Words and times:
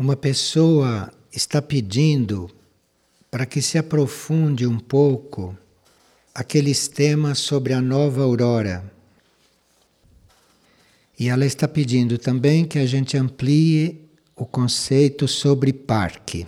uma 0.00 0.16
pessoa 0.16 1.12
está 1.30 1.60
pedindo 1.60 2.50
para 3.30 3.44
que 3.44 3.60
se 3.60 3.76
aprofunde 3.76 4.66
um 4.66 4.78
pouco 4.78 5.54
aqueles 6.34 6.88
temas 6.88 7.38
sobre 7.38 7.74
a 7.74 7.82
nova 7.82 8.22
aurora. 8.22 8.90
E 11.18 11.28
ela 11.28 11.44
está 11.44 11.68
pedindo 11.68 12.16
também 12.16 12.64
que 12.64 12.78
a 12.78 12.86
gente 12.86 13.14
amplie 13.14 14.08
o 14.34 14.46
conceito 14.46 15.28
sobre 15.28 15.70
parque. 15.70 16.46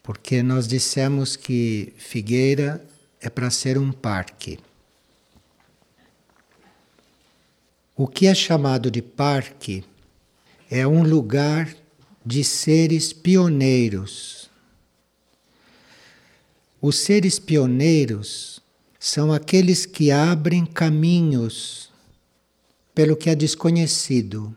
Porque 0.00 0.44
nós 0.44 0.68
dissemos 0.68 1.34
que 1.34 1.92
Figueira 1.98 2.86
é 3.20 3.28
para 3.28 3.50
ser 3.50 3.76
um 3.76 3.90
parque. 3.90 4.60
O 7.96 8.06
que 8.06 8.28
é 8.28 8.34
chamado 8.34 8.92
de 8.92 9.02
parque 9.02 9.82
é 10.70 10.86
um 10.86 11.02
lugar 11.02 11.74
de 12.24 12.44
seres 12.44 13.12
pioneiros. 13.12 14.48
Os 16.80 16.96
seres 16.96 17.40
pioneiros 17.40 18.60
são 18.98 19.32
aqueles 19.32 19.84
que 19.84 20.12
abrem 20.12 20.64
caminhos 20.64 21.90
pelo 22.94 23.16
que 23.16 23.28
é 23.28 23.34
desconhecido. 23.34 24.54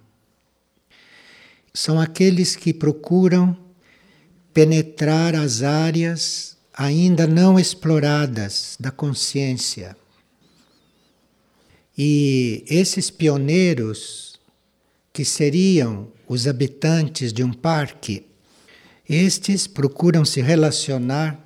São 1.73 1.99
aqueles 1.99 2.55
que 2.55 2.73
procuram 2.73 3.57
penetrar 4.53 5.33
as 5.33 5.63
áreas 5.63 6.55
ainda 6.71 7.25
não 7.25 7.59
exploradas 7.59 8.77
da 8.79 8.91
consciência. 8.91 9.97
E 11.97 12.63
esses 12.67 13.09
pioneiros, 13.09 14.32
que 15.13 15.23
seriam 15.23 16.11
os 16.27 16.47
habitantes 16.47 17.31
de 17.31 17.43
um 17.43 17.53
parque, 17.53 18.25
estes 19.07 19.67
procuram 19.67 20.25
se 20.25 20.41
relacionar 20.41 21.39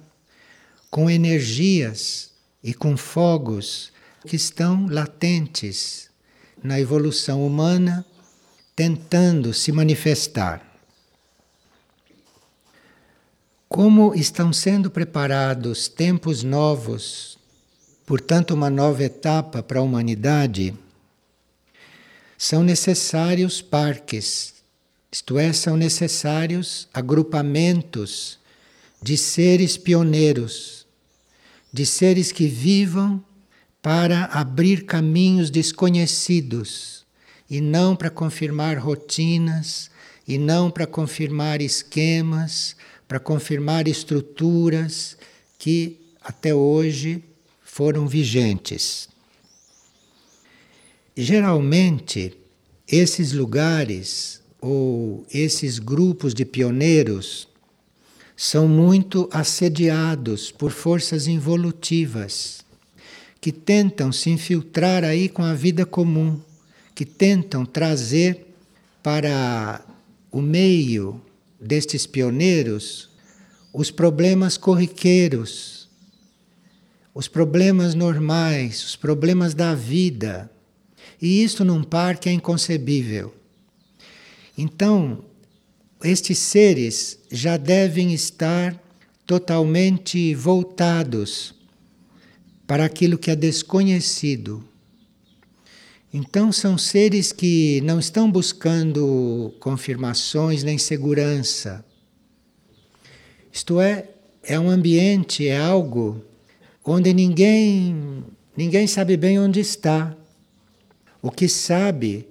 com 0.90 1.10
energias 1.10 2.32
e 2.64 2.74
com 2.74 2.96
fogos 2.96 3.92
que 4.26 4.38
estão 4.38 4.88
latentes 4.88 6.10
na 6.64 6.80
evolução 6.80 7.46
humana, 7.46 8.06
tentando 8.76 9.54
se 9.54 9.72
manifestar. 9.72 10.64
Como 13.68 14.16
estão 14.16 14.54
sendo 14.54 14.90
preparados 14.90 15.88
tempos 15.90 16.42
novos, 16.42 17.38
portanto, 18.06 18.54
uma 18.54 18.70
nova 18.70 19.04
etapa 19.04 19.62
para 19.62 19.80
a 19.80 19.84
humanidade, 19.84 20.74
são 22.38 22.64
necessários 22.64 23.62
parques, 23.62 24.54
isto 25.12 25.40
é, 25.40 25.52
são 25.52 25.76
necessários 25.76 26.88
agrupamentos 26.94 28.40
de 29.02 29.18
seres 29.18 29.78
pioneiros, 29.78 30.86
de 31.74 31.86
seres 31.86 32.32
que 32.32 32.48
vivam 32.48 33.24
para 33.82 34.26
abrir 34.26 34.86
caminhos 34.86 35.50
desconhecidos 35.50 37.06
e 37.50 37.62
não 37.62 37.96
para 37.96 38.10
confirmar 38.10 38.78
rotinas, 38.78 39.90
e 40.28 40.38
não 40.38 40.70
para 40.70 40.86
confirmar 40.86 41.62
esquemas, 41.62 42.76
para 43.08 43.20
confirmar 43.20 43.88
estruturas 43.88 45.18
que 45.58 45.98
até 46.22 46.54
hoje 46.54 47.24
foram 47.64 48.08
vigentes. 48.08 49.08
Geralmente, 51.20 52.38
esses 52.88 53.34
lugares 53.34 54.40
ou 54.62 55.26
esses 55.34 55.80
grupos 55.80 56.32
de 56.32 56.46
pioneiros 56.46 57.48
são 58.36 58.68
muito 58.68 59.28
assediados 59.34 60.52
por 60.52 60.70
forças 60.70 61.26
involutivas 61.26 62.64
que 63.42 63.52
tentam 63.52 64.12
se 64.12 64.30
infiltrar 64.30 65.04
aí 65.04 65.28
com 65.28 65.42
a 65.42 65.56
vida 65.56 65.88
comum, 65.88 66.40
que 66.94 67.04
tentam 67.04 67.66
trazer 67.66 68.54
para 69.02 69.84
o 70.32 70.40
meio 70.40 71.20
destes 71.60 72.06
pioneiros 72.06 73.10
os 73.74 73.90
problemas 73.90 74.56
corriqueiros, 74.56 75.90
os 77.12 77.28
problemas 77.28 77.96
normais, 77.96 78.84
os 78.86 78.96
problemas 78.96 79.56
da 79.56 79.74
vida. 79.74 80.52
E 81.22 81.44
isto 81.44 81.66
num 81.66 81.84
parque 81.84 82.30
é 82.30 82.32
inconcebível. 82.32 83.34
Então, 84.58 85.24
estes 86.04 86.38
seres 86.38 87.20
já 87.32 87.58
devem 87.58 88.14
estar 88.14 88.80
totalmente 89.26 90.34
voltados 90.36 91.54
para 92.66 92.86
aquilo 92.86 93.18
que 93.18 93.32
é 93.32 93.36
desconhecido 93.36 94.64
então, 96.14 96.54
são 96.54 96.78
seres 96.78 97.34
que 97.34 97.82
não 97.82 98.00
estão 98.00 98.32
buscando 98.32 99.54
confirmações 99.60 100.64
nem 100.64 100.78
segurança. 100.78 101.84
Isto 103.52 103.82
é, 103.82 104.10
é 104.42 104.58
um 104.58 104.70
ambiente, 104.70 105.48
é 105.48 105.58
algo 105.58 106.24
onde 106.84 107.14
ninguém, 107.14 108.24
ninguém 108.56 108.88
sabe 108.88 109.18
bem 109.18 109.38
onde 109.38 109.60
está. 109.60 110.16
O 111.22 111.32
que 111.32 111.48
sabe 111.50 112.28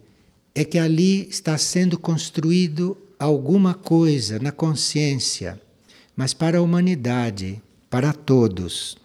é 0.55 0.65
que 0.65 0.79
ali 0.79 1.29
está 1.29 1.59
sendo 1.59 1.99
construído 1.99 2.97
alguma 3.19 3.75
coisa 3.75 4.39
na 4.39 4.53
consciência, 4.53 5.61
mas 6.15 6.33
para 6.33 6.59
a 6.59 6.63
humanidade, 6.63 7.63
para 7.91 8.13
todos. 8.13 8.97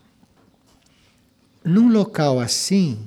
Num 1.64 1.92
local 1.92 2.40
assim, 2.40 3.00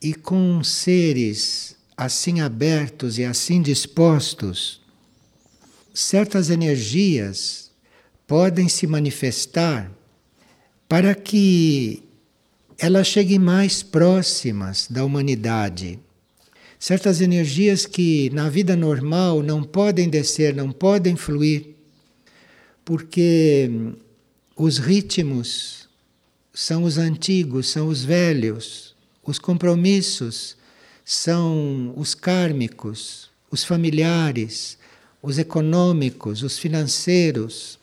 e 0.00 0.14
com 0.14 0.62
seres 0.62 1.76
assim 1.96 2.40
abertos 2.40 3.18
e 3.18 3.24
assim 3.24 3.62
dispostos, 3.62 4.80
certas 5.94 6.50
energias 6.50 7.70
podem 8.26 8.68
se 8.68 8.86
manifestar 8.86 9.90
para 10.88 11.14
que 11.14 12.03
elas 12.78 13.06
cheguem 13.06 13.38
mais 13.38 13.82
próximas 13.82 14.86
da 14.88 15.04
humanidade. 15.04 15.98
Certas 16.78 17.20
energias 17.20 17.86
que 17.86 18.30
na 18.30 18.48
vida 18.48 18.76
normal 18.76 19.42
não 19.42 19.62
podem 19.62 20.08
descer, 20.08 20.54
não 20.54 20.70
podem 20.70 21.16
fluir, 21.16 21.74
porque 22.84 23.70
os 24.56 24.78
ritmos 24.78 25.88
são 26.52 26.84
os 26.84 26.98
antigos, 26.98 27.68
são 27.68 27.88
os 27.88 28.04
velhos 28.04 28.94
os 29.26 29.38
compromissos 29.38 30.56
são 31.04 31.94
os 31.96 32.14
kármicos, 32.14 33.30
os 33.50 33.64
familiares, 33.64 34.76
os 35.22 35.38
econômicos, 35.38 36.42
os 36.42 36.58
financeiros, 36.58 37.78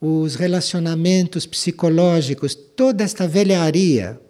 os 0.00 0.34
relacionamentos 0.34 1.46
psicológicos, 1.46 2.54
toda 2.54 3.02
esta 3.02 3.26
velharia. 3.26 4.20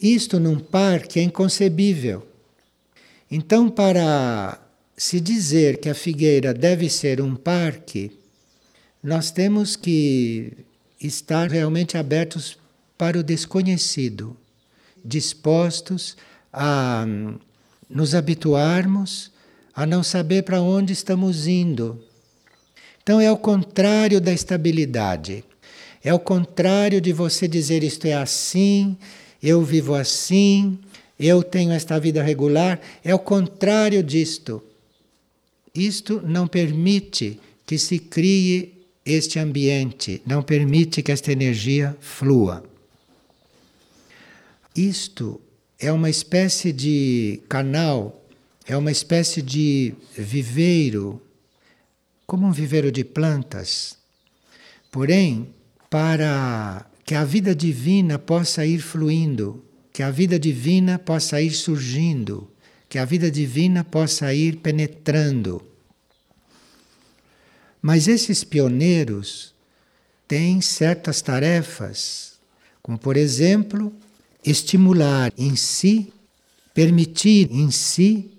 Isto 0.00 0.40
num 0.40 0.58
parque 0.58 1.20
é 1.20 1.22
inconcebível. 1.22 2.26
Então, 3.30 3.68
para 3.68 4.60
se 4.96 5.20
dizer 5.20 5.78
que 5.78 5.88
a 5.88 5.94
figueira 5.94 6.52
deve 6.52 6.90
ser 6.90 7.20
um 7.20 7.34
parque, 7.36 8.12
nós 9.02 9.30
temos 9.30 9.76
que 9.76 10.52
estar 11.00 11.48
realmente 11.48 11.96
abertos 11.96 12.58
para 12.98 13.18
o 13.18 13.22
desconhecido 13.22 14.36
dispostos 15.04 16.16
a 16.52 17.06
nos 17.88 18.14
habituarmos 18.14 19.32
a 19.74 19.86
não 19.86 20.02
saber 20.02 20.42
para 20.42 20.60
onde 20.60 20.92
estamos 20.92 21.46
indo. 21.46 22.04
Então 23.02 23.20
é 23.20 23.30
o 23.30 23.36
contrário 23.36 24.20
da 24.20 24.32
estabilidade. 24.32 25.44
É 26.02 26.12
o 26.14 26.18
contrário 26.18 27.00
de 27.00 27.12
você 27.12 27.46
dizer 27.46 27.82
isto 27.82 28.06
é 28.06 28.14
assim, 28.14 28.96
eu 29.42 29.62
vivo 29.62 29.94
assim, 29.94 30.78
eu 31.18 31.42
tenho 31.42 31.72
esta 31.72 31.98
vida 31.98 32.22
regular. 32.22 32.80
É 33.04 33.14
o 33.14 33.18
contrário 33.18 34.02
disto. 34.02 34.62
Isto 35.74 36.22
não 36.24 36.48
permite 36.48 37.38
que 37.66 37.78
se 37.78 37.98
crie 37.98 38.74
este 39.04 39.38
ambiente, 39.38 40.22
não 40.26 40.42
permite 40.42 41.02
que 41.02 41.12
esta 41.12 41.32
energia 41.32 41.96
flua. 42.00 42.64
Isto 44.74 45.40
é 45.78 45.92
uma 45.92 46.10
espécie 46.10 46.72
de 46.72 47.40
canal, 47.48 48.24
é 48.66 48.76
uma 48.76 48.90
espécie 48.90 49.42
de 49.42 49.94
viveiro, 50.16 51.20
como 52.30 52.46
um 52.46 52.52
viveiro 52.52 52.92
de 52.92 53.02
plantas. 53.02 53.98
Porém, 54.88 55.52
para 55.90 56.86
que 57.04 57.16
a 57.16 57.24
vida 57.24 57.56
divina 57.56 58.20
possa 58.20 58.64
ir 58.64 58.78
fluindo, 58.78 59.64
que 59.92 60.00
a 60.00 60.12
vida 60.12 60.38
divina 60.38 60.96
possa 60.96 61.42
ir 61.42 61.50
surgindo, 61.50 62.48
que 62.88 62.98
a 63.00 63.04
vida 63.04 63.28
divina 63.28 63.82
possa 63.82 64.32
ir 64.32 64.58
penetrando. 64.58 65.60
Mas 67.82 68.06
esses 68.06 68.44
pioneiros 68.44 69.52
têm 70.28 70.60
certas 70.60 71.20
tarefas, 71.20 72.34
como 72.80 72.96
por 72.96 73.16
exemplo, 73.16 73.92
estimular 74.44 75.32
em 75.36 75.56
si, 75.56 76.12
permitir 76.72 77.50
em 77.50 77.72
si 77.72 78.30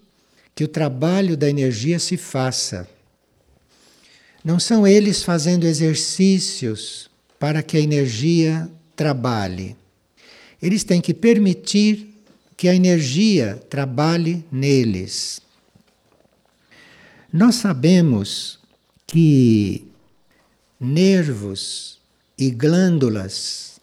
que 0.55 0.63
o 0.63 0.69
trabalho 0.69 1.35
da 1.35 1.49
energia 1.49 1.99
se 1.99 2.15
faça. 2.15 2.87
Não 4.43 4.59
são 4.59 4.87
eles 4.87 5.23
fazendo 5.23 5.65
exercícios 5.65 7.09
para 7.39 7.61
que 7.61 7.77
a 7.77 7.79
energia 7.79 8.69
trabalhe. 8.95 9.75
Eles 10.61 10.83
têm 10.83 10.99
que 10.99 11.13
permitir 11.13 12.07
que 12.57 12.67
a 12.67 12.75
energia 12.75 13.61
trabalhe 13.69 14.45
neles. 14.51 15.41
Nós 17.31 17.55
sabemos 17.55 18.59
que 19.07 19.87
nervos 20.79 21.99
e 22.37 22.49
glândulas 22.49 23.79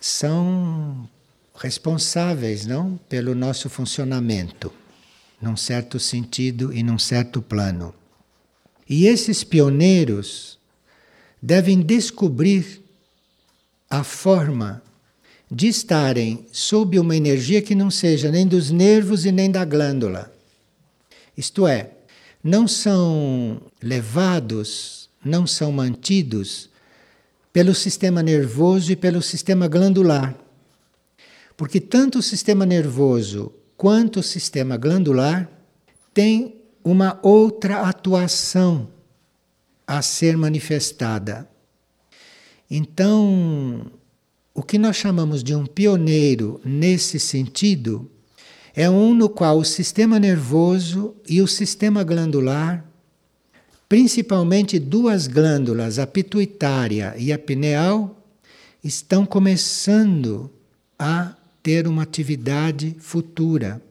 são 0.00 1.08
responsáveis, 1.54 2.66
não, 2.66 2.98
pelo 3.08 3.34
nosso 3.34 3.68
funcionamento, 3.68 4.72
num 5.40 5.56
certo 5.56 5.98
sentido 5.98 6.72
e 6.72 6.82
num 6.82 6.98
certo 6.98 7.40
plano. 7.40 7.94
E 8.88 9.06
esses 9.06 9.42
pioneiros 9.42 10.58
devem 11.42 11.80
descobrir 11.80 12.82
a 13.88 14.02
forma 14.02 14.82
de 15.50 15.68
estarem 15.68 16.46
sob 16.50 16.98
uma 16.98 17.16
energia 17.16 17.62
que 17.62 17.74
não 17.74 17.90
seja 17.90 18.30
nem 18.30 18.46
dos 18.46 18.70
nervos 18.70 19.24
e 19.24 19.32
nem 19.32 19.50
da 19.50 19.64
glândula. 19.64 20.32
Isto 21.36 21.66
é, 21.66 21.90
não 22.42 22.66
são 22.66 23.60
levados, 23.82 25.08
não 25.24 25.46
são 25.46 25.70
mantidos 25.70 26.68
pelo 27.52 27.74
sistema 27.74 28.22
nervoso 28.22 28.92
e 28.92 28.96
pelo 28.96 29.22
sistema 29.22 29.68
glandular. 29.68 30.36
Porque 31.56 31.80
tanto 31.80 32.18
o 32.18 32.22
sistema 32.22 32.66
nervoso 32.66 33.52
quanto 33.76 34.20
o 34.20 34.22
sistema 34.22 34.76
glandular 34.76 35.48
têm 36.12 36.55
uma 36.86 37.18
outra 37.20 37.80
atuação 37.80 38.86
a 39.84 40.00
ser 40.00 40.36
manifestada. 40.36 41.50
Então, 42.70 43.90
o 44.54 44.62
que 44.62 44.78
nós 44.78 44.94
chamamos 44.94 45.42
de 45.42 45.52
um 45.52 45.66
pioneiro 45.66 46.60
nesse 46.64 47.18
sentido 47.18 48.08
é 48.72 48.88
um 48.88 49.16
no 49.16 49.28
qual 49.28 49.58
o 49.58 49.64
sistema 49.64 50.20
nervoso 50.20 51.16
e 51.28 51.42
o 51.42 51.48
sistema 51.48 52.04
glandular, 52.04 52.84
principalmente 53.88 54.78
duas 54.78 55.26
glândulas, 55.26 55.98
a 55.98 56.06
pituitária 56.06 57.16
e 57.18 57.32
a 57.32 57.38
pineal, 57.38 58.24
estão 58.84 59.26
começando 59.26 60.48
a 60.96 61.34
ter 61.64 61.88
uma 61.88 62.04
atividade 62.04 62.94
futura. 63.00 63.82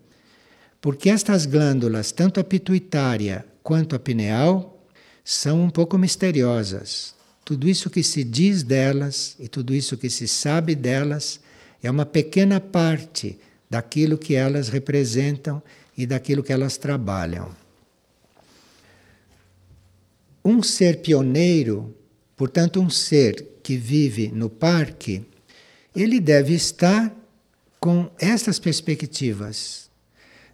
Porque 0.85 1.09
estas 1.09 1.47
glândulas, 1.47 2.11
tanto 2.11 2.39
a 2.39 2.43
pituitária 2.43 3.43
quanto 3.63 3.95
a 3.95 3.99
pineal, 3.99 4.85
são 5.23 5.63
um 5.63 5.69
pouco 5.71 5.97
misteriosas. 5.97 7.15
Tudo 7.43 7.67
isso 7.67 7.89
que 7.89 8.03
se 8.03 8.23
diz 8.23 8.61
delas 8.61 9.35
e 9.39 9.47
tudo 9.47 9.73
isso 9.73 9.97
que 9.97 10.11
se 10.11 10.27
sabe 10.27 10.75
delas 10.75 11.39
é 11.81 11.89
uma 11.89 12.05
pequena 12.05 12.59
parte 12.59 13.39
daquilo 13.67 14.15
que 14.15 14.35
elas 14.35 14.69
representam 14.69 15.59
e 15.97 16.05
daquilo 16.05 16.43
que 16.43 16.53
elas 16.53 16.77
trabalham. 16.77 17.49
Um 20.45 20.61
ser 20.61 20.97
pioneiro, 20.97 21.95
portanto, 22.37 22.79
um 22.79 22.91
ser 22.91 23.43
que 23.63 23.75
vive 23.75 24.27
no 24.27 24.51
parque, 24.51 25.25
ele 25.95 26.19
deve 26.19 26.53
estar 26.53 27.11
com 27.79 28.07
estas 28.19 28.59
perspectivas, 28.59 29.84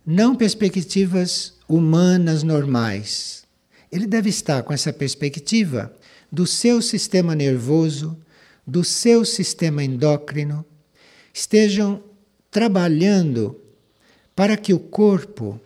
não 0.06 0.36
perspectivas 0.36 1.54
humanas 1.68 2.44
normais. 2.44 3.44
Ele 3.92 4.08
deve 4.08 4.30
estar 4.30 4.64
com 4.64 4.74
essa 4.74 4.92
perspectiva 4.92 5.94
do 6.32 6.48
seu 6.48 6.82
sistema 6.82 7.36
nervoso, 7.36 8.18
do 8.66 8.84
seu 8.84 9.26
sistema 9.26 9.84
endócrino, 9.84 10.66
estejam 11.34 12.02
trabalhando 12.50 13.60
para 14.36 14.56
que 14.56 14.74
o 14.74 14.80
corpo, 14.80 15.60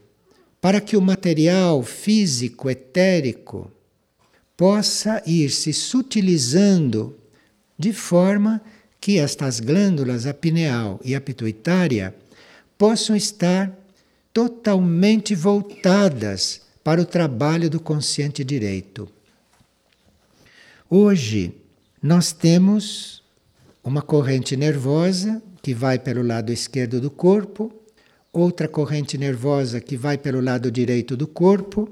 para 0.60 0.82
que 0.82 0.98
o 0.98 1.02
material 1.02 1.84
físico, 1.84 2.70
etérico, 2.70 3.72
possa 4.58 5.22
ir 5.26 5.50
se 5.52 5.74
sutilizando 5.74 7.18
de 7.78 7.94
forma 7.94 8.62
que 9.00 9.20
estas 9.20 9.60
glândulas, 9.60 10.26
a 10.26 10.34
pineal 10.34 11.00
e 11.04 11.14
a 11.14 11.22
pituitária, 11.22 12.16
possam 12.78 13.16
estar 13.16 13.72
totalmente 14.36 15.34
voltadas 15.34 16.64
para 16.84 17.02
o 17.02 17.06
trabalho 17.06 17.70
do 17.70 17.80
consciente 17.80 18.44
direito. 18.44 19.08
Hoje, 20.90 21.54
nós 22.04 22.34
temos 22.34 23.24
uma 23.82 24.02
corrente 24.02 24.58
nervosa 24.58 25.42
que 25.62 25.74
vai 25.74 25.98
pelo 25.98 26.22
lado 26.22 26.52
esquerdo 26.52 27.00
do 27.00 27.10
corpo, 27.10 27.72
outra 28.34 28.68
corrente 28.68 29.18
nervosa 29.18 29.80
que 29.80 29.96
vai 29.96 30.18
pelo 30.18 30.42
lado 30.42 30.70
direito 30.70 31.16
do 31.16 31.28
corpo, 31.28 31.90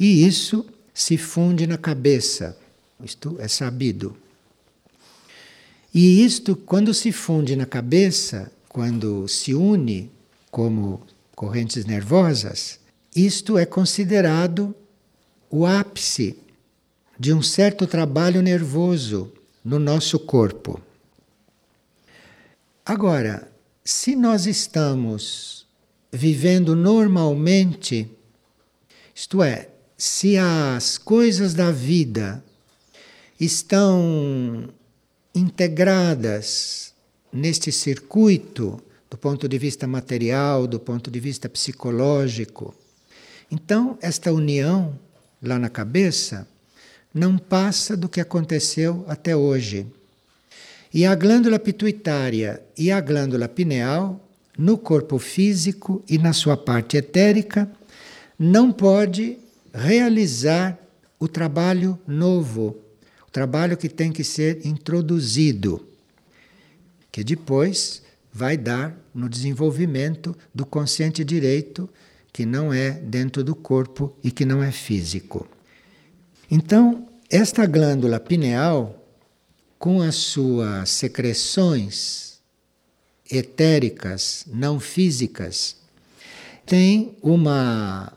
e 0.00 0.26
isso 0.26 0.64
se 0.94 1.18
funde 1.18 1.66
na 1.66 1.76
cabeça. 1.76 2.56
Isto 3.04 3.36
é 3.38 3.46
sabido. 3.46 4.16
E 5.92 6.24
isto, 6.24 6.56
quando 6.56 6.94
se 6.94 7.12
funde 7.12 7.54
na 7.54 7.66
cabeça, 7.66 8.50
quando 8.70 9.28
se 9.28 9.52
une 9.52 10.10
como 10.50 11.02
correntes 11.34 11.84
nervosas, 11.84 12.78
isto 13.14 13.58
é 13.58 13.66
considerado 13.66 14.74
o 15.50 15.66
ápice 15.66 16.38
de 17.18 17.32
um 17.32 17.42
certo 17.42 17.86
trabalho 17.86 18.42
nervoso 18.42 19.32
no 19.64 19.78
nosso 19.78 20.18
corpo. 20.18 20.80
Agora, 22.84 23.50
se 23.84 24.16
nós 24.16 24.46
estamos 24.46 25.66
vivendo 26.12 26.74
normalmente, 26.74 28.10
isto 29.14 29.42
é, 29.42 29.68
se 29.96 30.36
as 30.36 30.98
coisas 30.98 31.54
da 31.54 31.70
vida 31.70 32.44
estão 33.38 34.68
integradas 35.34 36.92
neste 37.32 37.72
circuito 37.72 38.82
do 39.14 39.18
ponto 39.18 39.48
de 39.48 39.56
vista 39.58 39.86
material, 39.86 40.66
do 40.66 40.80
ponto 40.80 41.08
de 41.08 41.20
vista 41.20 41.48
psicológico, 41.48 42.74
então 43.48 43.96
esta 44.02 44.32
união 44.32 44.98
lá 45.40 45.56
na 45.56 45.68
cabeça 45.68 46.48
não 47.14 47.38
passa 47.38 47.96
do 47.96 48.08
que 48.08 48.20
aconteceu 48.20 49.04
até 49.06 49.36
hoje. 49.36 49.86
E 50.92 51.06
a 51.06 51.14
glândula 51.14 51.60
pituitária 51.60 52.60
e 52.76 52.90
a 52.90 53.00
glândula 53.00 53.46
pineal, 53.46 54.28
no 54.58 54.76
corpo 54.76 55.16
físico 55.20 56.02
e 56.08 56.18
na 56.18 56.32
sua 56.32 56.56
parte 56.56 56.96
etérica, 56.96 57.70
não 58.36 58.72
pode 58.72 59.38
realizar 59.72 60.76
o 61.20 61.28
trabalho 61.28 61.96
novo, 62.04 62.76
o 63.28 63.30
trabalho 63.30 63.76
que 63.76 63.88
tem 63.88 64.10
que 64.10 64.24
ser 64.24 64.66
introduzido, 64.66 65.86
que 67.12 67.22
depois 67.22 68.02
vai 68.34 68.56
dar 68.56 68.98
no 69.14 69.28
desenvolvimento 69.28 70.36
do 70.52 70.66
consciente 70.66 71.24
direito, 71.24 71.88
que 72.32 72.44
não 72.44 72.72
é 72.72 72.90
dentro 72.90 73.44
do 73.44 73.54
corpo 73.54 74.12
e 74.24 74.30
que 74.32 74.44
não 74.44 74.60
é 74.60 74.72
físico. 74.72 75.48
Então, 76.50 77.08
esta 77.30 77.64
glândula 77.64 78.18
pineal, 78.18 79.06
com 79.78 80.02
as 80.02 80.16
suas 80.16 80.90
secreções 80.90 82.40
etéricas, 83.30 84.44
não 84.48 84.80
físicas, 84.80 85.76
tem 86.66 87.16
uma 87.22 88.12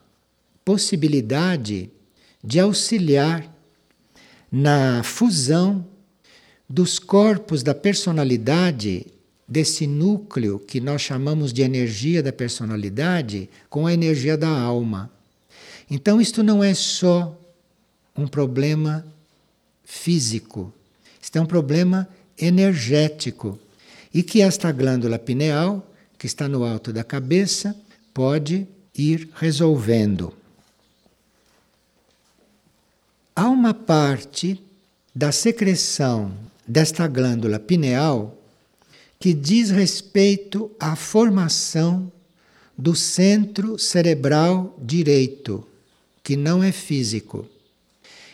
possibilidade 0.66 1.92
de 2.44 2.60
auxiliar 2.60 3.56
na 4.52 5.04
fusão 5.04 5.86
dos 6.68 6.98
corpos 6.98 7.62
da 7.62 7.76
personalidade, 7.76 9.06
desse 9.48 9.88
núcleo 9.88 10.60
que 10.60 10.82
nós 10.82 11.02
chamamos 11.02 11.54
de 11.54 11.62
energia 11.62 12.22
da 12.22 12.34
personalidade, 12.34 13.50
com 13.70 13.88
a 13.88 13.94
energia 13.94 14.38
da 14.38 14.50
alma. 14.50 15.10
Então, 15.90 16.20
isto 16.20 16.44
não 16.44 16.64
é 16.64 16.74
só 16.74 17.40
um 18.16 18.28
problema 18.28 19.06
físico, 19.86 20.74
isto 21.22 21.38
é 21.38 21.42
um 21.42 21.46
problema 21.46 22.08
energético. 22.38 23.58
E 24.14 24.24
que 24.24 24.42
esta 24.42 24.72
glândula 24.72 25.20
pineal, 25.20 25.86
que 26.18 26.26
está 26.26 26.48
no 26.48 26.64
alto 26.64 26.92
da 26.92 27.04
cabeça, 27.04 27.76
pode 28.14 28.68
ir 28.98 29.30
resolvendo. 29.36 30.34
há 33.38 33.48
uma 33.48 33.72
parte 33.72 34.60
da 35.14 35.32
secreção 35.32 36.32
desta 36.68 37.08
glândula 37.08 37.60
pineal 37.60 38.36
que 39.20 39.34
diz 39.34 39.70
respeito 39.70 40.72
à 40.80 40.96
formação 40.96 42.12
do 42.78 42.96
centro 42.96 43.80
cerebral 43.80 44.78
direito, 44.82 45.68
que 46.24 46.38
não 46.38 46.62
é 46.62 46.72
físico. 46.72 47.48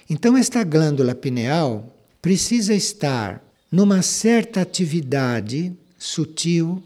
Então, 0.10 0.36
esta 0.36 0.64
glândula 0.64 1.16
pineal 1.16 1.96
precisa 2.22 2.74
estar 2.74 3.42
numa 3.72 4.02
certa 4.02 4.62
atividade 4.62 5.74
sutil, 5.98 6.84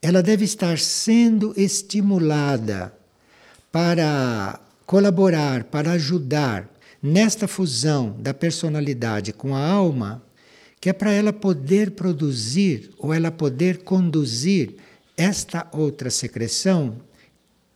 ela 0.00 0.22
deve 0.22 0.44
estar 0.44 0.78
sendo 0.78 1.52
estimulada 1.56 2.92
para 3.70 4.58
colaborar, 4.86 5.64
para 5.64 5.92
ajudar 5.92 6.68
nesta 7.02 7.46
fusão 7.46 8.16
da 8.18 8.32
personalidade 8.32 9.32
com 9.32 9.54
a 9.54 9.64
alma, 9.64 10.22
que 10.80 10.88
é 10.90 10.92
para 10.92 11.10
ela 11.10 11.32
poder 11.32 11.92
produzir 11.92 12.90
ou 12.98 13.12
ela 13.12 13.30
poder 13.30 13.78
conduzir 13.78 14.76
esta 15.16 15.68
outra 15.72 16.10
secreção, 16.10 17.00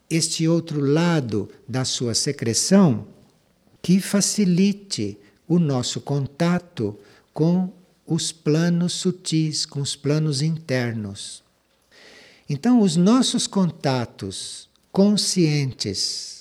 este 0.08 0.46
outro 0.46 0.80
lado 0.80 1.48
da 1.66 1.84
sua 1.84 2.14
secreção, 2.14 3.06
que 3.82 4.00
facilite 4.00 5.16
o 5.48 5.58
nosso 5.58 6.00
contato 6.00 6.98
com 7.32 7.72
os 8.06 8.30
planos 8.30 8.92
sutis, 8.92 9.64
com 9.64 9.80
os 9.80 9.96
planos 9.96 10.42
internos. 10.42 11.42
Então, 12.48 12.80
os 12.80 12.96
nossos 12.96 13.46
contatos 13.46 14.68
conscientes 14.92 16.40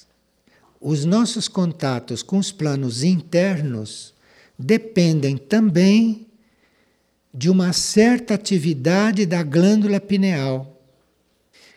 os 0.82 1.04
nossos 1.04 1.50
contatos 1.50 2.24
com 2.24 2.38
os 2.38 2.52
planos 2.52 3.04
internos 3.04 4.14
dependem 4.58 5.36
também 5.36 6.26
de 7.34 7.50
uma 7.50 7.74
certa 7.74 8.34
atividade 8.34 9.26
da 9.26 9.44
glândula 9.44 10.00
pineal, 10.00 10.80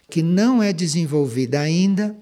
que 0.09 0.23
não 0.23 0.63
é 0.63 0.73
desenvolvida 0.73 1.61
ainda 1.61 2.17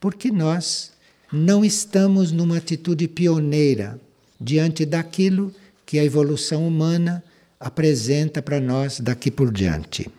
porque 0.00 0.30
nós 0.30 0.92
não 1.32 1.64
estamos 1.64 2.30
numa 2.30 2.58
atitude 2.58 3.08
pioneira 3.08 3.98
diante 4.40 4.84
daquilo 4.84 5.54
que 5.86 5.98
a 5.98 6.04
evolução 6.04 6.66
humana 6.66 7.24
apresenta 7.58 8.42
para 8.42 8.60
nós 8.60 9.00
daqui 9.00 9.30
por 9.30 9.50
diante. 9.50 10.10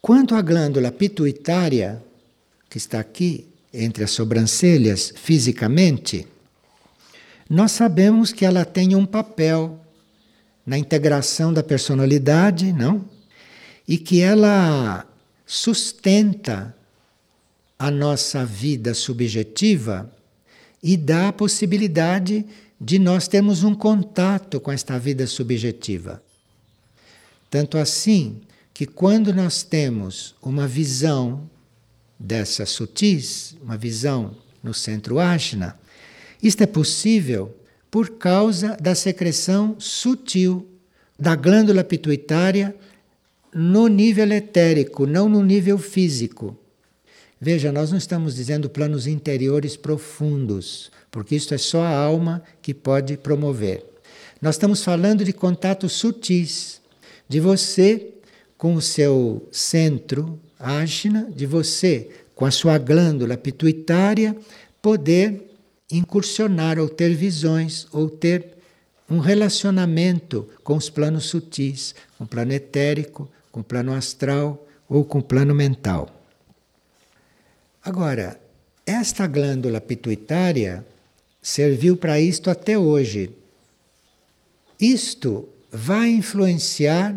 Quanto 0.00 0.34
à 0.34 0.42
glândula 0.42 0.90
pituitária, 0.90 2.02
que 2.68 2.78
está 2.78 3.00
aqui, 3.00 3.46
entre 3.72 4.04
as 4.04 4.10
sobrancelhas 4.10 5.12
fisicamente, 5.16 6.26
nós 7.48 7.72
sabemos 7.72 8.32
que 8.32 8.44
ela 8.44 8.64
tem 8.64 8.94
um 8.94 9.04
papel 9.04 9.83
na 10.66 10.78
integração 10.78 11.52
da 11.52 11.62
personalidade, 11.62 12.72
não? 12.72 13.04
E 13.86 13.98
que 13.98 14.20
ela 14.20 15.06
sustenta 15.44 16.74
a 17.78 17.90
nossa 17.90 18.44
vida 18.44 18.94
subjetiva 18.94 20.10
e 20.82 20.96
dá 20.96 21.28
a 21.28 21.32
possibilidade 21.32 22.44
de 22.80 22.98
nós 22.98 23.28
termos 23.28 23.62
um 23.62 23.74
contato 23.74 24.60
com 24.60 24.70
esta 24.70 24.98
vida 24.98 25.26
subjetiva. 25.26 26.22
Tanto 27.50 27.78
assim 27.78 28.40
que 28.72 28.86
quando 28.86 29.32
nós 29.32 29.62
temos 29.62 30.34
uma 30.42 30.66
visão 30.66 31.48
dessas 32.18 32.70
sutis, 32.70 33.56
uma 33.62 33.76
visão 33.76 34.36
no 34.62 34.74
centro 34.74 35.18
Ashna, 35.18 35.78
isto 36.42 36.62
é 36.62 36.66
possível 36.66 37.54
por 37.94 38.18
causa 38.18 38.76
da 38.80 38.92
secreção 38.92 39.76
sutil 39.78 40.66
da 41.16 41.36
glândula 41.36 41.84
pituitária 41.84 42.74
no 43.54 43.86
nível 43.86 44.32
etérico, 44.32 45.06
não 45.06 45.28
no 45.28 45.44
nível 45.44 45.78
físico. 45.78 46.58
Veja, 47.40 47.70
nós 47.70 47.92
não 47.92 47.98
estamos 47.98 48.34
dizendo 48.34 48.68
planos 48.68 49.06
interiores 49.06 49.76
profundos, 49.76 50.90
porque 51.08 51.36
isto 51.36 51.54
é 51.54 51.56
só 51.56 51.84
a 51.84 51.96
alma 51.96 52.42
que 52.60 52.74
pode 52.74 53.16
promover. 53.16 53.86
Nós 54.42 54.56
estamos 54.56 54.82
falando 54.82 55.24
de 55.24 55.32
contatos 55.32 55.92
sutis, 55.92 56.80
de 57.28 57.38
você 57.38 58.08
com 58.58 58.74
o 58.74 58.82
seu 58.82 59.48
centro 59.52 60.36
ágina 60.58 61.30
de 61.32 61.46
você, 61.46 62.08
com 62.34 62.44
a 62.44 62.50
sua 62.50 62.76
glândula 62.76 63.36
pituitária, 63.36 64.36
poder 64.82 65.53
incursionar 65.90 66.78
ou 66.78 66.88
ter 66.88 67.14
visões 67.14 67.86
ou 67.92 68.08
ter 68.08 68.54
um 69.08 69.18
relacionamento 69.18 70.48
com 70.62 70.76
os 70.76 70.88
planos 70.88 71.24
sutis, 71.26 71.94
com 72.16 72.24
o 72.24 72.26
plano 72.26 72.52
etérico, 72.52 73.30
com 73.52 73.60
o 73.60 73.64
plano 73.64 73.92
astral 73.92 74.66
ou 74.88 75.04
com 75.04 75.18
o 75.18 75.22
plano 75.22 75.54
mental. 75.54 76.08
Agora, 77.82 78.40
esta 78.86 79.26
glândula 79.26 79.80
pituitária 79.80 80.86
serviu 81.42 81.96
para 81.96 82.18
isto 82.18 82.48
até 82.48 82.78
hoje. 82.78 83.30
Isto 84.80 85.48
vai 85.70 86.08
influenciar 86.08 87.14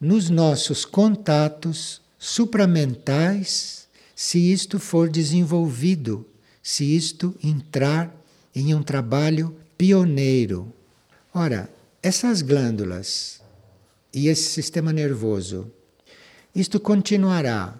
nos 0.00 0.28
nossos 0.28 0.84
contatos 0.84 2.02
supramentais 2.18 3.88
se 4.14 4.52
isto 4.52 4.78
for 4.78 5.08
desenvolvido, 5.08 6.26
se 6.68 6.84
isto 6.84 7.34
entrar 7.42 8.14
em 8.54 8.74
um 8.74 8.82
trabalho 8.82 9.56
pioneiro. 9.78 10.70
Ora, 11.32 11.66
essas 12.02 12.42
glândulas 12.42 13.40
e 14.12 14.28
esse 14.28 14.50
sistema 14.50 14.92
nervoso, 14.92 15.72
isto 16.54 16.78
continuará 16.78 17.74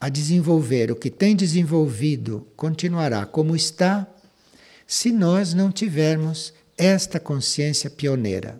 a 0.00 0.08
desenvolver 0.08 0.90
o 0.90 0.96
que 0.96 1.10
tem 1.10 1.36
desenvolvido, 1.36 2.48
continuará 2.56 3.26
como 3.26 3.54
está, 3.54 4.08
se 4.86 5.12
nós 5.12 5.52
não 5.52 5.70
tivermos 5.70 6.54
esta 6.78 7.20
consciência 7.20 7.90
pioneira. 7.90 8.58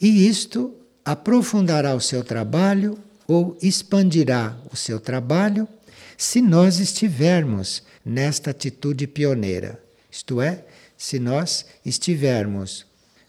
E 0.00 0.28
isto 0.28 0.72
aprofundará 1.04 1.92
o 1.92 2.00
seu 2.00 2.22
trabalho 2.22 2.96
ou 3.26 3.58
expandirá 3.60 4.56
o 4.72 4.76
seu 4.76 5.00
trabalho 5.00 5.66
se 6.16 6.40
nós 6.40 6.78
estivermos 6.78 7.82
nesta 8.04 8.50
atitude 8.50 9.06
pioneira. 9.06 9.82
Isto 10.10 10.40
é, 10.40 10.64
se 10.96 11.18
nós 11.18 11.66
estivermos 11.84 12.86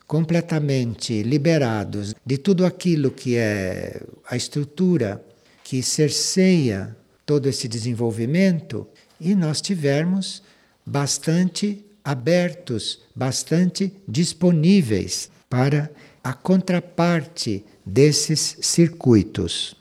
completamente 0.08 1.24
liberados 1.24 2.14
de 2.26 2.38
tudo 2.38 2.66
aquilo 2.66 3.10
que 3.10 3.38
é 3.38 4.02
a 4.30 4.36
estrutura 4.36 5.24
que 5.64 5.82
cerceia 5.82 6.96
todo 7.26 7.48
esse 7.48 7.68
desenvolvimento 7.68 8.88
e 9.20 9.34
nós 9.34 9.62
tivermos 9.62 10.44
bastante 10.86 11.84
abertos, 12.04 13.02
bastante 13.16 13.92
disponíveis 14.08 15.32
para 15.50 15.90
a 16.24 16.34
contraparte 16.34 17.66
desses 17.84 18.58
circuitos. 18.62 19.76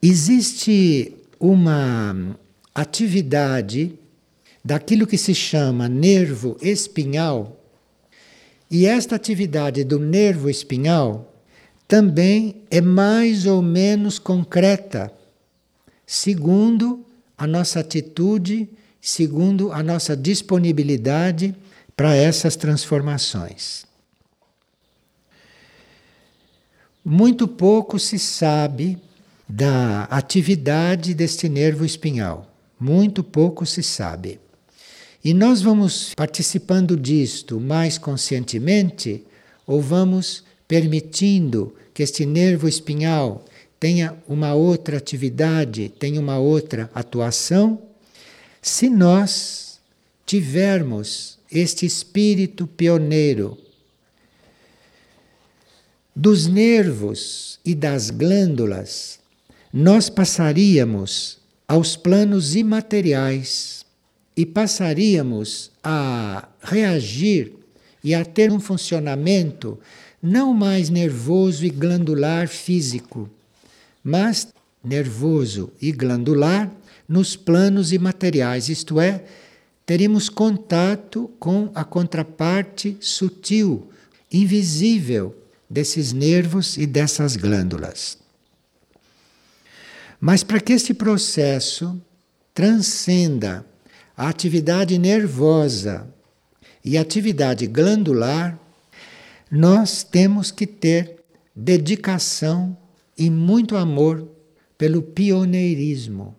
Existe 0.00 1.16
uma 1.38 2.36
atividade 2.74 3.98
daquilo 4.64 5.06
que 5.06 5.18
se 5.18 5.34
chama 5.34 5.88
nervo 5.88 6.56
espinhal, 6.60 7.60
e 8.70 8.86
esta 8.86 9.14
atividade 9.14 9.84
do 9.84 9.98
nervo 9.98 10.48
espinhal 10.48 11.32
também 11.86 12.62
é 12.70 12.80
mais 12.80 13.46
ou 13.46 13.60
menos 13.60 14.18
concreta, 14.18 15.12
segundo 16.06 17.04
a 17.36 17.46
nossa 17.46 17.80
atitude, 17.80 18.68
segundo 19.00 19.70
a 19.70 19.82
nossa 19.82 20.16
disponibilidade 20.16 21.54
para 21.94 22.16
essas 22.16 22.56
transformações. 22.56 23.84
Muito 27.04 27.46
pouco 27.46 27.98
se 27.98 28.18
sabe 28.18 28.98
da 29.48 30.04
atividade 30.04 31.14
deste 31.14 31.48
nervo 31.48 31.84
espinhal. 31.84 32.50
Muito 32.78 33.22
pouco 33.22 33.64
se 33.66 33.82
sabe. 33.82 34.40
E 35.24 35.32
nós 35.32 35.62
vamos 35.62 36.12
participando 36.14 36.96
disto 36.96 37.60
mais 37.60 37.96
conscientemente 37.96 39.24
ou 39.66 39.80
vamos 39.80 40.44
permitindo 40.68 41.74
que 41.94 42.02
este 42.02 42.26
nervo 42.26 42.68
espinhal 42.68 43.44
tenha 43.78 44.16
uma 44.28 44.54
outra 44.54 44.98
atividade, 44.98 45.88
tenha 45.88 46.20
uma 46.20 46.38
outra 46.38 46.90
atuação, 46.94 47.82
se 48.60 48.88
nós 48.88 49.78
tivermos 50.26 51.38
este 51.50 51.86
espírito 51.86 52.66
pioneiro 52.66 53.58
dos 56.16 56.46
nervos 56.46 57.58
e 57.64 57.74
das 57.74 58.10
glândulas 58.10 59.20
nós 59.76 60.08
passaríamos 60.08 61.38
aos 61.66 61.96
planos 61.96 62.54
imateriais, 62.54 63.84
e 64.36 64.46
passaríamos 64.46 65.72
a 65.82 66.46
reagir 66.62 67.52
e 68.02 68.14
a 68.14 68.24
ter 68.24 68.52
um 68.52 68.60
funcionamento 68.60 69.76
não 70.22 70.54
mais 70.54 70.90
nervoso 70.90 71.66
e 71.66 71.70
glandular 71.70 72.46
físico, 72.46 73.28
mas 74.02 74.46
nervoso 74.82 75.72
e 75.82 75.90
glandular 75.90 76.70
nos 77.08 77.34
planos 77.34 77.90
imateriais, 77.90 78.68
isto 78.68 79.00
é, 79.00 79.24
teríamos 79.84 80.28
contato 80.28 81.28
com 81.40 81.68
a 81.74 81.82
contraparte 81.82 82.96
sutil, 83.00 83.88
invisível 84.32 85.34
desses 85.68 86.12
nervos 86.12 86.76
e 86.76 86.86
dessas 86.86 87.34
glândulas. 87.34 88.23
Mas 90.26 90.42
para 90.42 90.58
que 90.58 90.72
este 90.72 90.94
processo 90.94 92.00
transcenda 92.54 93.62
a 94.16 94.30
atividade 94.30 94.98
nervosa 94.98 96.08
e 96.82 96.96
a 96.96 97.02
atividade 97.02 97.66
glandular, 97.66 98.58
nós 99.50 100.02
temos 100.02 100.50
que 100.50 100.66
ter 100.66 101.16
dedicação 101.54 102.74
e 103.18 103.28
muito 103.28 103.76
amor 103.76 104.26
pelo 104.78 105.02
pioneirismo. 105.02 106.34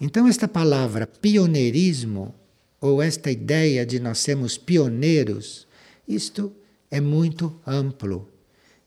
Então, 0.00 0.26
esta 0.26 0.48
palavra 0.48 1.06
pioneirismo, 1.06 2.34
ou 2.80 3.00
esta 3.00 3.30
ideia 3.30 3.86
de 3.86 4.00
nós 4.00 4.18
sermos 4.18 4.58
pioneiros, 4.58 5.68
isto 6.08 6.52
é 6.90 7.00
muito 7.00 7.60
amplo. 7.64 8.28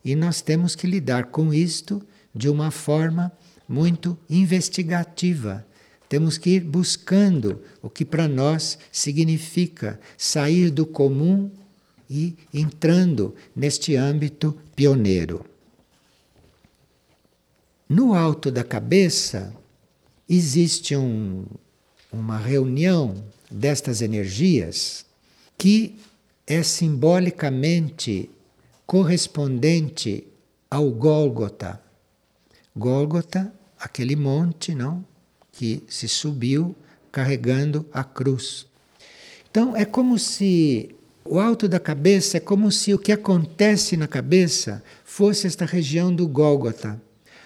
E 0.04 0.18
nós 0.18 0.42
temos 0.42 0.76
que 0.76 0.86
lidar 0.86 1.28
com 1.28 1.54
isto 1.54 2.06
de 2.36 2.50
uma 2.50 2.72
forma 2.72 3.32
muito 3.70 4.18
investigativa. 4.28 5.64
Temos 6.10 6.40
que 6.40 6.50
ir 6.56 6.62
buscando 6.62 7.62
o 7.84 7.90
que 7.90 8.04
para 8.04 8.28
nós 8.28 8.80
significa 8.92 10.00
sair 10.18 10.72
do 10.72 10.88
comum 10.88 11.52
e 12.10 12.36
entrando 12.52 13.36
neste 13.56 13.96
âmbito 13.96 14.58
pioneiro. 14.76 15.46
No 17.88 18.16
alto 18.16 18.52
da 18.52 18.64
cabeça 18.64 19.54
existe 20.28 20.96
um, 20.96 21.46
uma 22.12 22.38
reunião 22.38 23.24
destas 23.52 24.02
energias 24.02 25.06
que 25.58 25.96
é 26.48 26.64
simbolicamente 26.64 28.30
correspondente 28.88 30.26
ao 30.70 30.90
Gólgota. 30.90 31.80
Gólgota, 32.76 33.54
aquele 33.80 34.16
monte, 34.16 34.76
não, 34.76 35.06
que 35.52 35.84
se 35.88 36.08
subiu 36.08 36.76
carregando 37.12 37.86
a 37.92 38.04
cruz. 38.04 38.68
Então 39.50 39.76
é 39.76 39.86
como 39.86 40.20
se 40.20 40.96
o 41.26 41.40
alto 41.40 41.68
da 41.68 41.80
cabeça 41.80 42.38
é 42.38 42.40
como 42.40 42.72
se 42.72 42.94
o 42.94 43.00
que 43.00 43.12
acontece 43.12 43.98
na 43.98 44.08
cabeça 44.08 44.84
fosse 45.04 45.48
esta 45.48 45.66
região 45.66 46.14
do 46.14 46.28
Gólgota 46.28 47.02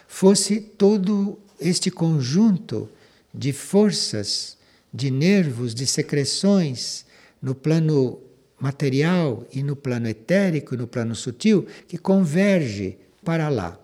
fosse 0.07 0.59
todo 0.59 1.39
este 1.59 1.89
conjunto 1.89 2.87
de 3.33 3.51
forças, 3.51 4.57
de 4.93 5.09
nervos, 5.09 5.73
de 5.73 5.87
secreções 5.87 7.05
no 7.41 7.55
plano 7.55 8.19
material 8.59 9.43
e 9.51 9.63
no 9.63 9.75
plano 9.75 10.07
etérico 10.07 10.75
e 10.75 10.77
no 10.77 10.87
plano 10.87 11.15
sutil 11.15 11.65
que 11.87 11.97
converge 11.97 12.97
para 13.25 13.49
lá. 13.49 13.79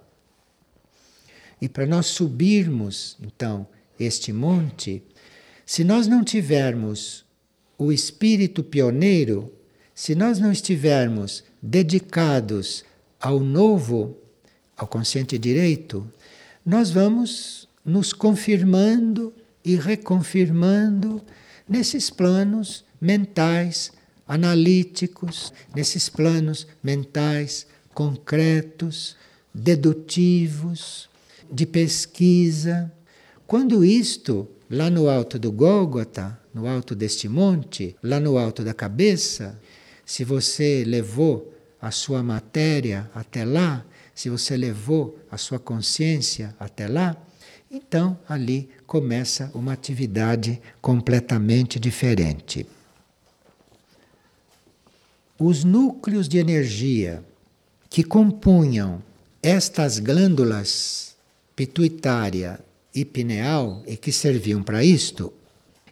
E 1.61 1.67
para 1.67 1.85
nós 1.85 2.07
subirmos, 2.07 3.17
então, 3.21 3.67
este 3.99 4.31
monte, 4.31 5.03
se 5.65 5.83
nós 5.83 6.07
não 6.07 6.23
tivermos 6.23 7.25
o 7.77 7.91
espírito 7.91 8.63
pioneiro, 8.63 9.53
se 9.93 10.15
nós 10.15 10.39
não 10.39 10.51
estivermos 10.51 11.43
dedicados 11.61 12.83
ao 13.19 13.39
novo, 13.39 14.17
ao 14.75 14.87
consciente 14.87 15.37
direito, 15.37 16.09
nós 16.65 16.89
vamos 16.89 17.67
nos 17.83 18.13
confirmando 18.13 19.33
e 19.63 19.75
reconfirmando 19.75 21.21
nesses 21.67 22.09
planos 22.09 22.85
mentais 22.99 23.91
analíticos, 24.27 25.51
nesses 25.75 26.07
planos 26.07 26.67
mentais 26.83 27.67
concretos, 27.93 29.17
dedutivos, 29.53 31.09
de 31.51 31.65
pesquisa. 31.65 32.91
Quando 33.47 33.83
isto, 33.83 34.47
lá 34.69 34.89
no 34.89 35.09
alto 35.09 35.39
do 35.39 35.51
Gólgota, 35.51 36.39
no 36.53 36.67
alto 36.67 36.95
deste 36.95 37.27
monte, 37.27 37.95
lá 38.01 38.19
no 38.19 38.37
alto 38.37 38.63
da 38.63 38.73
cabeça, 38.73 39.59
se 40.05 40.23
você 40.23 40.83
levou 40.85 41.53
a 41.81 41.91
sua 41.91 42.21
matéria 42.21 43.09
até 43.13 43.45
lá, 43.45 43.85
se 44.13 44.29
você 44.29 44.57
levou 44.57 45.17
a 45.31 45.37
sua 45.37 45.59
consciência 45.59 46.55
até 46.59 46.87
lá, 46.87 47.15
então 47.71 48.17
ali 48.27 48.69
começa 48.85 49.51
uma 49.53 49.73
atividade 49.73 50.61
completamente 50.81 51.79
diferente. 51.79 52.65
Os 55.37 55.63
núcleos 55.63 56.27
de 56.27 56.37
energia 56.37 57.23
que 57.89 58.03
compunham 58.03 59.01
estas 59.41 59.99
glândulas 59.99 61.15
pituitária 61.59 62.57
e 62.95 63.03
pineal 63.03 63.83
e 63.85 63.97
que 63.97 64.13
serviam 64.13 64.63
para 64.63 64.81
isto, 64.81 65.33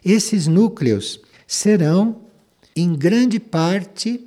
esses 0.02 0.46
núcleos 0.46 1.20
serão 1.46 2.22
em 2.74 2.94
grande 2.94 3.38
parte 3.38 4.26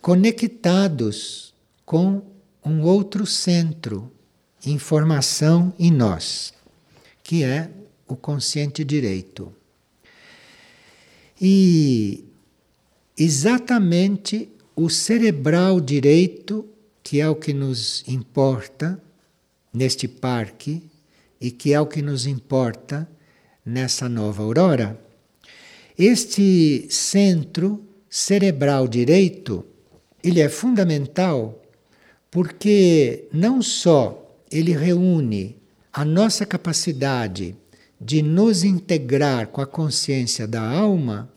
conectados 0.00 1.54
com 1.86 2.20
um 2.64 2.82
outro 2.82 3.24
centro, 3.24 4.10
informação 4.66 5.72
em 5.78 5.88
nós, 5.88 6.52
que 7.22 7.44
é 7.44 7.70
o 8.08 8.16
consciente 8.16 8.82
direito. 8.82 9.54
E 11.40 12.24
exatamente 13.16 14.48
o 14.74 14.90
cerebral 14.90 15.80
direito, 15.80 16.68
que 17.04 17.20
é 17.20 17.28
o 17.28 17.36
que 17.36 17.52
nos 17.52 18.02
importa 18.08 19.00
neste 19.72 20.06
parque 20.06 20.82
e 21.40 21.50
que 21.50 21.72
é 21.72 21.80
o 21.80 21.86
que 21.86 22.02
nos 22.02 22.26
importa 22.26 23.08
nessa 23.64 24.08
nova 24.08 24.42
aurora, 24.42 25.00
este 25.98 26.86
centro 26.90 27.84
cerebral 28.08 28.86
direito, 28.86 29.64
ele 30.22 30.40
é 30.40 30.48
fundamental 30.48 31.62
porque 32.30 33.28
não 33.32 33.60
só 33.60 34.38
ele 34.50 34.72
reúne 34.72 35.56
a 35.92 36.04
nossa 36.04 36.46
capacidade 36.46 37.56
de 38.00 38.22
nos 38.22 38.64
integrar 38.64 39.48
com 39.48 39.60
a 39.60 39.66
consciência 39.66 40.46
da 40.46 40.62
alma, 40.62 41.30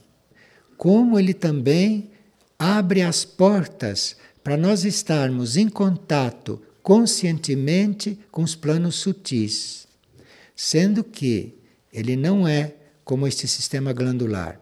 como 0.78 1.20
ele 1.20 1.34
também 1.34 2.10
abre 2.58 3.02
as 3.02 3.24
portas 3.24 4.16
para 4.44 4.58
nós 4.58 4.86
estarmos 4.86 5.58
em 5.58 5.68
contato 5.68 6.62
conscientemente 6.86 8.20
com 8.30 8.44
os 8.44 8.54
planos 8.54 8.98
sutis, 8.98 9.88
sendo 10.56 11.04
que 11.04 11.56
ele 11.92 12.16
não 12.16 12.48
é 12.48 12.76
como 13.04 13.26
este 13.26 13.48
sistema 13.48 13.92
glandular. 13.92 14.62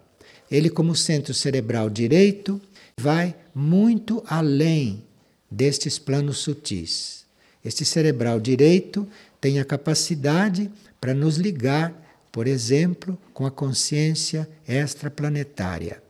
Ele, 0.49 0.69
como 0.69 0.95
centro 0.95 1.33
cerebral 1.33 1.89
direito, 1.89 2.61
vai 2.97 3.35
muito 3.53 4.23
além 4.25 5.03
destes 5.51 5.99
planos 5.99 6.37
sutis. 6.37 7.25
Este 7.61 7.83
cerebral 7.83 8.39
direito 8.39 9.05
tem 9.41 9.59
a 9.59 9.65
capacidade 9.65 10.71
para 11.01 11.13
nos 11.13 11.35
ligar, 11.35 11.93
por 12.31 12.47
exemplo, 12.47 13.19
com 13.33 13.45
a 13.45 13.51
consciência 13.51 14.49
extraplanetária. 14.65 16.01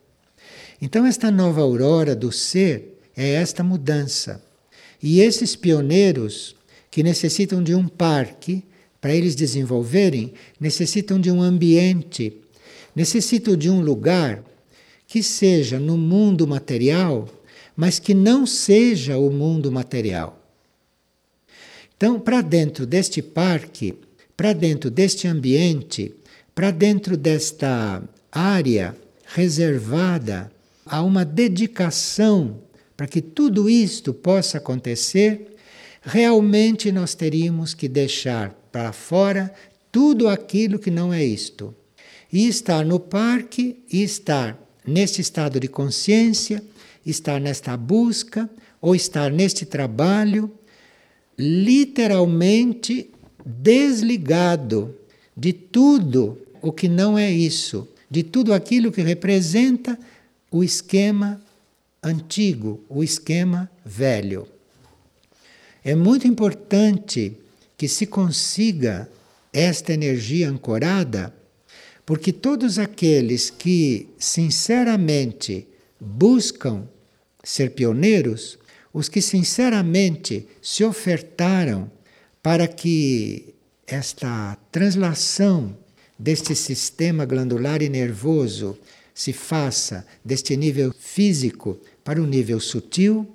Então, 0.80 1.08
esta 1.08 1.32
nova 1.32 1.62
aurora 1.62 2.16
do 2.16 2.32
ser 2.32 3.00
é 3.18 3.30
esta 3.30 3.64
mudança. 3.64 4.53
E 5.04 5.20
esses 5.20 5.56
pioneiros 5.56 6.56
que 6.90 7.04
necessitam 7.04 7.62
de 7.62 7.76
um 7.76 7.88
parque 7.88 8.64
para 9.00 9.14
eles 9.14 9.36
desenvolverem, 9.36 10.34
necessitam 10.60 11.20
de 11.20 11.30
um 11.30 11.42
ambiente, 11.42 12.38
necessitam 12.96 13.56
de 13.56 13.70
um 13.70 13.82
lugar 13.82 14.44
que 15.06 15.22
seja 15.22 15.78
no 15.78 15.98
mundo 15.98 16.48
material 16.48 17.30
mas 17.76 18.00
que 18.00 18.14
não 18.14 18.46
seja 18.46 19.18
o 19.18 19.30
mundo 19.32 19.72
material. 19.72 20.40
Então, 21.96 22.20
para 22.20 22.42
dentro 22.42 22.86
deste 22.86 23.22
parque, 23.22 23.96
para 24.36 24.54
dentro 24.54 24.90
deste 24.90 25.28
ambiente, 25.28 26.14
para 26.54 26.72
dentro 26.72 27.16
desta 27.18 28.04
área 28.32 28.96
reservada 29.26 30.52
a 30.86 31.02
uma 31.02 31.24
dedicação 31.24 32.60
para 32.96 33.08
que 33.08 33.22
tudo 33.22 33.70
isto 33.70 34.14
possa 34.14 34.58
acontecer, 34.58 35.56
realmente 36.02 36.92
nós 36.92 37.16
teríamos 37.16 37.74
que 37.74 37.88
deixar 37.88 38.52
para 38.72 38.92
fora 38.92 39.54
tudo 39.92 40.28
aquilo 40.28 40.80
que 40.80 40.92
não 40.92 41.14
é 41.14 41.24
isto. 41.24 41.74
E 42.32 42.48
estar 42.48 42.84
no 42.84 43.00
parque 43.00 43.84
e 43.92 44.02
estar 44.02 44.60
neste 44.86 45.22
estado 45.22 45.60
de 45.60 45.68
consciência, 45.68 46.64
estar 47.06 47.40
nesta 47.40 47.78
busca 47.78 48.50
ou 48.82 48.96
estar 48.96 49.32
neste 49.32 49.66
trabalho, 49.66 50.52
literalmente 51.38 53.10
desligado 53.46 54.96
de 55.36 55.54
tudo 55.54 56.38
o 56.62 56.72
que 56.72 56.88
não 56.88 57.18
é 57.18 57.32
isso, 57.32 57.88
de 58.10 58.24
tudo 58.24 58.54
aquilo 58.54 58.92
que 58.92 59.02
representa 59.02 59.98
o 60.52 60.64
esquema 60.64 61.42
antigo, 62.04 62.84
o 62.90 63.04
esquema 63.04 63.70
velho. 63.86 64.48
É 65.84 65.96
muito 65.96 66.28
importante 66.28 67.38
que 67.78 67.88
se 67.88 68.06
consiga 68.06 69.10
esta 69.52 69.94
energia 69.94 70.50
ancorada, 70.50 71.34
porque 72.06 72.34
todos 72.34 72.80
aqueles 72.80 73.50
que 73.50 74.08
sinceramente 74.18 75.68
buscam 76.00 76.88
ser 77.44 77.72
pioneiros, 77.72 78.58
os 78.94 79.10
que 79.10 79.22
sinceramente 79.22 80.48
se 80.62 80.84
ofertaram 80.84 81.92
para 82.42 82.68
que 82.68 83.54
esta 83.88 84.58
translação 84.72 85.78
deste 86.18 86.56
sistema 86.56 87.26
glandular 87.26 87.82
e 87.82 87.90
nervoso 87.90 88.78
se 89.14 89.34
faça 89.34 90.06
deste 90.24 90.56
nível 90.56 90.94
físico 90.98 91.80
para 92.04 92.22
o 92.22 92.26
nível 92.26 92.60
sutil, 92.60 93.28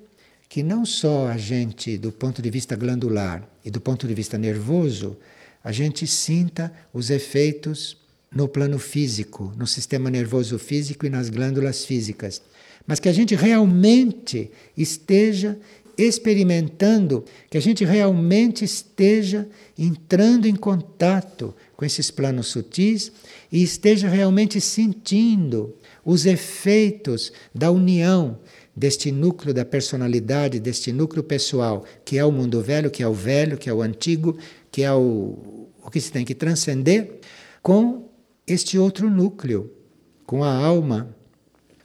que 0.47 0.63
não 0.63 0.85
só 0.85 1.27
a 1.27 1.37
gente, 1.37 1.97
do 1.97 2.11
ponto 2.11 2.41
de 2.41 2.49
vista 2.49 2.75
glandular 2.75 3.47
e 3.63 3.69
do 3.69 3.79
ponto 3.79 4.07
de 4.07 4.13
vista 4.13 4.37
nervoso, 4.37 5.17
a 5.63 5.71
gente 5.71 6.07
sinta 6.07 6.71
os 6.93 7.09
efeitos 7.09 7.97
no 8.31 8.47
plano 8.47 8.79
físico, 8.79 9.53
no 9.57 9.67
sistema 9.67 10.09
nervoso 10.09 10.57
físico 10.57 11.05
e 11.05 11.09
nas 11.09 11.29
glândulas 11.29 11.85
físicas, 11.85 12.41
mas 12.85 12.99
que 12.99 13.09
a 13.09 13.13
gente 13.13 13.35
realmente 13.35 14.51
esteja 14.75 15.57
experimentando, 15.97 17.25
que 17.49 17.57
a 17.57 17.61
gente 17.61 17.83
realmente 17.83 18.63
esteja 18.63 19.47
entrando 19.77 20.47
em 20.47 20.55
contato 20.55 21.53
com 21.75 21.83
esses 21.83 22.09
planos 22.09 22.47
sutis 22.47 23.11
e 23.51 23.61
esteja 23.61 24.07
realmente 24.07 24.61
sentindo 24.61 25.75
os 26.03 26.25
efeitos 26.25 27.31
da 27.53 27.71
união 27.71 28.39
deste 28.75 29.11
núcleo 29.11 29.53
da 29.53 29.65
personalidade, 29.65 30.59
deste 30.59 30.93
núcleo 30.93 31.23
pessoal, 31.23 31.83
que 32.05 32.17
é 32.17 32.23
o 32.23 32.31
mundo 32.31 32.61
velho, 32.61 32.89
que 32.89 33.03
é 33.03 33.07
o 33.07 33.13
velho, 33.13 33.57
que 33.57 33.69
é 33.69 33.73
o 33.73 33.81
antigo, 33.81 34.37
que 34.71 34.83
é 34.83 34.93
o, 34.93 35.67
o 35.83 35.89
que 35.91 35.99
se 35.99 36.11
tem 36.11 36.23
que 36.23 36.33
transcender, 36.33 37.19
com 37.61 38.09
este 38.47 38.77
outro 38.77 39.09
núcleo, 39.09 39.71
com 40.25 40.43
a 40.43 40.53
alma, 40.53 41.15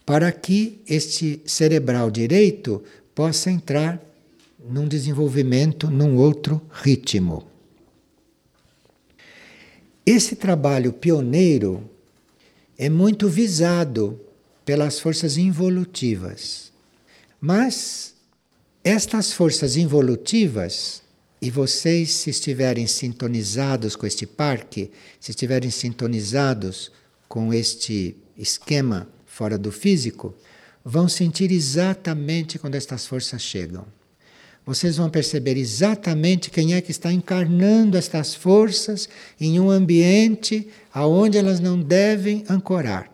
para 0.07 0.31
que 0.31 0.83
este 0.87 1.40
cerebral 1.44 2.11
direito 2.11 2.83
possa 3.14 3.50
entrar 3.50 4.00
num 4.68 4.87
desenvolvimento, 4.87 5.90
num 5.90 6.16
outro 6.16 6.61
ritmo. 6.70 7.46
Esse 10.07 10.37
trabalho 10.37 10.92
pioneiro 10.92 11.90
é 12.78 12.88
muito 12.88 13.28
visado 13.28 14.20
pelas 14.64 14.98
forças 14.98 15.37
involutivas. 15.37 16.72
Mas 17.40 18.14
estas 18.82 19.32
forças 19.32 19.76
involutivas, 19.76 21.02
e 21.40 21.50
vocês, 21.50 22.10
se 22.10 22.30
estiverem 22.30 22.87
sintonizados 22.87 23.94
com 23.96 24.06
este 24.06 24.26
parque, 24.26 24.90
se 25.20 25.30
estiverem 25.30 25.70
sintonizados 25.70 26.90
com 27.28 27.52
este 27.52 28.16
esquema 28.37 29.08
fora 29.26 29.58
do 29.58 29.70
físico, 29.70 30.34
vão 30.84 31.08
sentir 31.08 31.50
exatamente 31.50 32.58
quando 32.58 32.74
estas 32.74 33.06
forças 33.06 33.42
chegam. 33.42 33.87
Vocês 34.66 34.96
vão 34.96 35.11
perceber 35.11 35.59
exatamente 35.59 36.50
quem 36.50 36.74
é 36.74 36.81
que 36.81 36.90
está 36.90 37.12
encarnando 37.12 37.98
estas 37.98 38.35
forças 38.35 39.09
em 39.38 39.61
um 39.61 39.70
ambiente 39.70 40.68
aonde 40.92 41.37
elas 41.37 41.61
não 41.61 41.79
devem 41.79 42.44
ancorar. 42.48 43.11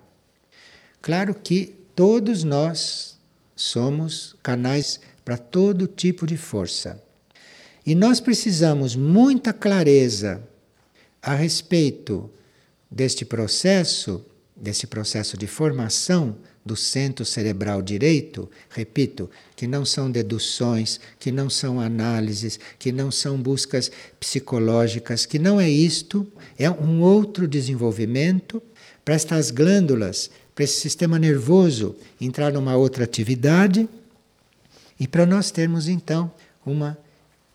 Claro 1.03 1.35
que 1.35 1.75
todos 1.95 2.45
nós 2.45 3.19
somos 3.57 4.37
canais 4.43 5.01
para 5.25 5.37
todo 5.37 5.89
tipo 5.89 6.27
de 6.27 6.37
força. 6.37 7.03
E 7.85 7.95
nós 7.95 8.21
precisamos 8.21 8.95
muita 8.95 9.53
clareza 9.53 10.43
a 11.21 11.35
respeito 11.35 12.31
deste 12.91 13.25
processo, 13.25 14.25
desse 14.55 14.87
processo 14.87 15.37
de 15.37 15.47
formação 15.47 16.37
do 16.65 16.77
centro 16.77 17.25
cerebral 17.25 17.81
direito, 17.81 18.49
repito, 18.69 19.31
que 19.57 19.67
não 19.67 19.85
são 19.85 20.11
deduções, 20.11 21.01
que 21.19 21.33
não 21.33 21.49
são 21.49 21.81
análises, 21.81 22.61
que 22.79 22.93
não 22.93 23.11
são 23.11 23.41
buscas 23.41 23.91
psicológicas, 24.19 25.25
que 25.25 25.39
não 25.39 25.61
é 25.61 25.69
isto, 25.69 26.27
é 26.59 26.71
um 26.71 27.01
outro 27.01 27.49
desenvolvimento 27.49 28.63
para 29.05 29.15
estas 29.15 29.51
glândulas, 29.51 30.31
para 30.55 30.65
esse 30.65 30.81
sistema 30.81 31.19
nervoso 31.19 31.97
entrar 32.21 32.53
numa 32.53 32.77
outra 32.77 33.05
atividade 33.05 33.89
e 34.99 35.09
para 35.09 35.25
nós 35.25 35.51
termos 35.51 35.89
então 35.89 36.31
uma 36.65 36.99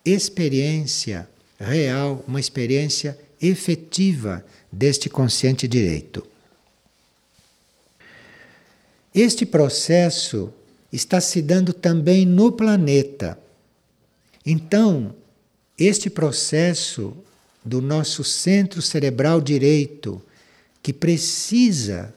experiência 0.04 1.28
real, 1.58 2.24
uma 2.26 2.40
experiência 2.40 3.16
efetiva 3.40 4.44
deste 4.70 5.08
consciente 5.08 5.68
direito. 5.68 6.26
Este 9.16 9.46
processo 9.46 10.52
está 10.92 11.22
se 11.22 11.40
dando 11.40 11.72
também 11.72 12.26
no 12.26 12.52
planeta. 12.52 13.38
Então, 14.44 15.14
este 15.78 16.10
processo 16.10 17.16
do 17.64 17.80
nosso 17.80 18.22
centro 18.22 18.82
cerebral 18.82 19.40
direito, 19.40 20.20
que 20.82 20.92
precisa, 20.92 22.14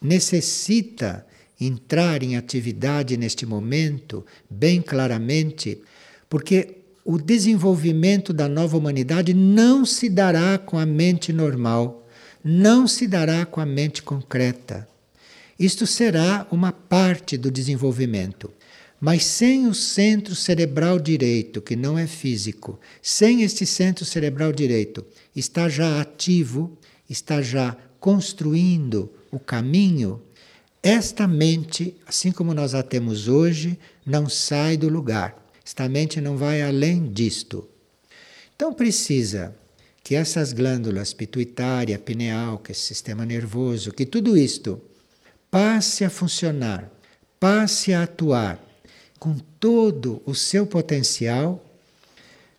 necessita 0.00 1.24
entrar 1.60 2.24
em 2.24 2.36
atividade 2.36 3.16
neste 3.16 3.46
momento, 3.46 4.26
bem 4.50 4.82
claramente, 4.82 5.80
porque 6.28 6.78
o 7.04 7.16
desenvolvimento 7.16 8.32
da 8.32 8.48
nova 8.48 8.76
humanidade 8.76 9.32
não 9.32 9.86
se 9.86 10.10
dará 10.10 10.58
com 10.58 10.80
a 10.80 10.84
mente 10.84 11.32
normal, 11.32 12.04
não 12.42 12.88
se 12.88 13.06
dará 13.06 13.46
com 13.46 13.60
a 13.60 13.66
mente 13.66 14.02
concreta. 14.02 14.90
Isto 15.58 15.86
será 15.86 16.46
uma 16.50 16.72
parte 16.72 17.36
do 17.36 17.50
desenvolvimento. 17.50 18.52
Mas 19.00 19.24
sem 19.24 19.66
o 19.66 19.74
centro 19.74 20.34
cerebral 20.34 20.98
direito, 20.98 21.60
que 21.60 21.74
não 21.74 21.98
é 21.98 22.06
físico, 22.06 22.78
sem 23.00 23.42
este 23.42 23.66
centro 23.66 24.04
cerebral 24.04 24.52
direito, 24.52 25.04
está 25.34 25.68
já 25.68 26.00
ativo, 26.00 26.78
está 27.10 27.42
já 27.42 27.76
construindo 27.98 29.12
o 29.30 29.40
caminho, 29.40 30.22
esta 30.82 31.28
mente, 31.28 31.96
assim 32.06 32.32
como 32.32 32.52
nós 32.52 32.74
a 32.74 32.82
temos 32.82 33.28
hoje, 33.28 33.78
não 34.04 34.28
sai 34.28 34.76
do 34.76 34.88
lugar. 34.88 35.36
Esta 35.64 35.88
mente 35.88 36.20
não 36.20 36.36
vai 36.36 36.60
além 36.60 37.12
disto. 37.12 37.68
Então 38.54 38.72
precisa 38.72 39.54
que 40.02 40.16
essas 40.16 40.52
glândulas 40.52 41.12
pituitária, 41.12 41.98
pineal, 41.98 42.58
que 42.58 42.70
é 42.70 42.72
esse 42.72 42.82
sistema 42.82 43.24
nervoso, 43.24 43.92
que 43.92 44.04
tudo 44.04 44.36
isto 44.36 44.80
passe 45.52 46.02
a 46.02 46.08
funcionar, 46.08 46.90
passe 47.38 47.92
a 47.92 48.04
atuar 48.04 48.58
com 49.18 49.36
todo 49.60 50.22
o 50.24 50.34
seu 50.34 50.66
potencial, 50.66 51.62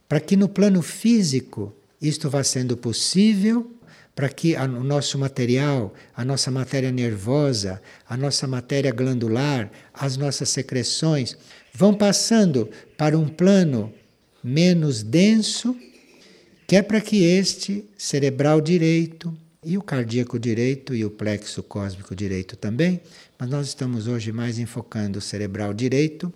para 0.08 0.20
que 0.20 0.38
no 0.38 0.48
plano 0.48 0.84
físico 0.84 1.74
isto 2.00 2.30
vá 2.30 2.44
sendo 2.44 2.78
possível, 2.78 3.68
para 4.14 4.30
que 4.30 4.56
o 4.56 4.84
nosso 4.84 5.18
material, 5.18 5.92
a 6.16 6.24
nossa 6.24 6.52
matéria 6.52 6.92
nervosa, 6.92 7.82
a 8.08 8.16
nossa 8.16 8.46
matéria 8.46 8.92
glandular, 8.92 9.72
as 9.92 10.16
nossas 10.16 10.50
secreções 10.50 11.36
vão 11.74 11.96
passando 11.96 12.70
para 12.96 13.18
um 13.18 13.28
plano 13.28 13.92
menos 14.44 15.02
denso, 15.02 15.76
que 16.68 16.76
é 16.76 16.84
para 16.84 17.02
que 17.02 17.24
este 17.24 17.86
cerebral 17.98 18.62
direito, 18.62 19.36
e 19.63 19.78
o 19.78 19.82
cardíaco 19.82 20.39
direito 20.39 20.93
e 20.93 21.06
o 21.06 21.12
plexo 21.12 21.63
cósmico 21.63 22.15
direito 22.15 22.56
também, 22.56 23.02
mas 23.38 23.49
nós 23.49 23.67
estamos 23.67 24.08
hoje 24.08 24.32
mais 24.32 24.60
enfocando 24.60 25.19
o 25.19 25.21
cerebral 25.21 25.73
direito. 25.73 26.34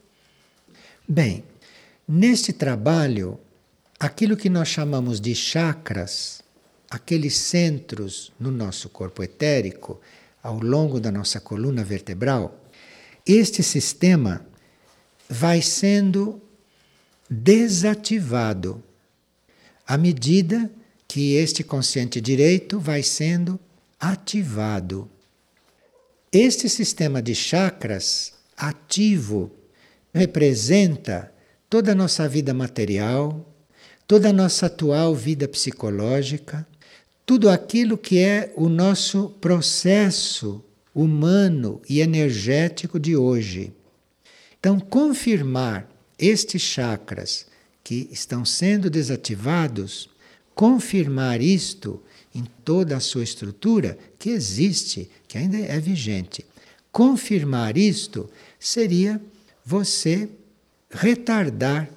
Bem, 1.07 1.43
neste 2.07 2.51
trabalho, 2.53 3.39
aquilo 3.99 4.37
que 4.37 4.49
nós 4.49 4.67
chamamos 4.67 5.19
de 5.19 5.33
chakras, 5.33 6.41
aqueles 6.89 7.37
centros 7.37 8.31
no 8.39 8.51
nosso 8.51 8.89
corpo 8.89 9.23
etérico, 9.23 9.99
ao 10.41 10.59
longo 10.59 10.99
da 10.99 11.11
nossa 11.11 11.39
coluna 11.39 11.83
vertebral, 11.83 12.63
este 13.25 13.61
sistema 13.61 14.45
vai 15.29 15.61
sendo 15.61 16.41
desativado 17.29 18.81
à 19.85 19.97
medida 19.97 20.71
que 21.07 21.35
este 21.35 21.63
consciente 21.63 22.19
direito 22.19 22.79
vai 22.79 23.01
sendo 23.01 23.59
ativado. 23.99 25.09
Este 26.31 26.67
sistema 26.67 27.21
de 27.21 27.33
chakras 27.33 28.33
ativo 28.55 29.51
representa 30.13 31.31
toda 31.69 31.93
a 31.93 31.95
nossa 31.95 32.27
vida 32.27 32.53
material, 32.53 33.45
toda 34.05 34.29
a 34.29 34.33
nossa 34.33 34.65
atual 34.65 35.15
vida 35.15 35.47
psicológica, 35.47 36.67
tudo 37.25 37.49
aquilo 37.49 37.97
que 37.97 38.19
é 38.19 38.53
o 38.55 38.69
nosso 38.69 39.29
processo 39.41 40.63
humano 40.93 41.81
e 41.87 41.99
energético 42.01 42.99
de 42.99 43.15
hoje. 43.15 43.73
Então, 44.59 44.79
confirmar 44.79 45.89
estes 46.17 46.61
chakras 46.61 47.45
que 47.83 48.09
estão 48.11 48.43
sendo 48.43 48.89
desativados, 48.89 50.09
confirmar 50.57 51.39
isto 51.39 52.01
em 52.33 52.43
toda 52.65 52.97
a 52.97 52.99
sua 52.99 53.23
estrutura 53.23 53.95
que 54.17 54.31
existe, 54.31 55.07
que 55.27 55.37
ainda 55.37 55.55
é 55.55 55.79
vigente. 55.79 56.43
Confirmar 56.91 57.77
isto 57.77 58.27
seria 58.59 59.21
você 59.63 60.27
retardar 60.89 61.87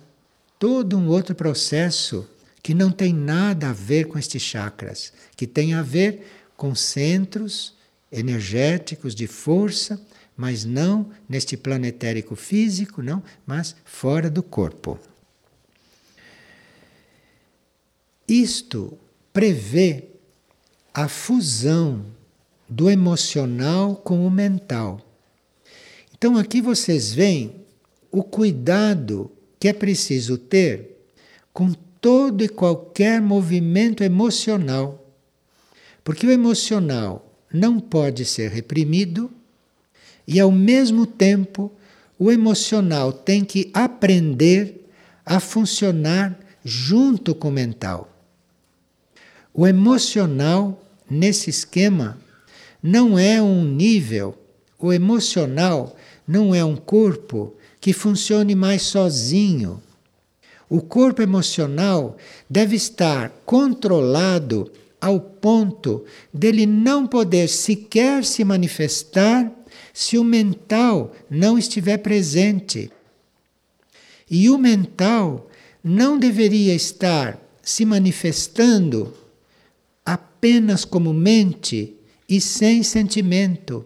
todo 0.59 0.99
um 0.99 1.09
outro 1.09 1.35
processo 1.35 2.29
que 2.63 2.75
não 2.75 2.91
tem 2.91 3.15
nada 3.15 3.71
a 3.71 3.73
ver 3.73 4.07
com 4.09 4.19
estes 4.19 4.43
chakras, 4.43 5.11
que 5.35 5.47
tem 5.47 5.73
a 5.73 5.81
ver 5.81 6.27
com 6.55 6.75
centros 6.75 7.75
energéticos 8.13 9.15
de 9.15 9.27
força, 9.27 9.99
mas 10.37 10.67
não 10.67 11.09
neste 11.27 11.57
planetérico 11.57 12.37
físico, 12.37 13.03
não, 13.03 13.23
mas 13.47 13.75
fora 13.87 14.29
do 14.29 14.43
corpo. 14.43 15.01
Isto 18.31 18.97
prevê 19.33 20.05
a 20.95 21.09
fusão 21.09 22.07
do 22.69 22.89
emocional 22.89 23.97
com 23.97 24.25
o 24.25 24.31
mental. 24.31 25.05
Então 26.17 26.39
aqui 26.39 26.61
vocês 26.61 27.13
veem 27.13 27.57
o 28.09 28.23
cuidado 28.23 29.33
que 29.59 29.67
é 29.67 29.73
preciso 29.73 30.39
ter 30.39 31.09
com 31.53 31.73
todo 32.01 32.45
e 32.45 32.49
qualquer 32.49 33.21
movimento 33.21 34.05
emocional. 34.05 35.05
Porque 36.05 36.25
o 36.25 36.31
emocional 36.31 37.35
não 37.53 37.81
pode 37.81 38.25
ser 38.25 38.53
reprimido 38.53 39.29
e, 40.25 40.39
ao 40.39 40.53
mesmo 40.53 41.05
tempo, 41.05 41.73
o 42.17 42.31
emocional 42.31 43.13
tem 43.13 43.45
que 43.45 43.73
aprender 43.75 44.89
a 45.27 45.41
funcionar 45.41 46.39
junto 46.65 47.35
com 47.35 47.49
o 47.49 47.53
mental. 47.53 48.10
O 49.61 49.67
emocional, 49.67 50.83
nesse 51.11 51.51
esquema, 51.51 52.19
não 52.83 53.19
é 53.19 53.43
um 53.43 53.63
nível, 53.63 54.35
o 54.79 54.91
emocional 54.91 55.95
não 56.27 56.55
é 56.55 56.65
um 56.65 56.75
corpo 56.75 57.53
que 57.79 57.93
funcione 57.93 58.55
mais 58.55 58.81
sozinho. 58.81 59.83
O 60.67 60.81
corpo 60.81 61.21
emocional 61.21 62.17
deve 62.49 62.75
estar 62.75 63.29
controlado 63.45 64.73
ao 64.99 65.21
ponto 65.21 66.07
dele 66.33 66.65
não 66.65 67.07
poder 67.07 67.47
sequer 67.47 68.25
se 68.25 68.43
manifestar 68.43 69.53
se 69.93 70.17
o 70.17 70.25
mental 70.25 71.15
não 71.29 71.59
estiver 71.59 71.99
presente. 71.99 72.91
E 74.31 74.49
o 74.49 74.57
mental 74.57 75.51
não 75.85 76.19
deveria 76.19 76.75
estar 76.75 77.39
se 77.63 77.85
manifestando 77.85 79.20
apenas 80.41 80.87
como 80.87 81.13
mente 81.13 81.95
e 82.27 82.41
sem 82.41 82.83
sentimento. 82.83 83.85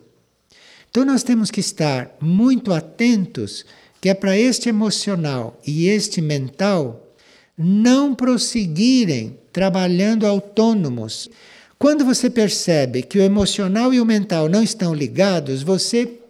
Então 0.88 1.04
nós 1.04 1.24
temos 1.24 1.50
que 1.50 1.58
estar 1.58 2.16
muito 2.20 2.72
atentos 2.72 3.66
que 4.00 4.08
é 4.08 4.14
para 4.14 4.38
este 4.38 4.68
emocional 4.68 5.60
e 5.66 5.88
este 5.88 6.20
mental 6.20 7.12
não 7.58 8.14
prosseguirem 8.14 9.36
trabalhando 9.52 10.28
autônomos. 10.28 11.28
Quando 11.76 12.04
você 12.04 12.30
percebe 12.30 13.02
que 13.02 13.18
o 13.18 13.22
emocional 13.22 13.92
e 13.92 14.00
o 14.00 14.06
mental 14.06 14.48
não 14.48 14.62
estão 14.62 14.94
ligados, 14.94 15.60
você 15.64 16.20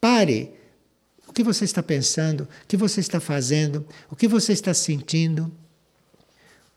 pare. 0.00 0.50
O 1.28 1.32
que 1.32 1.44
você 1.44 1.64
está 1.64 1.84
pensando? 1.84 2.48
O 2.64 2.66
que 2.66 2.76
você 2.76 2.98
está 2.98 3.20
fazendo? 3.20 3.86
O 4.10 4.16
que 4.16 4.26
você 4.26 4.52
está 4.52 4.74
sentindo? 4.74 5.52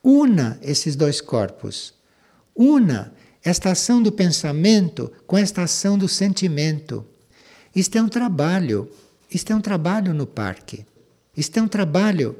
Una 0.04 0.56
esses 0.62 0.94
dois 0.94 1.20
corpos. 1.20 2.00
Una 2.54 3.12
esta 3.44 3.72
ação 3.72 4.02
do 4.02 4.12
pensamento 4.12 5.12
com 5.26 5.36
esta 5.36 5.62
ação 5.62 5.98
do 5.98 6.08
sentimento. 6.08 7.04
Isto 7.74 7.98
é 7.98 8.02
um 8.02 8.08
trabalho. 8.08 8.90
Isto 9.30 9.52
é 9.52 9.56
um 9.56 9.60
trabalho 9.60 10.14
no 10.14 10.26
parque. 10.26 10.86
Isto 11.36 11.58
é 11.58 11.62
um 11.62 11.68
trabalho 11.68 12.36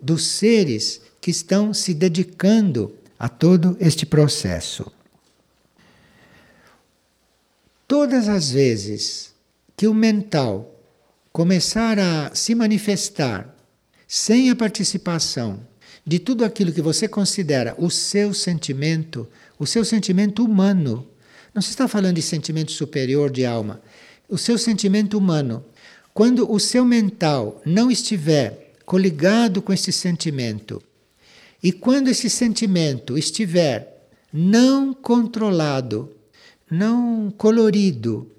dos 0.00 0.26
seres 0.26 1.00
que 1.20 1.30
estão 1.30 1.72
se 1.74 1.92
dedicando 1.92 2.94
a 3.18 3.28
todo 3.28 3.76
este 3.78 4.06
processo. 4.06 4.90
Todas 7.86 8.28
as 8.28 8.50
vezes 8.50 9.34
que 9.76 9.86
o 9.86 9.94
mental 9.94 10.74
começar 11.32 11.98
a 11.98 12.34
se 12.34 12.54
manifestar 12.54 13.54
sem 14.08 14.50
a 14.50 14.56
participação 14.56 15.60
de 16.06 16.18
tudo 16.18 16.44
aquilo 16.44 16.72
que 16.72 16.80
você 16.80 17.06
considera 17.06 17.74
o 17.78 17.90
seu 17.90 18.32
sentimento, 18.32 19.28
o 19.60 19.66
seu 19.66 19.84
sentimento 19.84 20.42
humano, 20.42 21.06
não 21.54 21.60
se 21.60 21.68
está 21.68 21.86
falando 21.86 22.16
de 22.16 22.22
sentimento 22.22 22.72
superior 22.72 23.30
de 23.30 23.44
alma, 23.44 23.82
o 24.26 24.38
seu 24.38 24.56
sentimento 24.56 25.18
humano, 25.18 25.62
quando 26.14 26.50
o 26.50 26.58
seu 26.58 26.82
mental 26.82 27.60
não 27.66 27.90
estiver 27.90 28.72
coligado 28.86 29.60
com 29.60 29.70
esse 29.70 29.92
sentimento, 29.92 30.82
e 31.62 31.72
quando 31.72 32.08
esse 32.08 32.30
sentimento 32.30 33.18
estiver 33.18 34.08
não 34.32 34.94
controlado, 34.94 36.10
não 36.70 37.30
colorido 37.36 38.30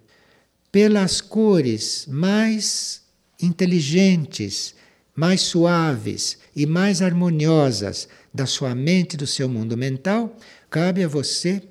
pelas 0.72 1.22
cores 1.22 2.08
mais 2.10 3.04
inteligentes, 3.40 4.74
mais 5.16 5.42
suaves 5.42 6.40
e 6.56 6.66
mais 6.66 7.00
harmoniosas 7.00 8.08
da 8.34 8.48
sua 8.48 8.74
mente, 8.74 9.16
do 9.16 9.28
seu 9.28 9.48
mundo 9.48 9.78
mental, 9.78 10.36
cabe 10.72 11.04
a 11.04 11.08
você 11.08 11.62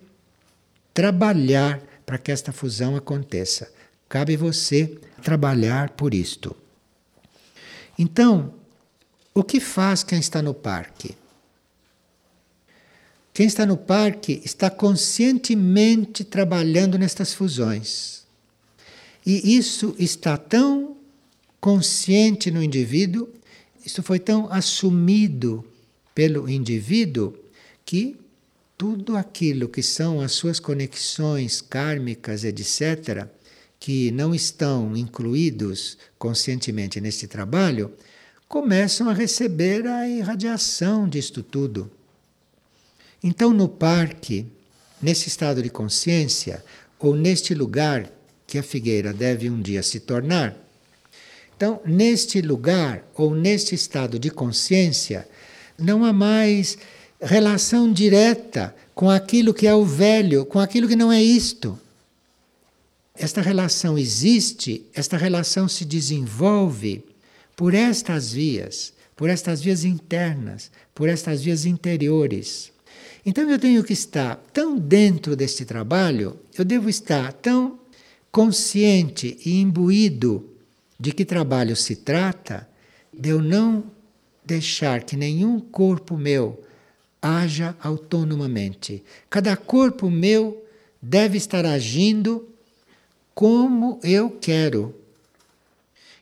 trabalhar 0.92 1.80
para 2.04 2.18
que 2.18 2.30
esta 2.30 2.52
fusão 2.52 2.94
aconteça. 2.94 3.72
Cabe 4.08 4.36
você 4.36 4.98
trabalhar 5.22 5.90
por 5.90 6.12
isto. 6.12 6.54
Então, 7.98 8.52
o 9.32 9.42
que 9.42 9.58
faz 9.58 10.02
quem 10.04 10.18
está 10.20 10.42
no 10.42 10.52
parque? 10.52 11.16
Quem 13.32 13.46
está 13.46 13.64
no 13.64 13.76
parque 13.76 14.42
está 14.44 14.68
conscientemente 14.68 16.22
trabalhando 16.22 16.98
nestas 16.98 17.32
fusões. 17.32 18.24
E 19.24 19.56
isso 19.56 19.94
está 19.98 20.36
tão 20.36 20.96
consciente 21.58 22.50
no 22.50 22.62
indivíduo, 22.62 23.28
isso 23.84 24.02
foi 24.02 24.18
tão 24.18 24.50
assumido 24.52 25.64
pelo 26.14 26.48
indivíduo 26.48 27.34
que 27.84 28.19
tudo 28.80 29.14
aquilo 29.14 29.68
que 29.68 29.82
são 29.82 30.22
as 30.22 30.32
suas 30.32 30.58
conexões 30.58 31.60
kármicas, 31.60 32.44
etc., 32.44 33.26
que 33.78 34.10
não 34.10 34.34
estão 34.34 34.96
incluídos 34.96 35.98
conscientemente 36.18 36.98
neste 36.98 37.26
trabalho, 37.26 37.92
começam 38.48 39.10
a 39.10 39.12
receber 39.12 39.86
a 39.86 40.08
irradiação 40.08 41.06
disto 41.06 41.42
tudo. 41.42 41.90
Então, 43.22 43.52
no 43.52 43.68
parque, 43.68 44.46
nesse 45.02 45.28
estado 45.28 45.62
de 45.62 45.68
consciência, 45.68 46.64
ou 46.98 47.14
neste 47.14 47.52
lugar 47.52 48.10
que 48.46 48.56
a 48.56 48.62
figueira 48.62 49.12
deve 49.12 49.50
um 49.50 49.60
dia 49.60 49.82
se 49.82 50.00
tornar, 50.00 50.56
então, 51.54 51.82
neste 51.84 52.40
lugar 52.40 53.06
ou 53.14 53.34
neste 53.34 53.74
estado 53.74 54.18
de 54.18 54.30
consciência, 54.30 55.28
não 55.78 56.02
há 56.02 56.14
mais 56.14 56.78
relação 57.20 57.92
direta 57.92 58.74
com 58.94 59.10
aquilo 59.10 59.54
que 59.54 59.66
é 59.66 59.74
o 59.74 59.84
velho, 59.84 60.46
com 60.46 60.58
aquilo 60.58 60.88
que 60.88 60.96
não 60.96 61.12
é 61.12 61.22
isto. 61.22 61.78
Esta 63.14 63.42
relação 63.42 63.98
existe, 63.98 64.86
esta 64.94 65.16
relação 65.16 65.68
se 65.68 65.84
desenvolve 65.84 67.04
por 67.54 67.74
estas 67.74 68.32
vias, 68.32 68.92
por 69.14 69.28
estas 69.28 69.60
vias 69.60 69.84
internas, 69.84 70.70
por 70.94 71.08
estas 71.08 71.42
vias 71.42 71.66
interiores. 71.66 72.72
Então 73.24 73.48
eu 73.50 73.58
tenho 73.58 73.84
que 73.84 73.92
estar 73.92 74.36
tão 74.52 74.78
dentro 74.78 75.36
deste 75.36 75.66
trabalho, 75.66 76.38
eu 76.56 76.64
devo 76.64 76.88
estar 76.88 77.32
tão 77.34 77.78
consciente 78.32 79.38
e 79.44 79.60
imbuído 79.60 80.48
de 80.98 81.12
que 81.12 81.24
trabalho 81.24 81.76
se 81.76 81.96
trata, 81.96 82.66
de 83.12 83.28
eu 83.28 83.42
não 83.42 83.84
deixar 84.44 85.02
que 85.02 85.16
nenhum 85.16 85.60
corpo 85.60 86.16
meu 86.16 86.64
haja 87.20 87.76
autonomamente. 87.80 89.02
Cada 89.28 89.56
corpo 89.56 90.10
meu 90.10 90.64
deve 91.00 91.36
estar 91.36 91.64
agindo 91.64 92.48
como 93.34 94.00
eu 94.02 94.30
quero. 94.30 94.94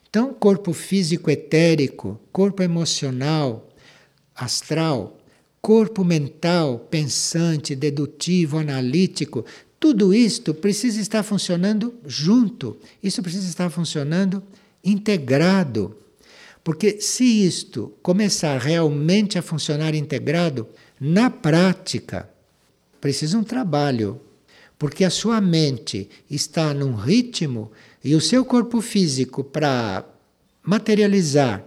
Então, 0.08 0.32
corpo 0.32 0.72
físico 0.72 1.30
etérico, 1.30 2.18
corpo 2.32 2.62
emocional, 2.62 3.68
astral, 4.34 5.18
corpo 5.60 6.04
mental, 6.04 6.86
pensante, 6.90 7.76
dedutivo, 7.76 8.58
analítico, 8.58 9.44
tudo 9.78 10.14
isto 10.14 10.54
precisa 10.54 11.00
estar 11.00 11.22
funcionando 11.22 11.94
junto. 12.06 12.78
Isso 13.02 13.22
precisa 13.22 13.48
estar 13.48 13.70
funcionando 13.70 14.42
integrado. 14.82 15.96
Porque 16.64 17.00
se 17.00 17.24
isto 17.24 17.92
começar 18.02 18.58
realmente 18.58 19.38
a 19.38 19.42
funcionar 19.42 19.94
integrado, 19.94 20.68
na 21.00 21.30
prática, 21.30 22.28
precisa 23.00 23.38
um 23.38 23.44
trabalho. 23.44 24.20
Porque 24.78 25.04
a 25.04 25.10
sua 25.10 25.40
mente 25.40 26.08
está 26.30 26.72
num 26.72 26.94
ritmo 26.94 27.72
e 28.04 28.14
o 28.14 28.20
seu 28.20 28.44
corpo 28.44 28.80
físico, 28.80 29.42
para 29.42 30.04
materializar 30.62 31.64